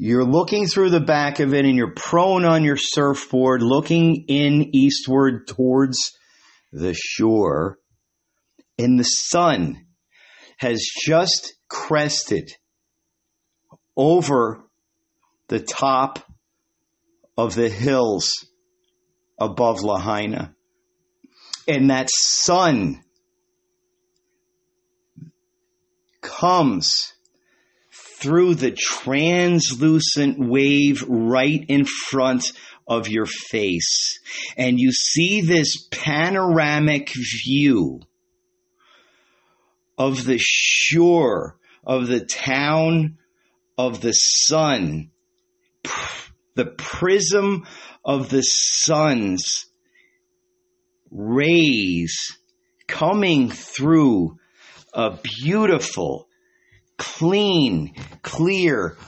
you're 0.00 0.24
looking 0.24 0.68
through 0.68 0.90
the 0.90 1.00
back 1.00 1.40
of 1.40 1.52
it 1.54 1.64
and 1.64 1.76
you're 1.76 1.92
prone 1.92 2.44
on 2.44 2.62
your 2.62 2.76
surfboard, 2.76 3.62
looking 3.62 4.26
in 4.28 4.70
eastward 4.72 5.48
towards 5.48 5.98
the 6.72 6.94
shore. 6.94 7.78
And 8.78 8.96
the 8.96 9.04
sun 9.04 9.86
has 10.58 10.86
just 11.04 11.54
crested 11.68 12.52
over 13.96 14.62
the 15.48 15.58
top 15.58 16.20
of 17.36 17.56
the 17.56 17.68
hills 17.68 18.30
above 19.36 19.82
Lahaina. 19.82 20.54
And 21.66 21.90
that 21.90 22.08
sun 22.08 23.02
comes 26.20 27.14
through 28.20 28.54
the 28.54 28.72
translucent 28.72 30.38
wave 30.38 31.04
right 31.08 31.64
in 31.68 31.84
front 31.84 32.52
of 32.86 33.08
your 33.08 33.26
face. 33.26 34.18
And 34.56 34.80
you 34.80 34.92
see 34.92 35.42
this 35.42 35.86
panoramic 35.90 37.10
view 37.44 38.00
of 39.96 40.24
the 40.24 40.38
shore 40.40 41.56
of 41.84 42.06
the 42.06 42.24
town 42.24 43.18
of 43.76 44.00
the 44.00 44.12
sun, 44.12 45.10
the 46.54 46.66
prism 46.66 47.66
of 48.04 48.30
the 48.30 48.42
sun's 48.42 49.66
rays 51.10 52.38
coming 52.86 53.50
through 53.50 54.38
a 54.92 55.18
beautiful 55.42 56.27
clean, 56.98 57.94
clear, 58.22 58.98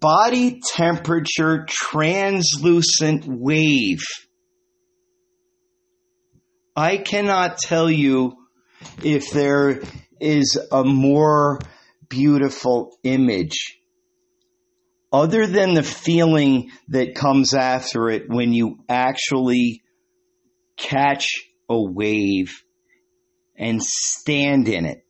body 0.00 0.60
temperature 0.74 1.66
translucent 1.68 3.26
wave. 3.26 4.00
I 6.74 6.96
cannot 6.96 7.58
tell 7.58 7.90
you 7.90 8.32
if 9.04 9.30
there 9.30 9.82
is 10.20 10.58
a 10.70 10.84
more 10.84 11.60
beautiful 12.08 12.96
image 13.02 13.78
other 15.12 15.46
than 15.46 15.74
the 15.74 15.82
feeling 15.82 16.70
that 16.88 17.14
comes 17.14 17.52
after 17.52 18.08
it 18.08 18.28
when 18.28 18.52
you 18.52 18.78
actually 18.88 19.82
catch 20.76 21.28
a 21.68 21.80
wave 21.80 22.62
and 23.56 23.82
stand 23.82 24.68
in 24.68 24.86
it 24.86 25.04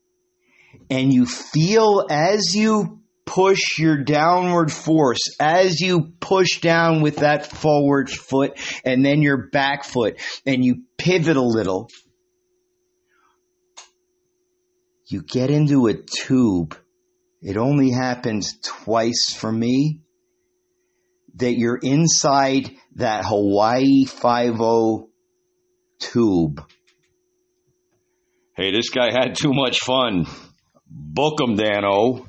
and 0.92 1.10
you 1.10 1.24
feel 1.24 2.06
as 2.10 2.54
you 2.54 3.00
push 3.24 3.78
your 3.78 4.04
downward 4.04 4.70
force, 4.70 5.34
as 5.40 5.80
you 5.80 6.12
push 6.20 6.60
down 6.60 7.00
with 7.00 7.16
that 7.16 7.46
forward 7.46 8.10
foot 8.10 8.58
and 8.84 9.02
then 9.02 9.22
your 9.22 9.48
back 9.48 9.84
foot 9.84 10.20
and 10.44 10.62
you 10.62 10.82
pivot 10.98 11.38
a 11.38 11.42
little, 11.42 11.88
you 15.06 15.22
get 15.22 15.50
into 15.50 15.86
a 15.86 15.94
tube. 15.94 16.76
It 17.40 17.56
only 17.56 17.90
happens 17.90 18.58
twice 18.62 19.34
for 19.34 19.50
me 19.50 20.00
that 21.36 21.54
you're 21.54 21.80
inside 21.82 22.70
that 22.96 23.24
Hawaii 23.24 24.04
50 24.04 25.06
tube. 26.00 26.62
Hey, 28.54 28.72
this 28.72 28.90
guy 28.90 29.10
had 29.10 29.36
too 29.36 29.54
much 29.54 29.78
fun. 29.80 30.26
Book 30.94 31.40
him, 31.40 31.56
Danno. 31.56 32.28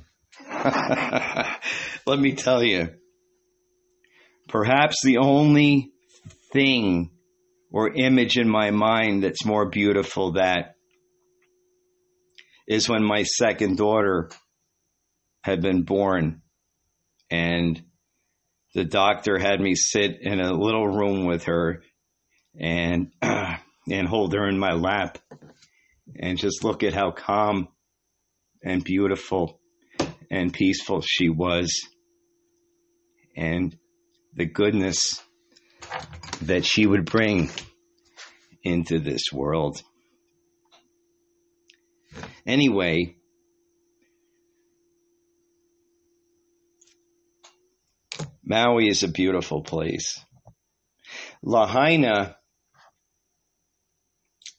Let 2.05 2.19
me 2.19 2.33
tell 2.33 2.63
you, 2.63 2.89
perhaps 4.47 5.01
the 5.03 5.17
only 5.17 5.91
thing 6.53 7.11
or 7.71 7.93
image 7.93 8.37
in 8.37 8.47
my 8.47 8.71
mind 8.71 9.23
that's 9.23 9.45
more 9.45 9.67
beautiful 9.69 10.33
that 10.33 10.75
is 12.65 12.87
when 12.87 13.03
my 13.03 13.23
second 13.23 13.77
daughter 13.77 14.29
had 15.41 15.61
been 15.61 15.83
born 15.83 16.41
and 17.29 17.83
the 18.75 18.85
doctor 18.85 19.37
had 19.37 19.59
me 19.59 19.75
sit 19.75 20.21
in 20.21 20.39
a 20.39 20.53
little 20.53 20.87
room 20.87 21.25
with 21.25 21.45
her 21.45 21.83
and 22.57 23.11
and 23.21 24.07
hold 24.07 24.33
her 24.33 24.47
in 24.47 24.57
my 24.57 24.71
lap 24.71 25.17
and 26.17 26.37
just 26.37 26.63
look 26.63 26.83
at 26.83 26.93
how 26.93 27.11
calm 27.11 27.67
and 28.63 28.83
beautiful 28.83 29.59
and 30.31 30.53
peaceful 30.53 31.01
she 31.01 31.29
was 31.29 31.71
and 33.35 33.77
the 34.35 34.45
goodness 34.45 35.21
that 36.41 36.65
she 36.65 36.85
would 36.85 37.05
bring 37.05 37.49
into 38.63 38.99
this 38.99 39.23
world. 39.31 39.81
Anyway, 42.45 43.15
Maui 48.43 48.87
is 48.87 49.03
a 49.03 49.07
beautiful 49.07 49.63
place. 49.63 50.19
Lahaina 51.41 52.37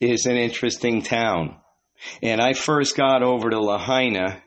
is 0.01 0.27
an 0.27 0.37
interesting 0.37 1.03
town. 1.03 1.57
And 2.23 2.41
I 2.41 2.53
first 2.53 2.97
got 2.97 3.23
over 3.23 3.51
to 3.51 3.61
Lahaina. 3.61 4.43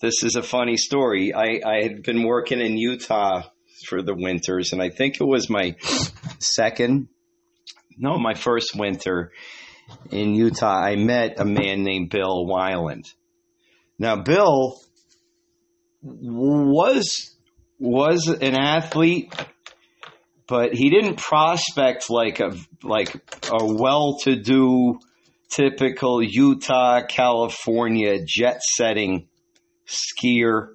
This 0.00 0.22
is 0.22 0.36
a 0.36 0.42
funny 0.42 0.76
story. 0.76 1.32
I, 1.32 1.60
I 1.64 1.82
had 1.82 2.02
been 2.02 2.24
working 2.24 2.60
in 2.60 2.76
Utah 2.76 3.42
for 3.86 4.02
the 4.02 4.14
winters, 4.14 4.72
and 4.72 4.82
I 4.82 4.90
think 4.90 5.20
it 5.20 5.24
was 5.24 5.48
my 5.50 5.76
second, 6.38 7.08
no, 7.96 8.18
my 8.18 8.34
first 8.34 8.74
winter 8.76 9.32
in 10.10 10.34
Utah. 10.34 10.80
I 10.80 10.96
met 10.96 11.40
a 11.40 11.44
man 11.44 11.84
named 11.84 12.10
Bill 12.10 12.46
Wyland. 12.46 13.04
Now, 13.98 14.16
Bill 14.16 14.80
was 16.02 17.34
was 17.78 18.28
an 18.28 18.56
athlete, 18.56 19.34
but 20.46 20.74
he 20.74 20.90
didn't 20.90 21.16
prospect 21.16 22.10
like 22.10 22.40
a 22.40 22.56
like 22.82 23.14
a 23.50 23.64
well-to-do 23.64 24.98
typical 25.50 26.22
Utah, 26.22 27.02
California 27.06 28.18
jet 28.24 28.60
setting 28.62 29.28
skier. 29.86 30.68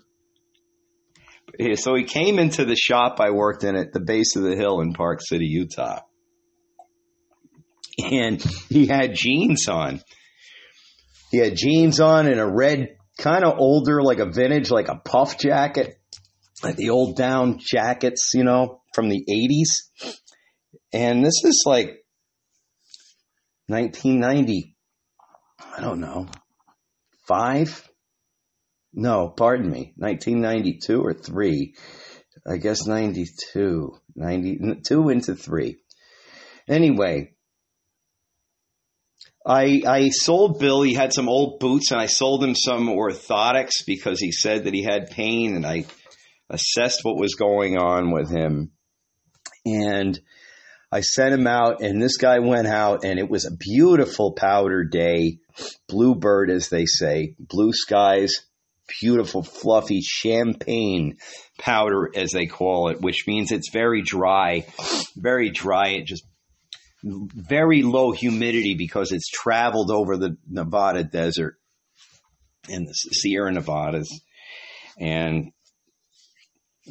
So 1.75 1.95
he 1.95 2.03
came 2.03 2.39
into 2.39 2.63
the 2.65 2.75
shop 2.75 3.19
I 3.19 3.31
worked 3.31 3.63
in 3.63 3.75
at 3.75 3.91
the 3.91 3.99
base 3.99 4.35
of 4.35 4.43
the 4.43 4.55
hill 4.55 4.81
in 4.81 4.93
Park 4.93 5.19
City, 5.21 5.45
Utah. 5.45 6.01
And 7.97 8.41
he 8.69 8.87
had 8.87 9.15
jeans 9.15 9.67
on. 9.67 10.01
He 11.31 11.37
had 11.37 11.57
jeans 11.57 11.99
on 11.99 12.27
and 12.27 12.39
a 12.39 12.45
red, 12.45 12.95
kind 13.17 13.43
of 13.43 13.59
older, 13.59 14.01
like 14.01 14.19
a 14.19 14.25
vintage, 14.25 14.71
like 14.71 14.87
a 14.87 14.95
puff 14.95 15.37
jacket, 15.37 15.99
like 16.63 16.77
the 16.77 16.91
old 16.91 17.17
down 17.17 17.59
jackets, 17.59 18.31
you 18.33 18.43
know, 18.43 18.81
from 18.93 19.09
the 19.09 19.25
80s. 19.29 20.13
And 20.93 21.25
this 21.25 21.43
is 21.43 21.63
like 21.65 21.98
1990, 23.69 24.75
I 25.77 25.81
don't 25.81 26.01
know, 26.01 26.27
five? 27.27 27.87
No, 28.93 29.29
pardon 29.29 29.69
me, 29.69 29.93
1992 29.97 31.01
or 31.01 31.13
three. 31.13 31.75
I 32.47 32.57
guess 32.57 32.87
92, 32.87 33.95
92 34.15 35.09
into 35.09 35.35
three. 35.35 35.77
Anyway, 36.67 37.33
I, 39.45 39.81
I 39.85 40.09
sold 40.09 40.59
Bill. 40.59 40.81
He 40.81 40.93
had 40.93 41.13
some 41.13 41.29
old 41.29 41.59
boots, 41.59 41.91
and 41.91 41.99
I 41.99 42.07
sold 42.07 42.43
him 42.43 42.55
some 42.55 42.87
orthotics 42.87 43.85
because 43.85 44.19
he 44.19 44.31
said 44.31 44.65
that 44.65 44.73
he 44.73 44.83
had 44.83 45.11
pain, 45.11 45.55
and 45.55 45.65
I 45.65 45.85
assessed 46.49 47.03
what 47.03 47.17
was 47.17 47.35
going 47.35 47.77
on 47.77 48.11
with 48.11 48.29
him. 48.29 48.71
And 49.65 50.19
I 50.91 51.01
sent 51.01 51.33
him 51.33 51.45
out, 51.45 51.81
and 51.81 52.01
this 52.01 52.17
guy 52.17 52.39
went 52.39 52.67
out, 52.67 53.03
and 53.03 53.19
it 53.19 53.29
was 53.29 53.45
a 53.45 53.55
beautiful 53.55 54.33
powder 54.33 54.83
day, 54.83 55.37
bluebird, 55.87 56.49
as 56.49 56.69
they 56.69 56.85
say, 56.85 57.35
blue 57.39 57.73
skies, 57.73 58.33
beautiful, 58.99 59.43
fluffy 59.43 60.01
champagne 60.01 61.17
powder, 61.59 62.09
as 62.15 62.31
they 62.31 62.47
call 62.47 62.89
it, 62.89 63.01
which 63.01 63.25
means 63.27 63.51
it's 63.51 63.71
very 63.71 64.01
dry, 64.01 64.65
very 65.15 65.51
dry. 65.51 65.89
It 65.89 66.05
just 66.05 66.25
very 67.03 67.83
low 67.83 68.11
humidity 68.11 68.75
because 68.75 69.11
it's 69.11 69.29
traveled 69.29 69.91
over 69.91 70.17
the 70.17 70.37
Nevada 70.47 71.03
desert 71.03 71.55
and 72.67 72.87
the 72.87 72.93
Sierra 72.93 73.51
Nevadas. 73.51 74.21
And 74.99 75.51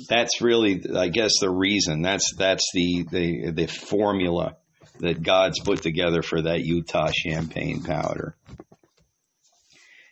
that's 0.09 0.41
really, 0.41 0.83
I 0.97 1.09
guess, 1.09 1.33
the 1.41 1.51
reason. 1.51 2.03
That's 2.03 2.35
that's 2.37 2.65
the 2.75 3.07
the 3.11 3.51
the 3.53 3.67
formula 3.67 4.57
that 5.01 5.23
God's 5.23 5.61
put 5.61 5.83
together 5.83 6.23
for 6.23 6.43
that 6.43 6.61
Utah 6.61 7.11
champagne 7.15 7.83
powder. 7.83 8.37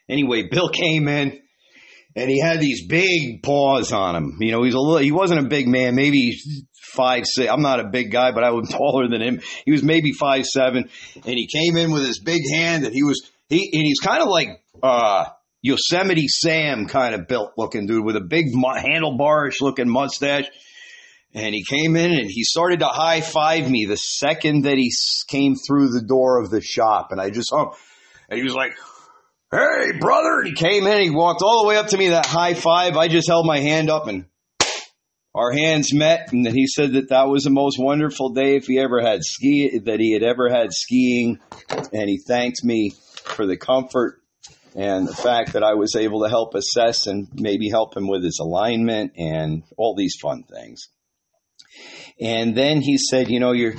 Anyway, 0.08 0.48
Bill 0.48 0.68
came 0.68 1.08
in 1.08 1.40
and 2.14 2.30
he 2.30 2.40
had 2.40 2.60
these 2.60 2.86
big 2.86 3.42
paws 3.42 3.92
on 3.92 4.16
him. 4.16 4.38
You 4.40 4.52
know, 4.52 4.62
he's 4.62 4.74
a 4.74 4.78
little, 4.78 4.98
he 4.98 5.12
wasn't 5.12 5.44
a 5.44 5.48
big 5.48 5.66
man, 5.68 5.94
maybe 5.94 6.38
five 6.80 7.24
six. 7.26 7.50
I'm 7.50 7.62
not 7.62 7.80
a 7.80 7.88
big 7.88 8.10
guy, 8.10 8.32
but 8.32 8.44
I 8.44 8.50
was 8.50 8.68
taller 8.70 9.08
than 9.08 9.20
him. 9.20 9.40
He 9.64 9.72
was 9.72 9.82
maybe 9.82 10.12
five 10.12 10.46
seven, 10.46 10.88
and 11.14 11.24
he 11.24 11.46
came 11.46 11.76
in 11.76 11.92
with 11.92 12.06
his 12.06 12.20
big 12.20 12.42
hand, 12.52 12.84
and 12.84 12.94
he 12.94 13.02
was 13.02 13.30
he 13.48 13.70
and 13.72 13.82
he's 13.82 14.00
kind 14.00 14.22
of 14.22 14.28
like 14.28 14.62
uh 14.82 15.26
Yosemite 15.66 16.28
Sam 16.28 16.86
kind 16.86 17.12
of 17.12 17.26
built 17.26 17.54
looking 17.56 17.86
dude 17.86 18.04
with 18.04 18.14
a 18.14 18.20
big 18.20 18.52
handlebarish 18.54 19.60
looking 19.60 19.88
mustache. 19.88 20.44
And 21.34 21.52
he 21.52 21.64
came 21.64 21.96
in 21.96 22.12
and 22.12 22.30
he 22.30 22.44
started 22.44 22.78
to 22.80 22.86
high 22.86 23.20
five 23.20 23.68
me 23.68 23.84
the 23.84 23.96
second 23.96 24.62
that 24.62 24.78
he 24.78 24.92
came 25.28 25.56
through 25.56 25.88
the 25.88 26.04
door 26.06 26.40
of 26.40 26.50
the 26.50 26.60
shop. 26.60 27.08
And 27.10 27.20
I 27.20 27.30
just 27.30 27.50
hung, 27.52 27.74
and 28.28 28.38
he 28.38 28.44
was 28.44 28.54
like, 28.54 28.74
Hey, 29.50 29.98
brother. 29.98 30.38
And 30.38 30.48
he 30.48 30.54
came 30.54 30.86
in, 30.86 31.02
he 31.02 31.10
walked 31.10 31.42
all 31.42 31.62
the 31.62 31.68
way 31.68 31.76
up 31.76 31.88
to 31.88 31.96
me, 31.96 32.10
that 32.10 32.26
high 32.26 32.54
five. 32.54 32.96
I 32.96 33.08
just 33.08 33.28
held 33.28 33.44
my 33.44 33.58
hand 33.58 33.90
up 33.90 34.06
and 34.06 34.26
our 35.34 35.50
hands 35.50 35.92
met. 35.92 36.32
And 36.32 36.46
then 36.46 36.54
he 36.54 36.68
said 36.68 36.92
that 36.92 37.08
that 37.08 37.28
was 37.28 37.42
the 37.42 37.50
most 37.50 37.76
wonderful 37.76 38.30
day 38.30 38.54
if 38.54 38.66
he 38.66 38.78
ever 38.78 39.02
had 39.02 39.24
ski, 39.24 39.80
that 39.84 39.98
he 39.98 40.12
had 40.12 40.22
ever 40.22 40.48
had 40.48 40.72
skiing. 40.72 41.40
And 41.92 42.08
he 42.08 42.18
thanked 42.18 42.62
me 42.62 42.92
for 43.24 43.46
the 43.46 43.56
comfort 43.56 44.22
and 44.76 45.08
the 45.08 45.14
fact 45.14 45.54
that 45.54 45.64
I 45.64 45.72
was 45.74 45.96
able 45.96 46.22
to 46.22 46.28
help 46.28 46.54
assess 46.54 47.06
and 47.06 47.28
maybe 47.32 47.70
help 47.70 47.96
him 47.96 48.06
with 48.06 48.22
his 48.22 48.38
alignment 48.40 49.12
and 49.16 49.62
all 49.78 49.96
these 49.96 50.16
fun 50.20 50.44
things. 50.44 50.88
And 52.20 52.54
then 52.54 52.82
he 52.82 52.98
said, 52.98 53.30
"You 53.30 53.40
know, 53.40 53.52
you're 53.52 53.74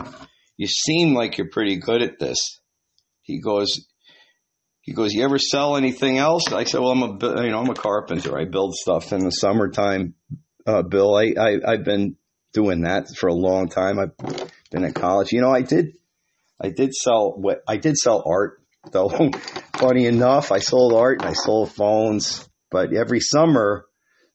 you 0.57 0.67
seem 0.67 1.13
like 1.13 1.37
you're 1.37 1.49
pretty 1.49 1.77
good 1.77 2.01
at 2.01 2.19
this." 2.19 2.59
He 3.21 3.39
goes, 3.39 3.87
he 4.81 4.93
goes, 4.93 5.13
"You 5.13 5.23
ever 5.23 5.37
sell 5.37 5.77
anything 5.77 6.17
else?" 6.17 6.51
I 6.51 6.63
said, 6.63 6.81
"Well, 6.81 6.91
I'm 6.91 7.03
a 7.03 7.43
you 7.43 7.51
know 7.51 7.59
I'm 7.59 7.69
a 7.69 7.75
carpenter. 7.75 8.37
I 8.37 8.45
build 8.45 8.73
stuff 8.73 9.13
in 9.13 9.19
the 9.19 9.31
summertime." 9.31 10.15
Uh, 10.65 10.81
Bill, 10.81 11.15
I, 11.15 11.33
I 11.39 11.57
I've 11.65 11.83
been 11.83 12.15
doing 12.53 12.81
that 12.81 13.07
for 13.15 13.27
a 13.27 13.33
long 13.33 13.69
time. 13.69 13.99
I've 13.99 14.17
been 14.71 14.83
at 14.83 14.95
college. 14.95 15.31
You 15.31 15.41
know, 15.41 15.51
I 15.51 15.61
did 15.61 15.93
I 16.59 16.69
did 16.69 16.93
sell 16.93 17.33
what 17.37 17.61
I 17.67 17.77
did 17.77 17.97
sell 17.97 18.23
art 18.25 18.57
though. 18.91 19.09
Funny 19.77 20.05
enough, 20.05 20.51
I 20.51 20.59
sold 20.59 20.93
art 20.93 21.21
and 21.21 21.29
I 21.29 21.33
sold 21.33 21.71
phones, 21.71 22.47
but 22.71 22.93
every 22.93 23.19
summer 23.19 23.85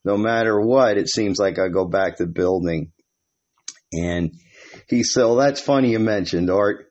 no 0.05 0.17
matter 0.17 0.61
what, 0.61 0.99
it 0.99 1.09
seems 1.09 1.39
like 1.39 1.59
I 1.59 1.69
go 1.69 1.87
back 1.87 2.17
to 2.17 2.27
building. 2.27 2.93
And 3.93 4.33
he 4.89 5.05
said, 5.05 5.25
well, 5.25 5.37
that's 5.37 5.61
funny 5.61 5.93
you 5.93 5.99
mentioned 5.99 6.51
art. 6.51 6.87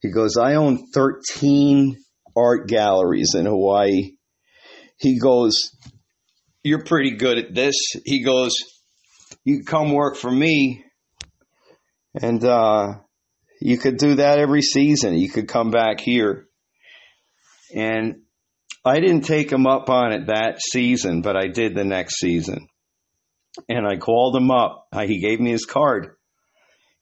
He 0.00 0.10
goes, 0.10 0.36
I 0.36 0.54
own 0.54 0.86
13 0.92 1.96
art 2.36 2.68
galleries 2.68 3.34
in 3.34 3.46
Hawaii. 3.46 4.12
He 4.98 5.18
goes, 5.18 5.72
you're 6.62 6.84
pretty 6.84 7.12
good 7.12 7.38
at 7.38 7.54
this. 7.54 7.76
He 8.04 8.22
goes, 8.22 8.54
you 9.44 9.64
come 9.64 9.92
work 9.92 10.16
for 10.16 10.30
me 10.30 10.84
and, 12.20 12.44
uh, 12.44 12.94
you 13.60 13.78
could 13.78 13.96
do 13.96 14.16
that 14.16 14.38
every 14.38 14.62
season. 14.62 15.14
You 15.14 15.30
could 15.30 15.48
come 15.48 15.70
back 15.70 16.00
here. 16.00 16.45
And 17.76 18.22
I 18.84 19.00
didn't 19.00 19.22
take 19.22 19.52
him 19.52 19.66
up 19.66 19.90
on 19.90 20.12
it 20.12 20.26
that 20.26 20.60
season, 20.60 21.20
but 21.20 21.36
I 21.36 21.48
did 21.48 21.74
the 21.74 21.84
next 21.84 22.18
season. 22.18 22.68
And 23.68 23.86
I 23.86 23.96
called 23.96 24.34
him 24.34 24.50
up. 24.50 24.88
He 24.94 25.20
gave 25.20 25.40
me 25.40 25.50
his 25.50 25.66
card. 25.66 26.16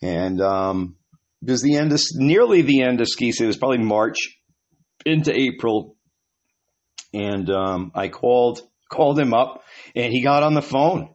And 0.02 0.40
um, 0.40 0.96
it 1.42 1.50
was 1.50 1.62
the 1.62 1.76
end 1.76 1.92
of 1.92 2.00
nearly 2.14 2.62
the 2.62 2.82
end 2.82 3.00
of 3.00 3.08
ski 3.08 3.32
season. 3.32 3.44
It 3.44 3.48
was 3.48 3.56
probably 3.56 3.84
March 3.84 4.16
into 5.06 5.32
April. 5.32 5.96
And 7.12 7.48
um, 7.50 7.92
I 7.94 8.08
called 8.08 8.60
called 8.90 9.18
him 9.18 9.34
up, 9.34 9.62
and 9.94 10.12
he 10.12 10.22
got 10.22 10.42
on 10.42 10.54
the 10.54 10.62
phone. 10.62 11.14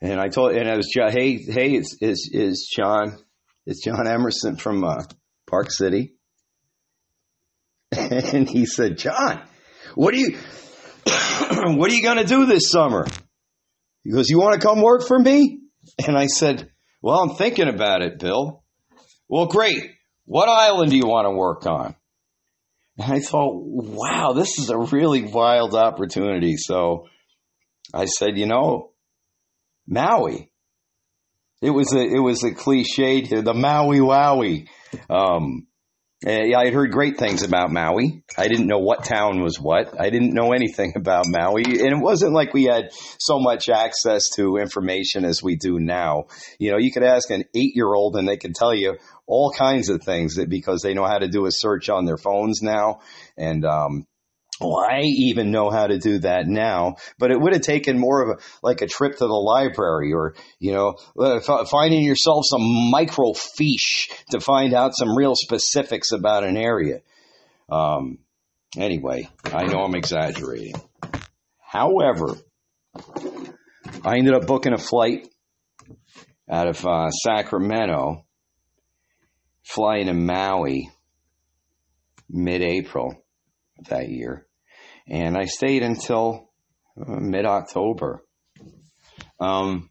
And 0.00 0.20
I 0.20 0.28
told, 0.28 0.52
and 0.52 0.68
I 0.68 0.76
was, 0.76 0.90
hey, 0.94 1.36
hey, 1.36 1.74
it's 1.74 1.96
is 2.00 2.30
is 2.32 2.70
John, 2.74 3.18
it's 3.66 3.84
John 3.84 4.06
Emerson 4.06 4.56
from 4.56 4.84
uh, 4.84 5.02
Park 5.48 5.70
City. 5.70 6.14
And 7.96 8.48
he 8.48 8.64
said, 8.64 8.96
John, 8.96 9.42
what 9.94 10.14
are 10.14 10.16
you, 10.16 10.36
what 11.04 11.90
are 11.90 11.94
you 11.94 12.02
going 12.02 12.18
to 12.18 12.24
do 12.24 12.46
this 12.46 12.70
summer? 12.70 13.06
He 14.02 14.10
goes, 14.10 14.30
you 14.30 14.38
want 14.38 14.60
to 14.60 14.66
come 14.66 14.80
work 14.80 15.06
for 15.06 15.18
me? 15.18 15.60
And 16.06 16.16
I 16.16 16.26
said, 16.26 16.70
well, 17.02 17.20
I'm 17.20 17.36
thinking 17.36 17.68
about 17.68 18.02
it, 18.02 18.18
Bill. 18.18 18.64
Well, 19.28 19.46
great. 19.46 19.90
What 20.24 20.48
island 20.48 20.90
do 20.90 20.96
you 20.96 21.06
want 21.06 21.26
to 21.26 21.32
work 21.32 21.66
on? 21.66 21.94
And 22.98 23.12
I 23.12 23.20
thought, 23.20 23.54
wow, 23.54 24.32
this 24.32 24.58
is 24.58 24.70
a 24.70 24.78
really 24.78 25.22
wild 25.22 25.74
opportunity. 25.74 26.56
So 26.56 27.08
I 27.92 28.06
said, 28.06 28.38
you 28.38 28.46
know, 28.46 28.92
Maui. 29.86 30.50
It 31.60 31.70
was 31.70 31.92
a 31.94 32.00
it 32.00 32.18
was 32.18 32.42
a 32.42 32.50
cliched 32.50 33.44
the 33.44 33.54
Maui 33.54 33.98
Wowie. 33.98 34.68
Um, 35.08 35.66
yeah, 36.24 36.58
I 36.58 36.66
had 36.66 36.74
heard 36.74 36.92
great 36.92 37.18
things 37.18 37.42
about 37.42 37.70
Maui. 37.72 38.22
I 38.38 38.48
didn't 38.48 38.66
know 38.66 38.78
what 38.78 39.04
town 39.04 39.42
was 39.42 39.58
what. 39.58 40.00
I 40.00 40.10
didn't 40.10 40.34
know 40.34 40.52
anything 40.54 40.92
about 40.96 41.24
Maui, 41.26 41.64
and 41.64 41.88
it 41.88 41.98
wasn't 42.00 42.32
like 42.32 42.54
we 42.54 42.64
had 42.64 42.90
so 43.18 43.38
much 43.38 43.68
access 43.68 44.30
to 44.36 44.56
information 44.56 45.24
as 45.24 45.42
we 45.42 45.56
do 45.56 45.78
now. 45.78 46.24
You 46.58 46.72
know, 46.72 46.78
you 46.78 46.92
could 46.92 47.02
ask 47.02 47.30
an 47.30 47.44
eight-year-old, 47.54 48.16
and 48.16 48.28
they 48.28 48.36
could 48.36 48.54
tell 48.54 48.74
you 48.74 48.98
all 49.26 49.52
kinds 49.56 49.88
of 49.88 50.02
things 50.02 50.36
that 50.36 50.48
because 50.48 50.82
they 50.82 50.94
know 50.94 51.06
how 51.06 51.18
to 51.18 51.28
do 51.28 51.46
a 51.46 51.50
search 51.50 51.88
on 51.88 52.04
their 52.04 52.18
phones 52.18 52.62
now, 52.62 53.00
and 53.36 53.64
um, 53.64 54.06
I 54.62 55.00
even 55.02 55.50
know 55.50 55.70
how 55.70 55.86
to 55.86 55.98
do 55.98 56.18
that 56.20 56.46
now, 56.46 56.96
but 57.18 57.30
it 57.30 57.40
would 57.40 57.52
have 57.52 57.62
taken 57.62 57.98
more 57.98 58.22
of 58.22 58.38
a, 58.38 58.42
like 58.62 58.80
a 58.82 58.86
trip 58.86 59.12
to 59.12 59.26
the 59.26 59.32
library 59.32 60.12
or, 60.12 60.34
you 60.58 60.72
know, 60.72 60.94
uh, 61.18 61.40
finding 61.64 62.02
yourself 62.02 62.44
some 62.46 62.92
microfiche 62.92 64.10
to 64.30 64.40
find 64.40 64.74
out 64.74 64.96
some 64.96 65.16
real 65.16 65.34
specifics 65.34 66.12
about 66.12 66.44
an 66.44 66.56
area. 66.56 67.00
Um, 67.70 68.18
anyway, 68.76 69.28
I 69.44 69.64
know 69.64 69.82
I'm 69.82 69.94
exaggerating. 69.94 70.74
However, 71.58 72.36
I 74.04 74.18
ended 74.18 74.34
up 74.34 74.46
booking 74.46 74.74
a 74.74 74.78
flight 74.78 75.28
out 76.50 76.68
of 76.68 76.84
uh, 76.86 77.10
Sacramento, 77.10 78.24
flying 79.64 80.06
to 80.06 80.14
Maui 80.14 80.90
mid-April 82.28 83.14
that 83.88 84.08
year 84.08 84.46
and 85.12 85.36
I 85.36 85.44
stayed 85.44 85.82
until 85.82 86.48
uh, 86.98 87.20
mid 87.20 87.44
October. 87.44 88.24
Um, 89.38 89.90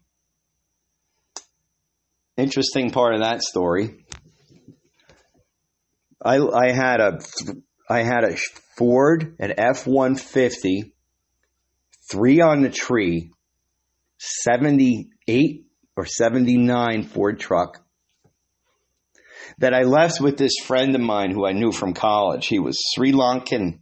interesting 2.36 2.90
part 2.90 3.14
of 3.14 3.20
that 3.20 3.42
story. 3.42 4.04
I 6.22 6.38
I 6.38 6.72
had 6.72 7.00
a 7.00 7.20
I 7.88 8.02
had 8.02 8.24
a 8.24 8.36
Ford 8.76 9.36
an 9.38 9.54
F 9.56 9.86
one 9.86 10.16
fifty, 10.16 10.92
three 12.10 12.40
on 12.40 12.62
the 12.62 12.70
tree, 12.70 13.30
seventy 14.18 15.10
eight 15.28 15.66
or 15.96 16.04
seventy 16.04 16.56
nine 16.56 17.04
Ford 17.04 17.38
truck 17.38 17.84
that 19.58 19.74
I 19.74 19.82
left 19.82 20.20
with 20.20 20.36
this 20.36 20.54
friend 20.64 20.94
of 20.96 21.00
mine 21.00 21.30
who 21.30 21.46
I 21.46 21.52
knew 21.52 21.70
from 21.70 21.94
college. 21.94 22.46
He 22.46 22.58
was 22.58 22.80
Sri 22.94 23.12
Lankan 23.12 23.80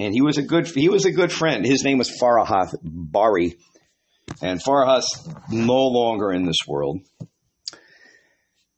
and 0.00 0.14
he 0.14 0.22
was 0.22 0.38
a 0.38 0.42
good 0.42 0.66
he 0.66 0.88
was 0.88 1.04
a 1.04 1.12
good 1.12 1.30
friend. 1.30 1.64
His 1.64 1.84
name 1.84 1.98
was 1.98 2.10
Farahath 2.10 2.74
Bari, 2.82 3.56
and 4.40 4.60
Farahath's 4.62 5.28
no 5.50 5.82
longer 5.88 6.32
in 6.32 6.46
this 6.46 6.66
world. 6.66 7.00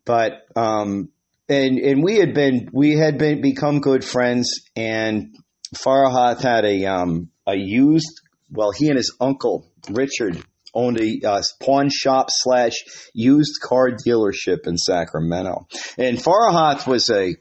But 0.05 0.43
um, 0.57 1.11
and 1.49 1.79
and 1.79 2.03
we 2.03 2.17
had 2.17 2.35
been 2.35 2.69
we 2.73 2.99
had 2.99 3.19
been 3.19 3.41
become 3.41 3.81
good 3.81 4.05
friends, 4.05 4.63
and 4.75 5.37
Farahath 5.77 6.43
had 6.43 6.65
a 6.65 6.87
um, 6.87 7.31
a 7.47 7.55
used 7.55 8.21
well 8.51 8.73
he 8.73 8.89
and 8.89 8.97
his 8.97 9.15
uncle 9.21 9.71
Richard 9.91 10.43
owned 10.75 10.99
a 11.01 11.21
uh, 11.25 11.43
pawn 11.61 11.89
shop 11.89 12.29
slash 12.31 12.73
used 13.15 13.61
car 13.63 13.91
dealership 13.91 14.67
in 14.67 14.77
Sacramento, 14.77 15.69
and 15.97 16.19
Farahath 16.19 16.89
was 16.89 17.11
a 17.11 17.37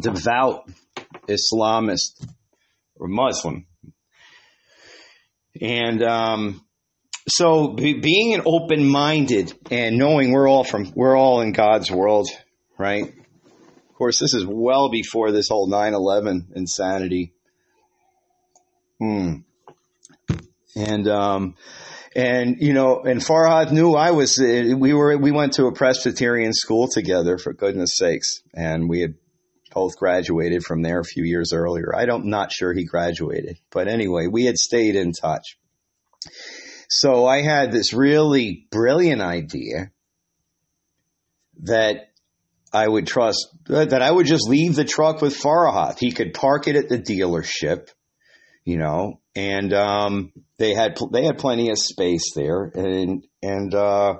devout 0.00 0.70
Islamist 1.28 2.26
Muslim. 3.00 3.66
And 5.60 6.02
um, 6.02 6.66
so 7.28 7.68
be, 7.68 7.94
being 7.94 8.34
an 8.34 8.42
open 8.44 8.86
minded 8.86 9.52
and 9.70 9.96
knowing 9.96 10.32
we're 10.32 10.48
all 10.48 10.64
from 10.64 10.92
we're 10.94 11.16
all 11.16 11.40
in 11.40 11.52
God's 11.52 11.90
world, 11.90 12.28
right? 12.78 13.04
Of 13.04 13.94
course, 13.94 14.18
this 14.18 14.34
is 14.34 14.44
well 14.46 14.90
before 14.90 15.32
this 15.32 15.48
whole 15.48 15.68
9-11 15.70 16.54
insanity. 16.54 17.32
Hmm. 19.00 19.36
And 20.74 21.08
um, 21.08 21.54
and 22.14 22.56
you 22.60 22.72
know, 22.72 23.02
and 23.02 23.20
Farhad 23.20 23.72
knew 23.72 23.94
I 23.94 24.10
was. 24.10 24.38
We 24.38 24.92
were 24.92 25.16
we 25.16 25.32
went 25.32 25.54
to 25.54 25.66
a 25.66 25.72
Presbyterian 25.72 26.52
school 26.52 26.88
together, 26.88 27.38
for 27.38 27.52
goodness 27.52 27.96
sakes, 27.96 28.42
and 28.54 28.88
we 28.88 29.00
had 29.00 29.14
both 29.76 29.98
graduated 29.98 30.64
from 30.64 30.80
there 30.80 31.00
a 31.00 31.04
few 31.04 31.22
years 31.22 31.52
earlier. 31.52 31.94
I 31.94 32.06
don't, 32.06 32.24
not 32.24 32.50
sure 32.50 32.72
he 32.72 32.86
graduated, 32.86 33.58
but 33.70 33.88
anyway, 33.88 34.26
we 34.26 34.46
had 34.46 34.56
stayed 34.56 34.96
in 34.96 35.12
touch. 35.12 35.58
So 36.88 37.26
I 37.26 37.42
had 37.42 37.72
this 37.72 37.92
really 37.92 38.66
brilliant 38.70 39.20
idea 39.20 39.90
that 41.64 42.08
I 42.72 42.88
would 42.88 43.06
trust, 43.06 43.48
that 43.66 44.00
I 44.00 44.10
would 44.10 44.24
just 44.24 44.48
leave 44.48 44.76
the 44.76 44.84
truck 44.84 45.20
with 45.20 45.36
Farahath. 45.36 45.98
He 45.98 46.10
could 46.10 46.32
park 46.32 46.68
it 46.68 46.76
at 46.76 46.88
the 46.88 46.98
dealership, 46.98 47.88
you 48.64 48.78
know, 48.78 49.20
and, 49.34 49.74
um, 49.74 50.32
they 50.56 50.72
had, 50.72 50.96
they 51.12 51.26
had 51.26 51.36
plenty 51.36 51.68
of 51.68 51.76
space 51.76 52.32
there 52.34 52.72
and, 52.74 53.26
and, 53.42 53.74
uh, 53.74 54.14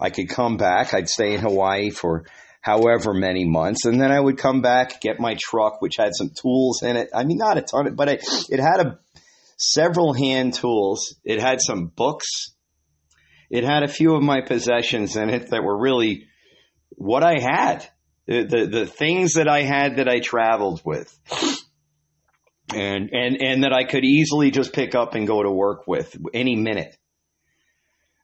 I 0.00 0.08
could 0.08 0.30
come 0.30 0.56
back. 0.56 0.94
I'd 0.94 1.10
stay 1.10 1.34
in 1.34 1.40
Hawaii 1.40 1.90
for 1.90 2.24
however 2.66 3.14
many 3.14 3.44
months. 3.44 3.84
And 3.84 4.00
then 4.00 4.10
I 4.10 4.18
would 4.18 4.38
come 4.38 4.60
back, 4.60 5.00
get 5.00 5.20
my 5.20 5.36
truck, 5.38 5.80
which 5.80 5.94
had 5.96 6.10
some 6.14 6.30
tools 6.30 6.82
in 6.82 6.96
it. 6.96 7.10
I 7.14 7.22
mean, 7.22 7.38
not 7.38 7.58
a 7.58 7.62
ton, 7.62 7.94
but 7.94 8.08
it, 8.08 8.24
it 8.50 8.58
had 8.58 8.84
a, 8.84 8.98
several 9.56 10.12
hand 10.12 10.54
tools. 10.54 11.14
It 11.24 11.40
had 11.40 11.60
some 11.60 11.86
books. 11.86 12.26
It 13.50 13.62
had 13.62 13.84
a 13.84 13.88
few 13.88 14.16
of 14.16 14.22
my 14.24 14.40
possessions 14.40 15.16
in 15.16 15.30
it 15.30 15.50
that 15.50 15.62
were 15.62 15.78
really 15.78 16.26
what 16.90 17.22
I 17.22 17.38
had. 17.40 17.88
The, 18.26 18.42
the, 18.42 18.66
the 18.66 18.86
things 18.86 19.34
that 19.34 19.46
I 19.46 19.62
had 19.62 19.98
that 19.98 20.08
I 20.08 20.18
traveled 20.18 20.82
with. 20.84 21.16
And, 22.74 23.10
and, 23.12 23.40
and 23.40 23.62
that 23.62 23.72
I 23.72 23.84
could 23.84 24.04
easily 24.04 24.50
just 24.50 24.72
pick 24.72 24.96
up 24.96 25.14
and 25.14 25.24
go 25.24 25.40
to 25.40 25.52
work 25.52 25.86
with 25.86 26.16
any 26.34 26.56
minute. 26.56 26.96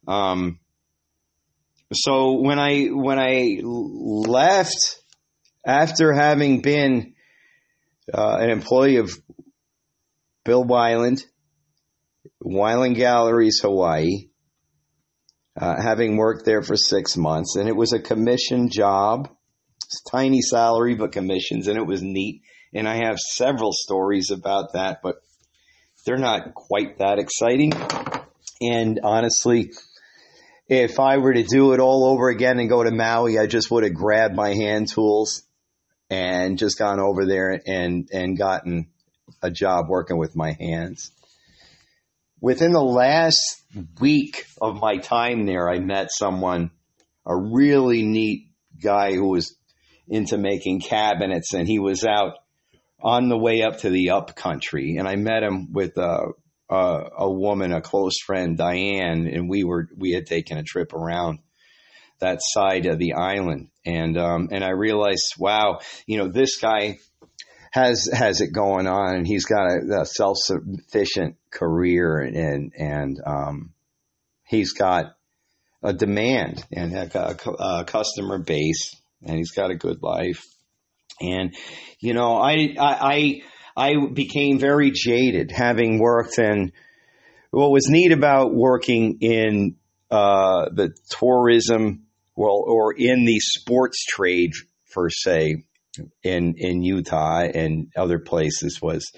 Um, 0.08 0.58
so 1.96 2.40
when 2.40 2.58
I 2.58 2.86
when 2.86 3.18
I 3.18 3.60
left 3.62 5.00
after 5.66 6.12
having 6.12 6.60
been 6.60 7.14
uh, 8.12 8.36
an 8.40 8.50
employee 8.50 8.96
of 8.96 9.10
Bill 10.44 10.64
Wyland, 10.64 11.24
Wyland 12.42 12.96
Galleries, 12.96 13.60
Hawaii, 13.62 14.28
uh, 15.60 15.80
having 15.80 16.16
worked 16.16 16.44
there 16.44 16.62
for 16.62 16.76
six 16.76 17.16
months, 17.16 17.56
and 17.56 17.68
it 17.68 17.76
was 17.76 17.92
a 17.92 18.00
commission 18.00 18.68
job, 18.70 19.28
tiny 20.10 20.40
salary 20.40 20.94
but 20.94 21.12
commissions, 21.12 21.68
and 21.68 21.76
it 21.76 21.86
was 21.86 22.02
neat. 22.02 22.42
And 22.74 22.88
I 22.88 23.04
have 23.04 23.18
several 23.18 23.70
stories 23.72 24.30
about 24.30 24.72
that, 24.72 25.00
but 25.02 25.16
they're 26.06 26.16
not 26.16 26.54
quite 26.54 26.98
that 26.98 27.18
exciting. 27.18 27.72
And 28.60 29.00
honestly, 29.04 29.72
if 30.72 30.98
I 30.98 31.18
were 31.18 31.34
to 31.34 31.42
do 31.42 31.74
it 31.74 31.80
all 31.80 32.06
over 32.06 32.30
again 32.30 32.58
and 32.58 32.66
go 32.66 32.82
to 32.82 32.90
Maui, 32.90 33.38
I 33.38 33.46
just 33.46 33.70
would 33.70 33.84
have 33.84 33.92
grabbed 33.92 34.34
my 34.34 34.54
hand 34.54 34.88
tools 34.88 35.42
and 36.08 36.58
just 36.58 36.78
gone 36.78 36.98
over 36.98 37.26
there 37.26 37.60
and, 37.66 38.08
and 38.10 38.38
gotten 38.38 38.88
a 39.42 39.50
job 39.50 39.90
working 39.90 40.16
with 40.16 40.34
my 40.34 40.52
hands. 40.52 41.10
Within 42.40 42.72
the 42.72 42.82
last 42.82 43.62
week 44.00 44.46
of 44.62 44.80
my 44.80 44.96
time 44.96 45.44
there, 45.44 45.68
I 45.68 45.78
met 45.78 46.08
someone, 46.10 46.70
a 47.26 47.36
really 47.36 48.02
neat 48.02 48.48
guy 48.82 49.12
who 49.12 49.28
was 49.28 49.54
into 50.08 50.38
making 50.38 50.80
cabinets 50.80 51.52
and 51.52 51.68
he 51.68 51.80
was 51.80 52.02
out 52.02 52.38
on 53.02 53.28
the 53.28 53.38
way 53.38 53.60
up 53.62 53.80
to 53.80 53.90
the 53.90 54.10
up 54.10 54.34
country 54.36 54.96
and 54.96 55.06
I 55.06 55.16
met 55.16 55.42
him 55.42 55.70
with 55.74 55.98
a, 55.98 56.28
a, 56.72 57.10
a 57.18 57.30
woman, 57.30 57.72
a 57.72 57.80
close 57.80 58.18
friend, 58.24 58.56
Diane, 58.56 59.26
and 59.26 59.48
we 59.48 59.64
were, 59.64 59.88
we 59.96 60.12
had 60.12 60.26
taken 60.26 60.56
a 60.56 60.62
trip 60.62 60.92
around 60.92 61.40
that 62.20 62.38
side 62.40 62.86
of 62.86 62.98
the 62.98 63.14
island. 63.14 63.68
And, 63.84 64.16
um, 64.16 64.48
and 64.52 64.64
I 64.64 64.70
realized, 64.70 65.34
wow, 65.38 65.80
you 66.06 66.18
know, 66.18 66.28
this 66.28 66.58
guy 66.58 66.98
has, 67.72 68.08
has 68.12 68.40
it 68.40 68.52
going 68.52 68.86
on 68.86 69.16
and 69.16 69.26
he's 69.26 69.44
got 69.44 69.66
a, 69.66 70.02
a 70.02 70.06
self-sufficient 70.06 71.36
career 71.50 72.18
and, 72.18 72.72
and, 72.76 73.20
um, 73.26 73.72
he's 74.46 74.72
got 74.72 75.16
a 75.82 75.92
demand 75.92 76.64
and 76.72 76.94
a, 76.94 77.36
a 77.58 77.84
customer 77.84 78.38
base 78.38 78.94
and 79.22 79.36
he's 79.36 79.50
got 79.50 79.70
a 79.70 79.76
good 79.76 80.02
life. 80.02 80.42
And, 81.20 81.54
you 82.00 82.14
know, 82.14 82.36
I, 82.36 82.74
I, 82.78 82.96
I 83.00 83.42
became 84.12 84.58
very 84.58 84.90
jaded 84.90 85.50
having 85.50 85.98
worked 85.98 86.38
in 86.38 86.72
what 87.50 87.70
was 87.70 87.88
neat 87.88 88.12
about 88.12 88.54
working 88.54 89.18
in 89.20 89.76
uh, 90.10 90.68
the 90.72 90.94
tourism, 91.10 92.06
well, 92.34 92.64
or 92.66 92.94
in 92.96 93.24
the 93.24 93.40
sports 93.40 94.04
trade 94.04 94.52
per 94.92 95.08
se 95.10 95.64
in, 96.22 96.54
in 96.56 96.82
Utah 96.82 97.40
and 97.42 97.92
other 97.96 98.18
places 98.18 98.80
was 98.80 99.12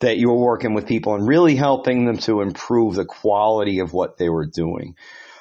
that 0.00 0.18
you 0.18 0.28
were 0.28 0.40
working 0.40 0.74
with 0.74 0.86
people 0.86 1.14
and 1.14 1.26
really 1.26 1.54
helping 1.54 2.04
them 2.04 2.18
to 2.18 2.40
improve 2.40 2.94
the 2.94 3.04
quality 3.04 3.78
of 3.78 3.92
what 3.92 4.18
they 4.18 4.28
were 4.28 4.46
doing. 4.46 4.96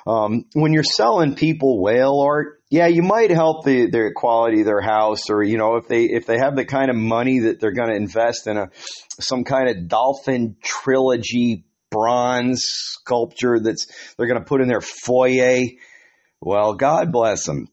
Um, 0.05 0.45
when 0.53 0.73
you're 0.73 0.83
selling 0.83 1.35
people 1.35 1.81
whale 1.81 2.19
art, 2.19 2.61
yeah, 2.73 2.87
you 2.87 3.03
might 3.03 3.29
help 3.29 3.65
the, 3.65 3.87
the 3.91 4.09
quality 4.15 4.61
of 4.61 4.65
their 4.65 4.81
house, 4.81 5.29
or 5.29 5.43
you 5.43 5.59
know, 5.59 5.75
if 5.75 5.87
they 5.87 6.05
if 6.05 6.25
they 6.25 6.39
have 6.39 6.55
the 6.55 6.65
kind 6.65 6.89
of 6.89 6.95
money 6.95 7.41
that 7.41 7.59
they're 7.59 7.71
going 7.71 7.91
to 7.91 7.95
invest 7.95 8.47
in 8.47 8.57
a 8.57 8.71
some 9.19 9.43
kind 9.43 9.69
of 9.69 9.87
dolphin 9.87 10.55
trilogy 10.59 11.65
bronze 11.91 12.63
sculpture 12.63 13.59
that's 13.59 13.85
they're 14.17 14.25
going 14.25 14.39
to 14.39 14.45
put 14.45 14.59
in 14.59 14.67
their 14.67 14.81
foyer. 14.81 15.59
Well, 16.41 16.73
God 16.73 17.11
bless 17.11 17.45
them. 17.45 17.67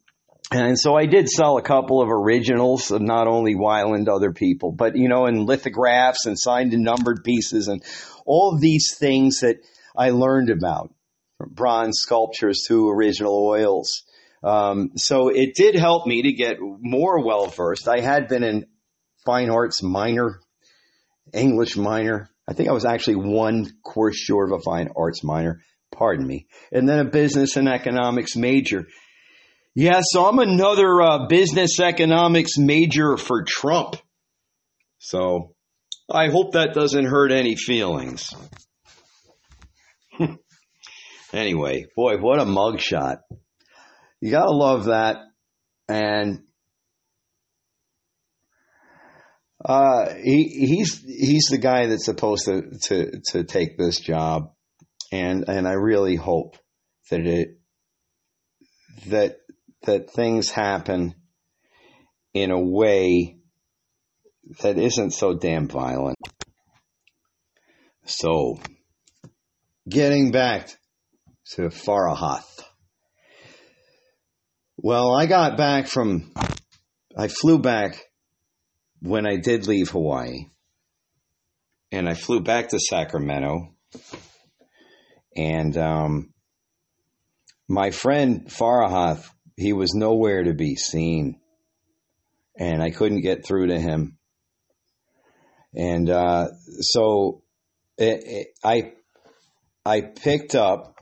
And 0.53 0.79
so 0.79 0.95
I 0.95 1.07
did 1.07 1.31
sell 1.31 1.57
a 1.57 1.63
couple 1.63 2.03
of 2.03 2.11
originals 2.11 2.91
of 2.91 3.01
not 3.01 3.27
only 3.27 3.55
Wyland, 3.55 4.07
other 4.07 4.35
people, 4.35 4.71
but 4.71 4.97
you 4.97 5.09
know, 5.09 5.25
in 5.25 5.47
lithographs 5.47 6.27
and 6.27 6.39
signed 6.39 6.75
and 6.75 6.85
numbered 6.85 7.25
pieces 7.25 7.69
and 7.69 7.83
all 8.27 8.59
these 8.61 8.99
things 8.99 9.39
that 9.41 9.61
I 9.97 10.11
learned 10.11 10.51
about 10.51 10.93
from 11.39 11.55
bronze 11.55 12.01
sculptures 12.01 12.67
to 12.69 12.91
original 12.91 13.47
oils. 13.47 14.03
Um, 14.43 14.93
so 14.97 15.29
it 15.29 15.55
did 15.55 15.75
help 15.75 16.07
me 16.07 16.23
to 16.23 16.33
get 16.33 16.57
more 16.61 17.25
well 17.25 17.47
versed. 17.47 17.89
I 17.89 18.01
had 18.01 18.29
been 18.29 18.43
in 18.43 18.67
fine 19.25 19.51
arts 19.51 19.83
minor, 19.83 20.41
English 21.33 21.77
minor. 21.77 22.31
I 22.49 22.55
think 22.55 22.69
I 22.69 22.73
was 22.73 22.85
actually 22.85 23.17
one 23.17 23.71
course 23.85 24.17
short 24.17 24.51
of 24.51 24.59
a 24.59 24.63
fine 24.63 24.89
arts 24.97 25.23
minor. 25.23 25.61
Pardon 25.93 26.27
me. 26.27 26.47
And 26.73 26.89
then 26.89 27.01
a 27.01 27.11
business 27.11 27.57
and 27.57 27.69
economics 27.69 28.37
major. 28.37 28.87
Yeah, 29.75 30.01
so 30.03 30.27
I'm 30.27 30.39
another 30.39 31.01
uh, 31.01 31.27
business 31.29 31.79
economics 31.79 32.59
major 32.59 33.17
for 33.17 33.45
Trump. 33.47 33.97
So 34.99 35.55
I 36.11 36.29
hope 36.29 36.53
that 36.53 36.75
doesn't 36.75 37.07
hurt 37.07 37.31
any 37.31 37.55
feelings. 37.57 38.35
anyway, 41.33 41.87
boy, 41.95 42.17
what 42.19 42.41
a 42.41 42.45
mugshot. 42.45 43.19
You 44.21 44.31
gotta 44.31 44.53
love 44.53 44.85
that. 44.87 45.19
And 45.89 46.45
uh, 49.65 50.15
he 50.15 50.45
he's 50.45 51.03
he's 51.03 51.47
the 51.51 51.59
guy 51.59 51.87
that's 51.87 52.05
supposed 52.05 52.47
to, 52.47 52.63
to 52.85 53.21
to 53.33 53.45
take 53.45 53.77
this 53.77 54.01
job, 54.01 54.53
and 55.13 55.49
and 55.49 55.69
I 55.69 55.73
really 55.73 56.17
hope 56.17 56.57
that 57.11 57.27
it 57.27 57.59
that 59.09 59.37
that 59.83 60.11
things 60.11 60.51
happen 60.51 61.15
in 62.33 62.51
a 62.51 62.61
way 62.61 63.37
that 64.63 64.79
isn't 64.79 65.11
so 65.13 65.35
damn 65.35 65.69
violent. 65.69 66.19
So, 68.07 68.59
getting 69.89 70.31
back 70.31 70.71
to 71.53 71.69
Farahath. 71.69 72.65
Well, 74.83 75.15
I 75.15 75.27
got 75.27 75.59
back 75.59 75.89
from, 75.89 76.33
I 77.15 77.29
flew 77.29 77.59
back 77.59 78.03
when 79.03 79.27
I 79.27 79.37
did 79.37 79.67
leave 79.67 79.91
Hawaii. 79.91 80.47
And 81.93 82.09
I 82.09 82.15
flew 82.15 82.41
back 82.41 82.69
to 82.69 82.79
Sacramento. 82.81 83.75
And 85.37 85.77
um, 85.77 86.33
my 87.69 87.91
friend 87.91 88.47
Farahath 88.47 89.29
he 89.55 89.75
was 89.75 89.93
nowhere 89.93 90.45
to 90.45 90.55
be 90.55 90.77
seen. 90.77 91.39
And 92.59 92.83
I 92.83 92.89
couldn't 92.89 93.21
get 93.21 93.45
through 93.45 93.67
to 93.67 93.79
him. 93.79 94.17
And 95.75 96.09
uh, 96.09 96.47
so 96.81 97.43
it, 97.99 98.23
it, 98.25 98.47
I 98.65 98.93
I 99.85 100.01
picked 100.01 100.55
up 100.55 100.97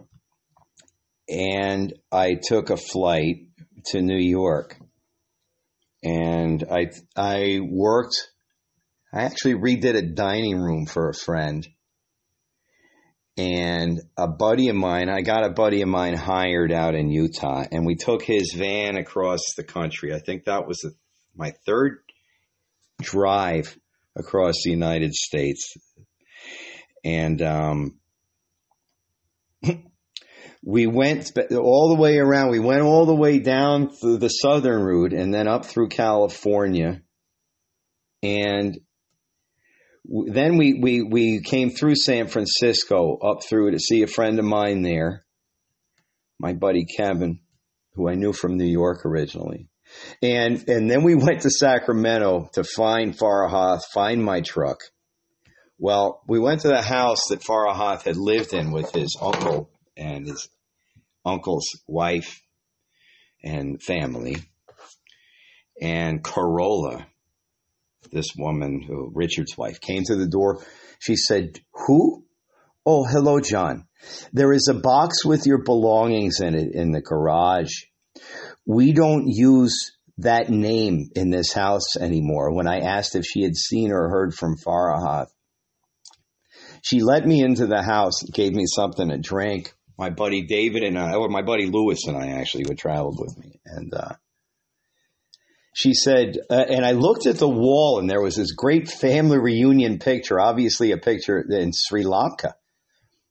and 1.28 1.92
I 2.10 2.34
took 2.42 2.70
a 2.70 2.76
flight 2.76 3.47
to 3.86 4.00
New 4.00 4.18
York. 4.18 4.76
And 6.02 6.64
I 6.70 6.90
I 7.16 7.60
worked 7.62 8.30
I 9.12 9.24
actually 9.24 9.54
redid 9.54 9.96
a 9.96 10.02
dining 10.02 10.58
room 10.58 10.86
for 10.86 11.08
a 11.08 11.14
friend 11.14 11.66
and 13.38 14.00
a 14.16 14.26
buddy 14.26 14.68
of 14.68 14.74
mine, 14.74 15.08
I 15.08 15.20
got 15.20 15.44
a 15.44 15.50
buddy 15.50 15.80
of 15.82 15.88
mine 15.88 16.14
hired 16.14 16.72
out 16.72 16.96
in 16.96 17.08
Utah, 17.08 17.64
and 17.70 17.86
we 17.86 17.94
took 17.94 18.22
his 18.22 18.52
van 18.56 18.96
across 18.96 19.54
the 19.56 19.62
country. 19.62 20.12
I 20.12 20.18
think 20.18 20.44
that 20.44 20.66
was 20.66 20.84
my 21.36 21.52
third 21.64 21.98
drive 23.00 23.78
across 24.16 24.54
the 24.64 24.70
United 24.70 25.14
States, 25.14 25.76
and 27.04 27.40
um, 27.40 28.00
we 30.68 30.86
went 30.86 31.32
all 31.50 31.88
the 31.88 31.98
way 31.98 32.18
around. 32.18 32.50
We 32.50 32.58
went 32.58 32.82
all 32.82 33.06
the 33.06 33.14
way 33.14 33.38
down 33.38 33.88
through 33.88 34.18
the 34.18 34.28
southern 34.28 34.82
route, 34.82 35.14
and 35.14 35.32
then 35.32 35.48
up 35.48 35.64
through 35.64 35.88
California, 35.88 37.00
and 38.22 38.78
then 40.04 40.58
we, 40.58 40.78
we, 40.78 41.02
we 41.02 41.40
came 41.40 41.70
through 41.70 41.94
San 41.94 42.26
Francisco 42.26 43.16
up 43.16 43.44
through 43.44 43.70
to 43.70 43.78
see 43.78 44.02
a 44.02 44.06
friend 44.06 44.38
of 44.38 44.44
mine 44.44 44.82
there, 44.82 45.24
my 46.38 46.52
buddy 46.52 46.84
Kevin, 46.84 47.40
who 47.94 48.06
I 48.06 48.14
knew 48.14 48.34
from 48.34 48.58
New 48.58 48.66
York 48.66 49.06
originally. 49.06 49.70
And, 50.20 50.68
and 50.68 50.90
then 50.90 51.02
we 51.02 51.14
went 51.14 51.42
to 51.42 51.50
Sacramento 51.50 52.50
to 52.52 52.62
find 52.62 53.16
Farahath, 53.16 53.84
find 53.94 54.22
my 54.22 54.42
truck. 54.42 54.80
Well, 55.78 56.20
we 56.28 56.38
went 56.38 56.60
to 56.62 56.68
the 56.68 56.82
house 56.82 57.28
that 57.30 57.40
Farahath 57.40 58.02
had 58.02 58.18
lived 58.18 58.52
in 58.52 58.70
with 58.70 58.92
his 58.92 59.16
uncle 59.22 59.70
and 59.96 60.26
his 60.26 60.48
uncle's 61.24 61.66
wife 61.86 62.42
and 63.42 63.82
family. 63.82 64.36
And 65.80 66.22
Corolla, 66.22 67.06
this 68.12 68.28
woman, 68.36 68.82
who, 68.86 69.10
Richard's 69.14 69.56
wife, 69.56 69.80
came 69.80 70.02
to 70.04 70.16
the 70.16 70.28
door. 70.28 70.62
She 70.98 71.16
said, 71.16 71.60
Who? 71.86 72.24
Oh, 72.84 73.04
hello, 73.04 73.40
John. 73.40 73.86
There 74.32 74.52
is 74.52 74.68
a 74.68 74.80
box 74.80 75.24
with 75.24 75.46
your 75.46 75.62
belongings 75.62 76.40
in 76.40 76.54
it 76.54 76.74
in 76.74 76.92
the 76.92 77.00
garage. 77.00 77.72
We 78.66 78.92
don't 78.92 79.26
use 79.26 79.92
that 80.18 80.50
name 80.50 81.10
in 81.14 81.30
this 81.30 81.52
house 81.52 81.96
anymore. 81.96 82.54
When 82.54 82.66
I 82.66 82.80
asked 82.80 83.14
if 83.14 83.24
she 83.24 83.42
had 83.42 83.56
seen 83.56 83.92
or 83.92 84.08
heard 84.08 84.34
from 84.34 84.56
Farahath, 84.56 85.28
she 86.82 87.00
let 87.00 87.26
me 87.26 87.42
into 87.42 87.66
the 87.66 87.82
house, 87.82 88.22
gave 88.22 88.52
me 88.52 88.64
something 88.66 89.08
to 89.08 89.18
drink. 89.18 89.72
My 89.98 90.10
buddy 90.10 90.42
David 90.46 90.84
and 90.84 90.98
I, 90.98 91.14
or 91.14 91.28
my 91.28 91.42
buddy 91.42 91.66
Lewis 91.66 92.06
and 92.06 92.16
I 92.16 92.28
actually 92.40 92.64
would 92.68 92.78
traveled 92.78 93.18
with 93.20 93.36
me. 93.36 93.60
And, 93.66 93.92
uh, 93.92 94.14
she 95.74 95.94
said, 95.94 96.38
uh, 96.50 96.64
and 96.68 96.84
I 96.84 96.92
looked 96.92 97.26
at 97.26 97.36
the 97.36 97.48
wall 97.48 97.98
and 97.98 98.08
there 98.10 98.20
was 98.20 98.36
this 98.36 98.52
great 98.52 98.88
family 98.88 99.38
reunion 99.38 99.98
picture, 99.98 100.40
obviously 100.40 100.92
a 100.92 100.98
picture 100.98 101.40
in 101.40 101.72
Sri 101.72 102.04
Lanka. 102.04 102.54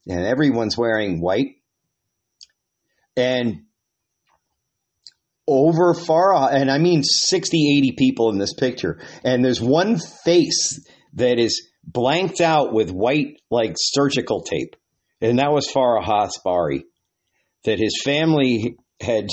and 0.10 0.26
everyone's 0.26 0.78
wearing 0.78 1.20
white. 1.20 1.56
And 3.18 3.66
over 5.46 5.94
far, 5.94 6.50
and 6.50 6.72
I 6.72 6.78
mean 6.78 7.04
60, 7.04 7.78
80 7.78 7.92
people 7.98 8.30
in 8.30 8.38
this 8.38 8.54
picture, 8.54 9.00
and 9.24 9.44
there's 9.44 9.62
one 9.62 9.98
face 9.98 10.86
that 11.14 11.40
is 11.40 11.68
blanked 11.84 12.42
out 12.42 12.74
with 12.74 12.92
white, 12.92 13.42
like 13.50 13.74
surgical 13.76 14.44
tape. 14.44 14.76
And 15.22 15.40
that 15.40 15.52
was 15.52 15.68
Farahath 15.68 16.44
Bari, 16.44 16.86
that 17.64 17.80
his 17.80 18.02
family 18.04 18.78
had 19.02 19.28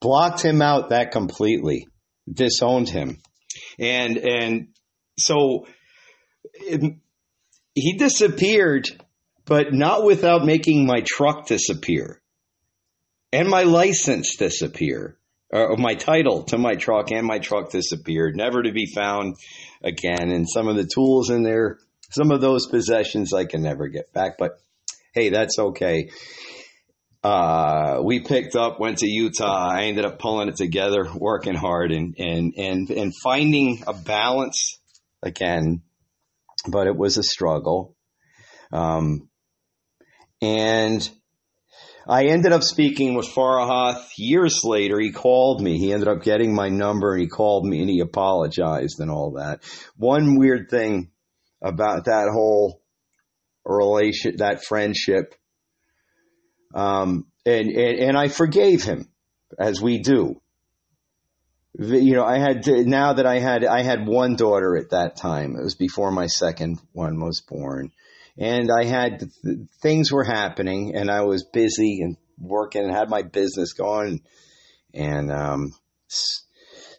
blocked 0.00 0.42
him 0.42 0.60
out 0.62 0.90
that 0.90 1.12
completely, 1.12 1.86
disowned 2.30 2.88
him. 2.88 3.18
And, 3.78 4.16
and 4.16 4.68
so 5.18 5.66
it, 6.54 6.94
he 7.74 7.92
disappeared, 7.96 8.88
but 9.44 9.72
not 9.72 10.04
without 10.04 10.44
making 10.44 10.86
my 10.86 11.02
truck 11.04 11.46
disappear 11.46 12.20
and 13.32 13.48
my 13.48 13.62
license 13.62 14.36
disappear. 14.36 15.16
Uh, 15.50 15.64
or 15.64 15.76
my 15.78 15.94
title 15.94 16.42
to 16.42 16.58
my 16.58 16.74
truck 16.74 17.10
and 17.10 17.26
my 17.26 17.38
truck 17.38 17.70
disappeared, 17.70 18.36
never 18.36 18.62
to 18.62 18.70
be 18.70 18.84
found 18.84 19.34
again. 19.82 20.30
And 20.30 20.46
some 20.46 20.68
of 20.68 20.76
the 20.76 20.84
tools 20.84 21.30
in 21.30 21.42
there, 21.42 21.78
some 22.10 22.30
of 22.30 22.42
those 22.42 22.66
possessions 22.66 23.32
I 23.32 23.46
can 23.46 23.62
never 23.62 23.88
get 23.88 24.12
back. 24.12 24.36
But 24.38 24.58
hey, 25.14 25.30
that's 25.30 25.58
okay. 25.58 26.10
Uh, 27.22 28.00
we 28.04 28.20
picked 28.20 28.54
up, 28.54 28.78
went 28.78 28.98
to 28.98 29.08
Utah. 29.08 29.68
I 29.70 29.84
ended 29.84 30.04
up 30.04 30.18
pulling 30.18 30.48
it 30.48 30.56
together, 30.56 31.06
working 31.14 31.54
hard 31.54 31.90
and, 31.90 32.14
and, 32.18 32.54
and, 32.56 32.90
and 32.90 33.12
finding 33.22 33.82
a 33.86 33.92
balance 33.92 34.78
again, 35.22 35.82
but 36.68 36.86
it 36.86 36.96
was 36.96 37.16
a 37.16 37.22
struggle. 37.22 37.96
Um, 38.72 39.28
and 40.40 41.08
I 42.06 42.26
ended 42.26 42.52
up 42.52 42.62
speaking 42.62 43.14
with 43.14 43.26
Farahath 43.26 44.06
years 44.16 44.62
later. 44.64 44.98
He 45.00 45.10
called 45.12 45.60
me. 45.60 45.78
He 45.78 45.92
ended 45.92 46.08
up 46.08 46.22
getting 46.22 46.54
my 46.54 46.68
number 46.68 47.12
and 47.12 47.20
he 47.20 47.28
called 47.28 47.66
me 47.66 47.80
and 47.80 47.90
he 47.90 48.00
apologized 48.00 49.00
and 49.00 49.10
all 49.10 49.32
that. 49.32 49.60
One 49.96 50.38
weird 50.38 50.70
thing 50.70 51.10
about 51.62 52.04
that 52.04 52.28
whole 52.32 52.77
relation, 53.68 54.36
that 54.38 54.64
friendship, 54.64 55.34
um, 56.74 57.26
and, 57.46 57.68
and, 57.68 57.98
and 57.98 58.18
I 58.18 58.28
forgave 58.28 58.82
him 58.82 59.08
as 59.58 59.80
we 59.80 59.98
do. 60.00 60.40
You 61.78 62.14
know, 62.14 62.24
I 62.24 62.38
had 62.38 62.64
to, 62.64 62.84
now 62.84 63.12
that 63.12 63.26
I 63.26 63.38
had 63.38 63.64
I 63.64 63.82
had 63.82 64.06
one 64.06 64.34
daughter 64.34 64.76
at 64.76 64.90
that 64.90 65.16
time. 65.16 65.54
It 65.54 65.62
was 65.62 65.76
before 65.76 66.10
my 66.10 66.26
second 66.26 66.80
one 66.92 67.20
was 67.20 67.40
born 67.40 67.92
and 68.38 68.70
I 68.70 68.84
had 68.84 69.30
things 69.82 70.12
were 70.12 70.24
happening, 70.24 70.94
and 70.94 71.10
I 71.10 71.22
was 71.22 71.44
busy 71.44 72.00
and 72.02 72.16
working 72.38 72.84
and 72.84 72.94
had 72.94 73.10
my 73.10 73.22
business 73.22 73.72
going, 73.72 74.22
and 74.94 75.32
um, 75.32 75.72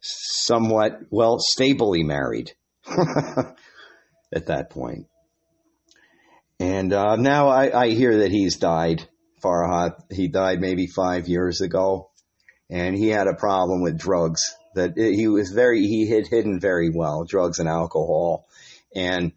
somewhat 0.02 1.00
well 1.10 1.38
stably 1.40 2.04
married 2.04 2.52
at 4.34 4.48
that 4.48 4.70
point. 4.70 5.08
And 6.60 6.92
uh, 6.92 7.16
now 7.16 7.48
I, 7.48 7.86
I, 7.86 7.90
hear 7.90 8.20
that 8.20 8.32
he's 8.32 8.58
died. 8.58 9.08
Farahath, 9.42 10.12
he 10.12 10.28
died 10.28 10.60
maybe 10.60 10.88
five 10.88 11.30
years 11.30 11.62
ago, 11.62 12.12
and 12.70 12.98
he 12.98 13.08
had 13.08 13.28
a 13.28 13.36
problem 13.36 13.82
with 13.82 13.98
drugs 13.98 14.42
that 14.76 14.94
he 14.98 15.28
was 15.28 15.52
very 15.52 15.82
he 15.88 16.10
had 16.10 16.28
hidden 16.28 16.60
very 16.60 16.90
well, 16.94 17.24
drugs 17.24 17.60
and 17.60 17.70
alcohol, 17.70 18.46
and 18.94 19.32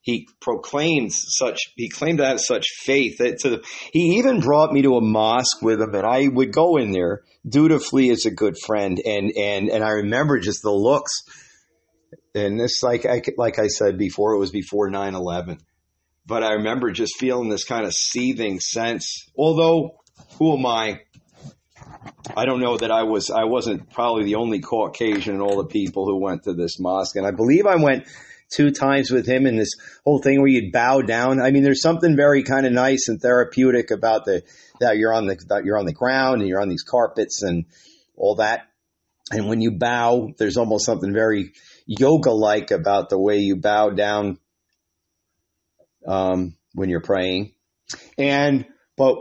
he 0.00 0.28
proclaimed 0.40 1.12
such 1.12 1.72
he 1.76 1.88
claimed 1.88 2.18
to 2.18 2.26
have 2.26 2.40
such 2.40 2.66
faith 2.80 3.18
that 3.18 3.38
to 3.40 3.62
he 3.92 4.16
even 4.18 4.40
brought 4.40 4.72
me 4.72 4.82
to 4.82 4.96
a 4.96 5.00
mosque 5.00 5.62
with 5.62 5.80
him 5.80 5.94
and 5.94 6.06
I 6.06 6.26
would 6.28 6.52
go 6.52 6.76
in 6.76 6.90
there 6.90 7.22
dutifully 7.48 8.10
as 8.10 8.26
a 8.26 8.30
good 8.30 8.56
friend. 8.58 9.00
And 9.04 9.32
and 9.36 9.68
and 9.68 9.84
I 9.84 9.90
remember 9.90 10.40
just 10.40 10.62
the 10.62 10.72
looks. 10.72 11.12
And 12.34 12.58
this 12.58 12.82
like 12.82 13.06
I 13.06 13.22
like 13.36 13.58
I 13.58 13.68
said 13.68 13.98
before 13.98 14.34
it 14.34 14.38
was 14.38 14.50
before 14.50 14.90
9/11 14.90 15.60
but 16.26 16.42
I 16.42 16.52
remember 16.52 16.90
just 16.90 17.18
feeling 17.18 17.48
this 17.48 17.64
kind 17.64 17.84
of 17.84 17.92
seething 17.92 18.60
sense 18.60 19.30
although 19.36 19.98
who 20.38 20.56
am 20.56 20.66
I 20.66 21.00
I 22.36 22.44
don't 22.44 22.60
know 22.60 22.76
that 22.76 22.90
I 22.90 23.02
was 23.02 23.30
I 23.30 23.44
wasn't 23.44 23.90
probably 23.92 24.24
the 24.24 24.36
only 24.36 24.60
Caucasian 24.60 25.36
in 25.36 25.40
all 25.40 25.56
the 25.56 25.68
people 25.68 26.06
who 26.06 26.20
went 26.20 26.44
to 26.44 26.52
this 26.52 26.78
mosque 26.78 27.16
and 27.16 27.26
I 27.26 27.30
believe 27.30 27.66
I 27.66 27.76
went 27.76 28.06
two 28.52 28.70
times 28.70 29.10
with 29.10 29.26
him 29.26 29.46
in 29.46 29.56
this 29.56 29.70
whole 30.04 30.20
thing 30.20 30.38
where 30.38 30.48
you'd 30.48 30.72
bow 30.72 31.00
down. 31.00 31.40
I 31.40 31.50
mean, 31.50 31.62
there's 31.62 31.82
something 31.82 32.14
very 32.14 32.42
kind 32.42 32.66
of 32.66 32.72
nice 32.72 33.08
and 33.08 33.20
therapeutic 33.20 33.90
about 33.90 34.24
the 34.24 34.42
that 34.80 34.98
you're 34.98 35.12
on 35.12 35.26
the 35.26 35.36
that 35.48 35.64
you're 35.64 35.78
on 35.78 35.86
the 35.86 35.92
ground 35.92 36.40
and 36.40 36.48
you're 36.48 36.60
on 36.60 36.68
these 36.68 36.84
carpets 36.84 37.42
and 37.42 37.64
all 38.16 38.36
that. 38.36 38.68
And 39.30 39.48
when 39.48 39.60
you 39.60 39.72
bow, 39.72 40.32
there's 40.38 40.56
almost 40.56 40.84
something 40.84 41.12
very 41.12 41.52
yoga 41.86 42.30
like 42.30 42.70
about 42.70 43.08
the 43.08 43.18
way 43.18 43.38
you 43.38 43.56
bow 43.56 43.90
down 43.90 44.38
um, 46.06 46.56
when 46.74 46.88
you're 46.88 47.00
praying. 47.00 47.52
And 48.18 48.66
but 48.96 49.16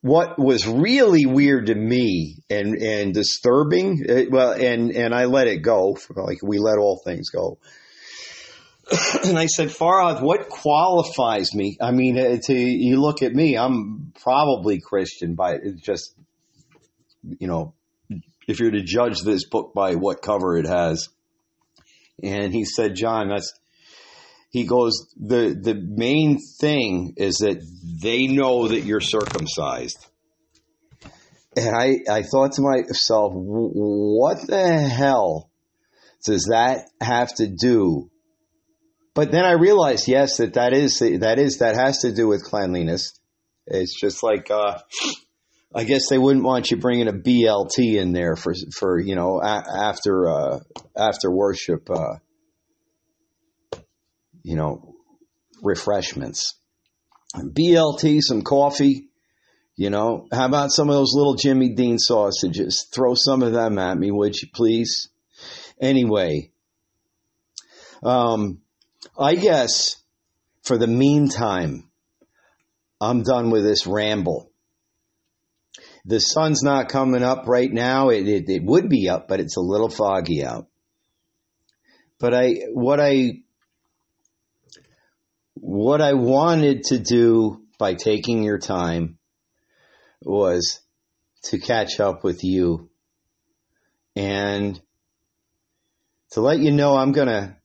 what 0.00 0.38
was 0.38 0.66
really 0.66 1.26
weird 1.26 1.66
to 1.66 1.74
me 1.74 2.36
and 2.50 2.74
and 2.76 3.14
disturbing, 3.14 4.04
uh, 4.08 4.22
well, 4.30 4.52
and 4.52 4.90
and 4.90 5.14
I 5.14 5.26
let 5.26 5.46
it 5.46 5.58
go. 5.58 5.96
Like 6.14 6.38
we 6.42 6.58
let 6.58 6.78
all 6.78 7.00
things 7.04 7.30
go 7.30 7.58
and 9.24 9.38
I 9.38 9.46
said, 9.46 9.68
Farahath, 9.68 10.22
what 10.22 10.48
qualifies 10.48 11.54
me? 11.54 11.76
I 11.80 11.90
mean, 11.90 12.18
uh, 12.18 12.38
to 12.44 12.54
you 12.54 13.00
look 13.00 13.22
at 13.22 13.34
me, 13.34 13.56
I'm 13.56 14.12
probably 14.22 14.80
Christian, 14.80 15.36
it's 15.38 15.82
just, 15.82 16.14
you 17.22 17.46
know, 17.46 17.74
if 18.46 18.60
you're 18.60 18.70
to 18.70 18.82
judge 18.82 19.20
this 19.20 19.46
book 19.46 19.74
by 19.74 19.96
what 19.96 20.22
cover 20.22 20.56
it 20.56 20.66
has. 20.66 21.08
And 22.22 22.52
he 22.54 22.64
said, 22.64 22.94
John, 22.94 23.28
that's, 23.28 23.52
he 24.50 24.64
goes, 24.64 25.12
the, 25.16 25.58
the 25.60 25.74
main 25.74 26.38
thing 26.60 27.14
is 27.16 27.36
that 27.38 27.62
they 28.02 28.26
know 28.26 28.68
that 28.68 28.80
you're 28.80 29.00
circumcised. 29.00 30.04
And 31.56 31.74
I, 31.74 31.98
I 32.10 32.22
thought 32.22 32.52
to 32.52 32.62
myself, 32.62 33.32
what 33.34 34.46
the 34.46 34.78
hell 34.78 35.50
does 36.24 36.48
that 36.50 36.88
have 37.00 37.34
to 37.36 37.46
do 37.46 38.10
but 39.18 39.32
then 39.32 39.44
I 39.44 39.54
realized, 39.54 40.06
yes, 40.06 40.36
that 40.36 40.54
that 40.54 40.72
is 40.72 41.00
that 41.00 41.40
is 41.40 41.58
that 41.58 41.74
has 41.74 42.02
to 42.02 42.12
do 42.12 42.28
with 42.28 42.44
cleanliness. 42.44 43.18
It's 43.66 44.00
just 44.00 44.22
like 44.22 44.48
uh, 44.48 44.78
I 45.74 45.82
guess 45.82 46.08
they 46.08 46.18
wouldn't 46.18 46.44
want 46.44 46.70
you 46.70 46.76
bringing 46.76 47.08
a 47.08 47.12
BLT 47.12 47.96
in 47.96 48.12
there 48.12 48.36
for 48.36 48.54
for 48.78 49.00
you 49.00 49.16
know 49.16 49.40
a, 49.42 49.64
after 49.82 50.28
uh, 50.28 50.60
after 50.96 51.32
worship, 51.32 51.90
uh, 51.90 52.18
you 54.48 54.56
know, 54.56 54.94
refreshments. 55.62 56.54
BLT, 57.36 58.22
some 58.22 58.40
coffee. 58.40 59.10
You 59.76 59.90
know, 59.90 60.26
how 60.32 60.46
about 60.46 60.70
some 60.70 60.88
of 60.88 60.94
those 60.94 61.12
little 61.14 61.34
Jimmy 61.34 61.74
Dean 61.74 61.98
sausages? 61.98 62.86
Throw 62.90 63.12
some 63.14 63.42
of 63.42 63.52
them 63.52 63.78
at 63.78 63.98
me, 63.98 64.10
would 64.10 64.40
you 64.40 64.48
please? 64.52 65.10
Anyway, 65.78 66.50
um, 68.02 68.62
I 69.18 69.34
guess 69.34 69.96
for 70.62 70.78
the 70.78 70.86
meantime, 70.86 71.90
I'm 73.02 73.24
done 73.24 73.50
with 73.50 73.64
this 73.64 73.86
ramble. 73.86 74.50
The 76.06 76.20
sun's 76.20 76.62
not 76.62 76.88
coming 76.88 77.22
up 77.22 77.46
right 77.46 77.70
now. 77.70 78.08
It, 78.08 78.26
it, 78.26 78.48
it 78.48 78.62
would 78.64 78.88
be 78.88 79.10
up, 79.10 79.28
but 79.28 79.40
it's 79.40 79.58
a 79.58 79.60
little 79.60 79.90
foggy 79.90 80.42
out. 80.42 80.68
But 82.18 82.32
I, 82.32 82.54
what 82.72 82.98
I, 82.98 83.42
what 85.60 86.00
I 86.00 86.14
wanted 86.14 86.84
to 86.84 86.98
do 86.98 87.62
by 87.78 87.94
taking 87.94 88.42
your 88.42 88.58
time 88.58 89.18
was 90.22 90.80
to 91.44 91.58
catch 91.58 92.00
up 92.00 92.24
with 92.24 92.44
you 92.44 92.90
and 94.16 94.80
to 96.32 96.40
let 96.40 96.58
you 96.58 96.72
know 96.72 96.96
I'm 96.96 97.12
going 97.12 97.28
to 97.28 97.56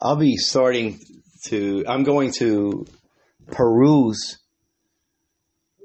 I'll 0.00 0.16
be 0.16 0.36
starting 0.36 0.98
to, 1.46 1.84
I'm 1.86 2.02
going 2.02 2.32
to 2.32 2.86
peruse 3.46 4.38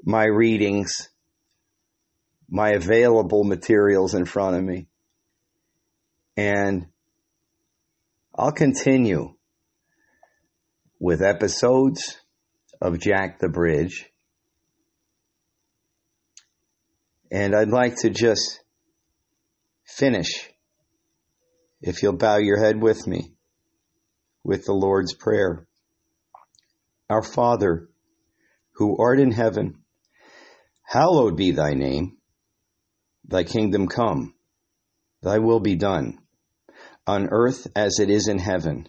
my 0.04 0.24
readings, 0.24 1.08
my 2.48 2.70
available 2.70 3.44
materials 3.44 4.14
in 4.14 4.24
front 4.24 4.56
of 4.56 4.64
me. 4.64 4.88
And 6.36 6.86
I'll 8.34 8.52
continue 8.52 9.34
with 11.00 11.22
episodes 11.22 12.18
of 12.80 13.00
Jack 13.00 13.38
the 13.38 13.48
Bridge. 13.48 14.06
And 17.32 17.56
I'd 17.56 17.68
like 17.68 17.96
to 18.02 18.10
just 18.10 18.60
finish, 19.84 20.50
if 21.80 22.02
you'll 22.02 22.16
bow 22.16 22.36
your 22.36 22.62
head 22.62 22.82
with 22.82 23.06
me 23.06 23.32
with 24.44 24.66
the 24.66 24.74
Lord's 24.74 25.14
Prayer. 25.14 25.66
Our 27.08 27.22
Father, 27.22 27.88
who 28.74 28.96
art 28.98 29.20
in 29.20 29.32
heaven, 29.32 29.82
hallowed 30.82 31.36
be 31.36 31.52
thy 31.52 31.72
name. 31.72 32.18
Thy 33.26 33.44
kingdom 33.44 33.88
come, 33.88 34.34
thy 35.22 35.38
will 35.38 35.60
be 35.60 35.76
done, 35.76 36.18
on 37.06 37.28
earth 37.30 37.66
as 37.74 37.98
it 38.00 38.10
is 38.10 38.28
in 38.28 38.38
heaven. 38.38 38.88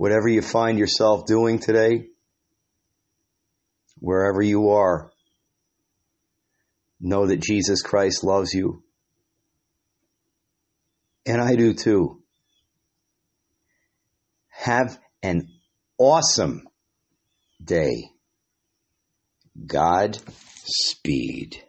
whatever 0.00 0.28
you 0.28 0.40
find 0.40 0.78
yourself 0.78 1.26
doing 1.26 1.58
today, 1.58 2.06
wherever 3.98 4.40
you 4.40 4.70
are, 4.70 5.12
know 6.98 7.26
that 7.26 7.42
Jesus 7.42 7.82
Christ 7.82 8.24
loves 8.24 8.54
you. 8.54 8.82
And 11.26 11.38
I 11.38 11.54
do 11.54 11.74
too. 11.74 12.22
Have 14.48 14.98
an 15.22 15.48
awesome 15.98 16.66
day. 17.62 18.08
God 19.66 20.18
speed. 20.64 21.62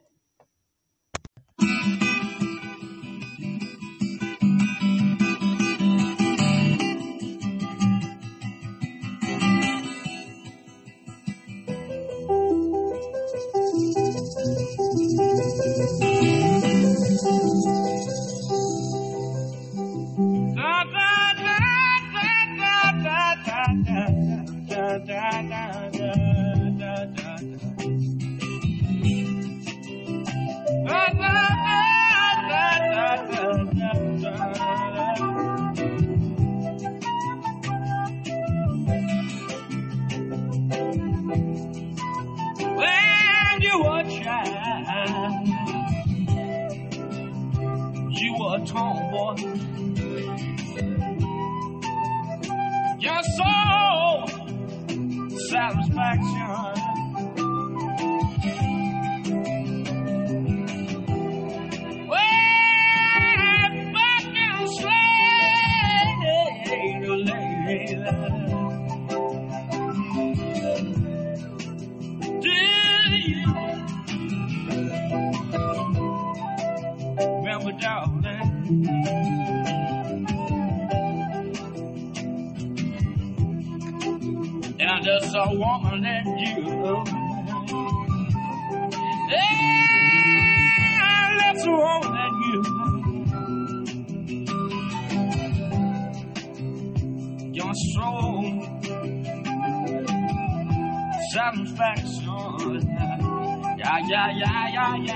You 104.93 105.07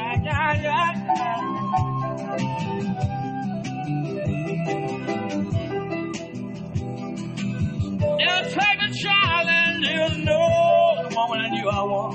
take 8.52 8.80
a 8.80 8.90
and 9.50 9.84
there's 9.84 10.18
no 10.20 10.40
woman 11.14 11.54
you 11.56 11.68
are 11.68 11.88
one. 11.88 12.14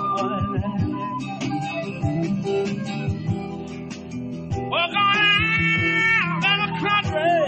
We're 4.70 4.92
going 4.96 5.30
the 6.56 6.70
country. 6.80 7.44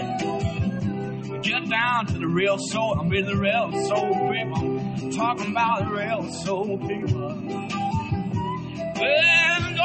Get 1.41 1.63
down 1.69 2.05
to 2.05 2.13
the 2.19 2.27
real 2.27 2.57
soul. 2.59 2.99
I'm 2.99 3.09
with 3.09 3.25
the 3.25 3.35
real 3.35 3.71
soul 3.87 4.13
people. 4.31 5.11
Talking 5.11 5.49
about 5.51 5.85
the 5.85 5.91
real 5.91 6.31
soul 6.31 6.77
people. 6.77 7.92
Going 9.03 9.79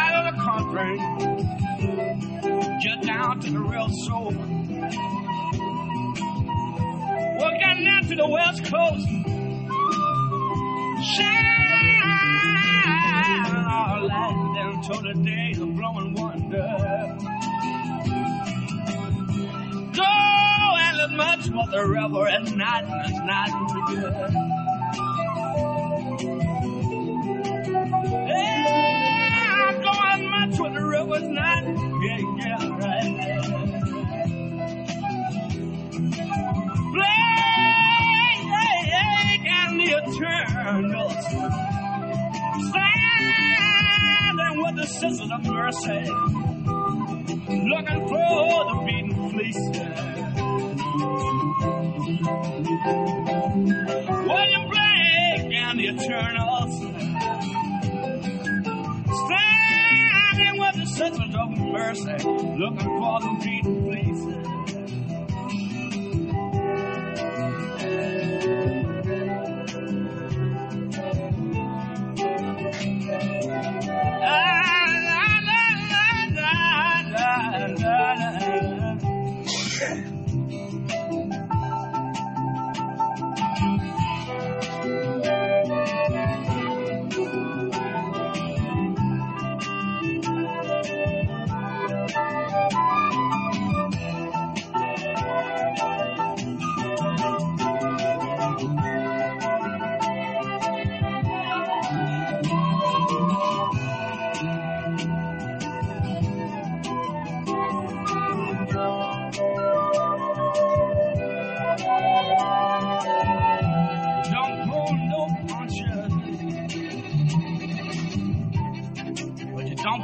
out 0.00 0.14
of 0.18 0.24
the 0.34 0.40
country. 0.42 0.92
Get 2.82 3.02
down 3.02 3.40
to 3.40 3.50
the 3.50 3.58
real 3.58 3.88
soul. 4.06 4.32
We're 7.40 7.58
getting 7.58 7.84
down 7.84 8.02
to 8.08 8.16
the 8.16 8.28
west 8.28 8.64
coast. 8.64 9.08
Shine 11.14 11.48
our 13.66 14.02
light 14.04 14.52
down 14.56 14.82
to 14.82 14.94
the 15.02 15.14
day 15.24 15.52
of 15.52 15.74
blowing 15.74 16.12
wonder. 16.14 16.68
Go 19.94 20.02
and 20.04 20.96
look 20.98 21.12
much 21.12 21.48
for 21.48 21.66
the 21.70 21.86
river 21.86 22.28
at 22.28 22.44
night 22.54 22.84
and 22.84 23.10
it's 23.10 23.20
not 23.24 23.50
good. 23.88 24.57
With 31.08 31.24
not. 31.24 31.64
Yeah, 32.02 32.18
yeah, 32.36 32.68
right. 32.68 33.40
Blake 36.92 37.08
and 39.48 39.80
the 39.80 39.88
eternals. 39.96 41.24
Standing 42.68 44.62
with 44.62 44.76
the 44.76 44.86
sisters 44.86 45.30
of 45.32 45.44
mercy. 45.46 46.10
Looking 47.48 48.08
for 48.08 48.64
the 48.68 48.74
Veedon 48.84 49.30
Fleece. 49.30 49.64
William 54.28 54.64
Blake 54.68 55.52
and 55.54 55.78
the 55.78 55.86
eternals. 55.88 56.72
Standing 59.24 59.67
sisters 60.98 61.34
of 61.36 61.50
mercy. 61.56 62.10
Looking 62.58 62.98
for 62.98 63.20
the 63.20 63.32
Veedon 63.40 63.84
Fleece. 63.84 64.47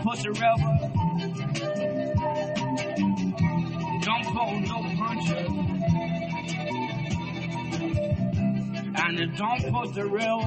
punch 0.05 0.27
a 0.27 0.33
rebel. 0.33 0.91
Don't 4.03 4.27
pull 4.35 4.61
no 4.61 4.79
puncher. 4.99 5.47
And 8.97 9.19
it 9.19 9.37
don't 9.37 9.73
put 9.73 9.95
the 9.95 10.05
real 10.05 10.41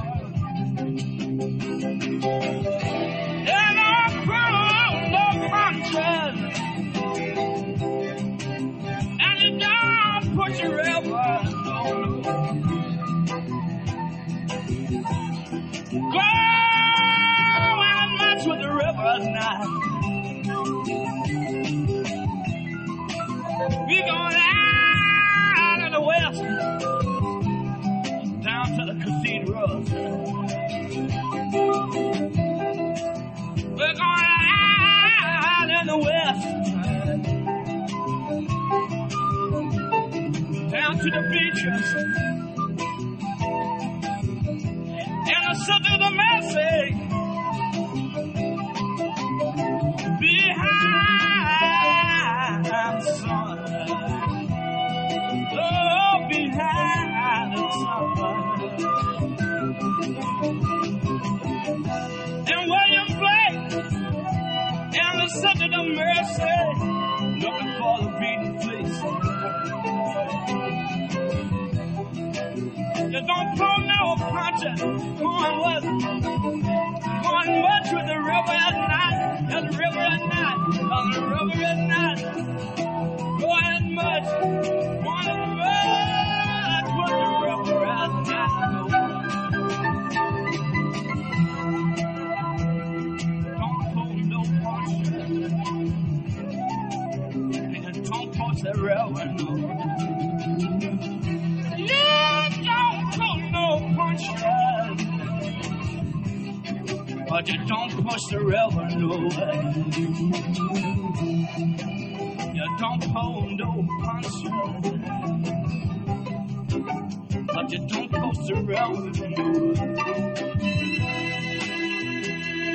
you 117.70 117.78
don't 117.80 118.10
post 118.12 118.50
around 118.50 119.20
no 119.20 119.26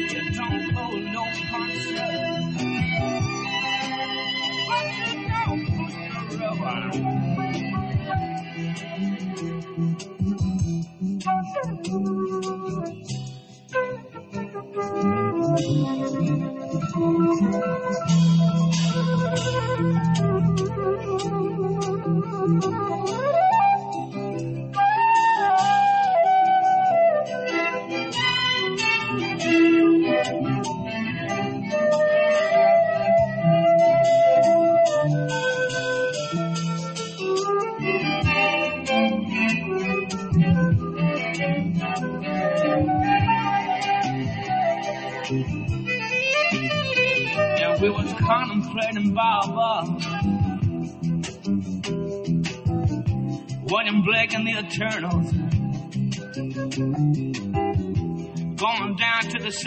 You 0.10 0.32
don't 0.34 0.72
hold 0.74 1.04
no 1.04 1.26
concert, 1.52 2.56
but 4.68 4.86
you 5.08 5.30
don't 5.30 5.68
post 5.78 6.42
around. 6.42 7.23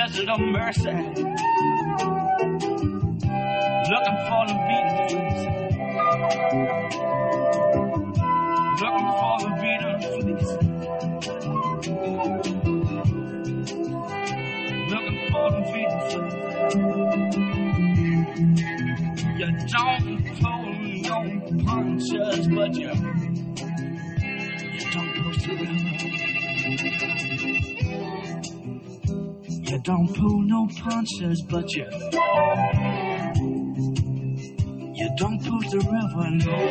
desert 0.06 0.28
of 0.28 0.40
mercy. 0.40 1.25
but 31.42 31.74
you. 31.74 31.86
You 34.94 35.10
don't 35.16 35.40
fool 35.40 35.60
the 35.60 35.78
river, 35.78 36.30
no. 36.30 36.65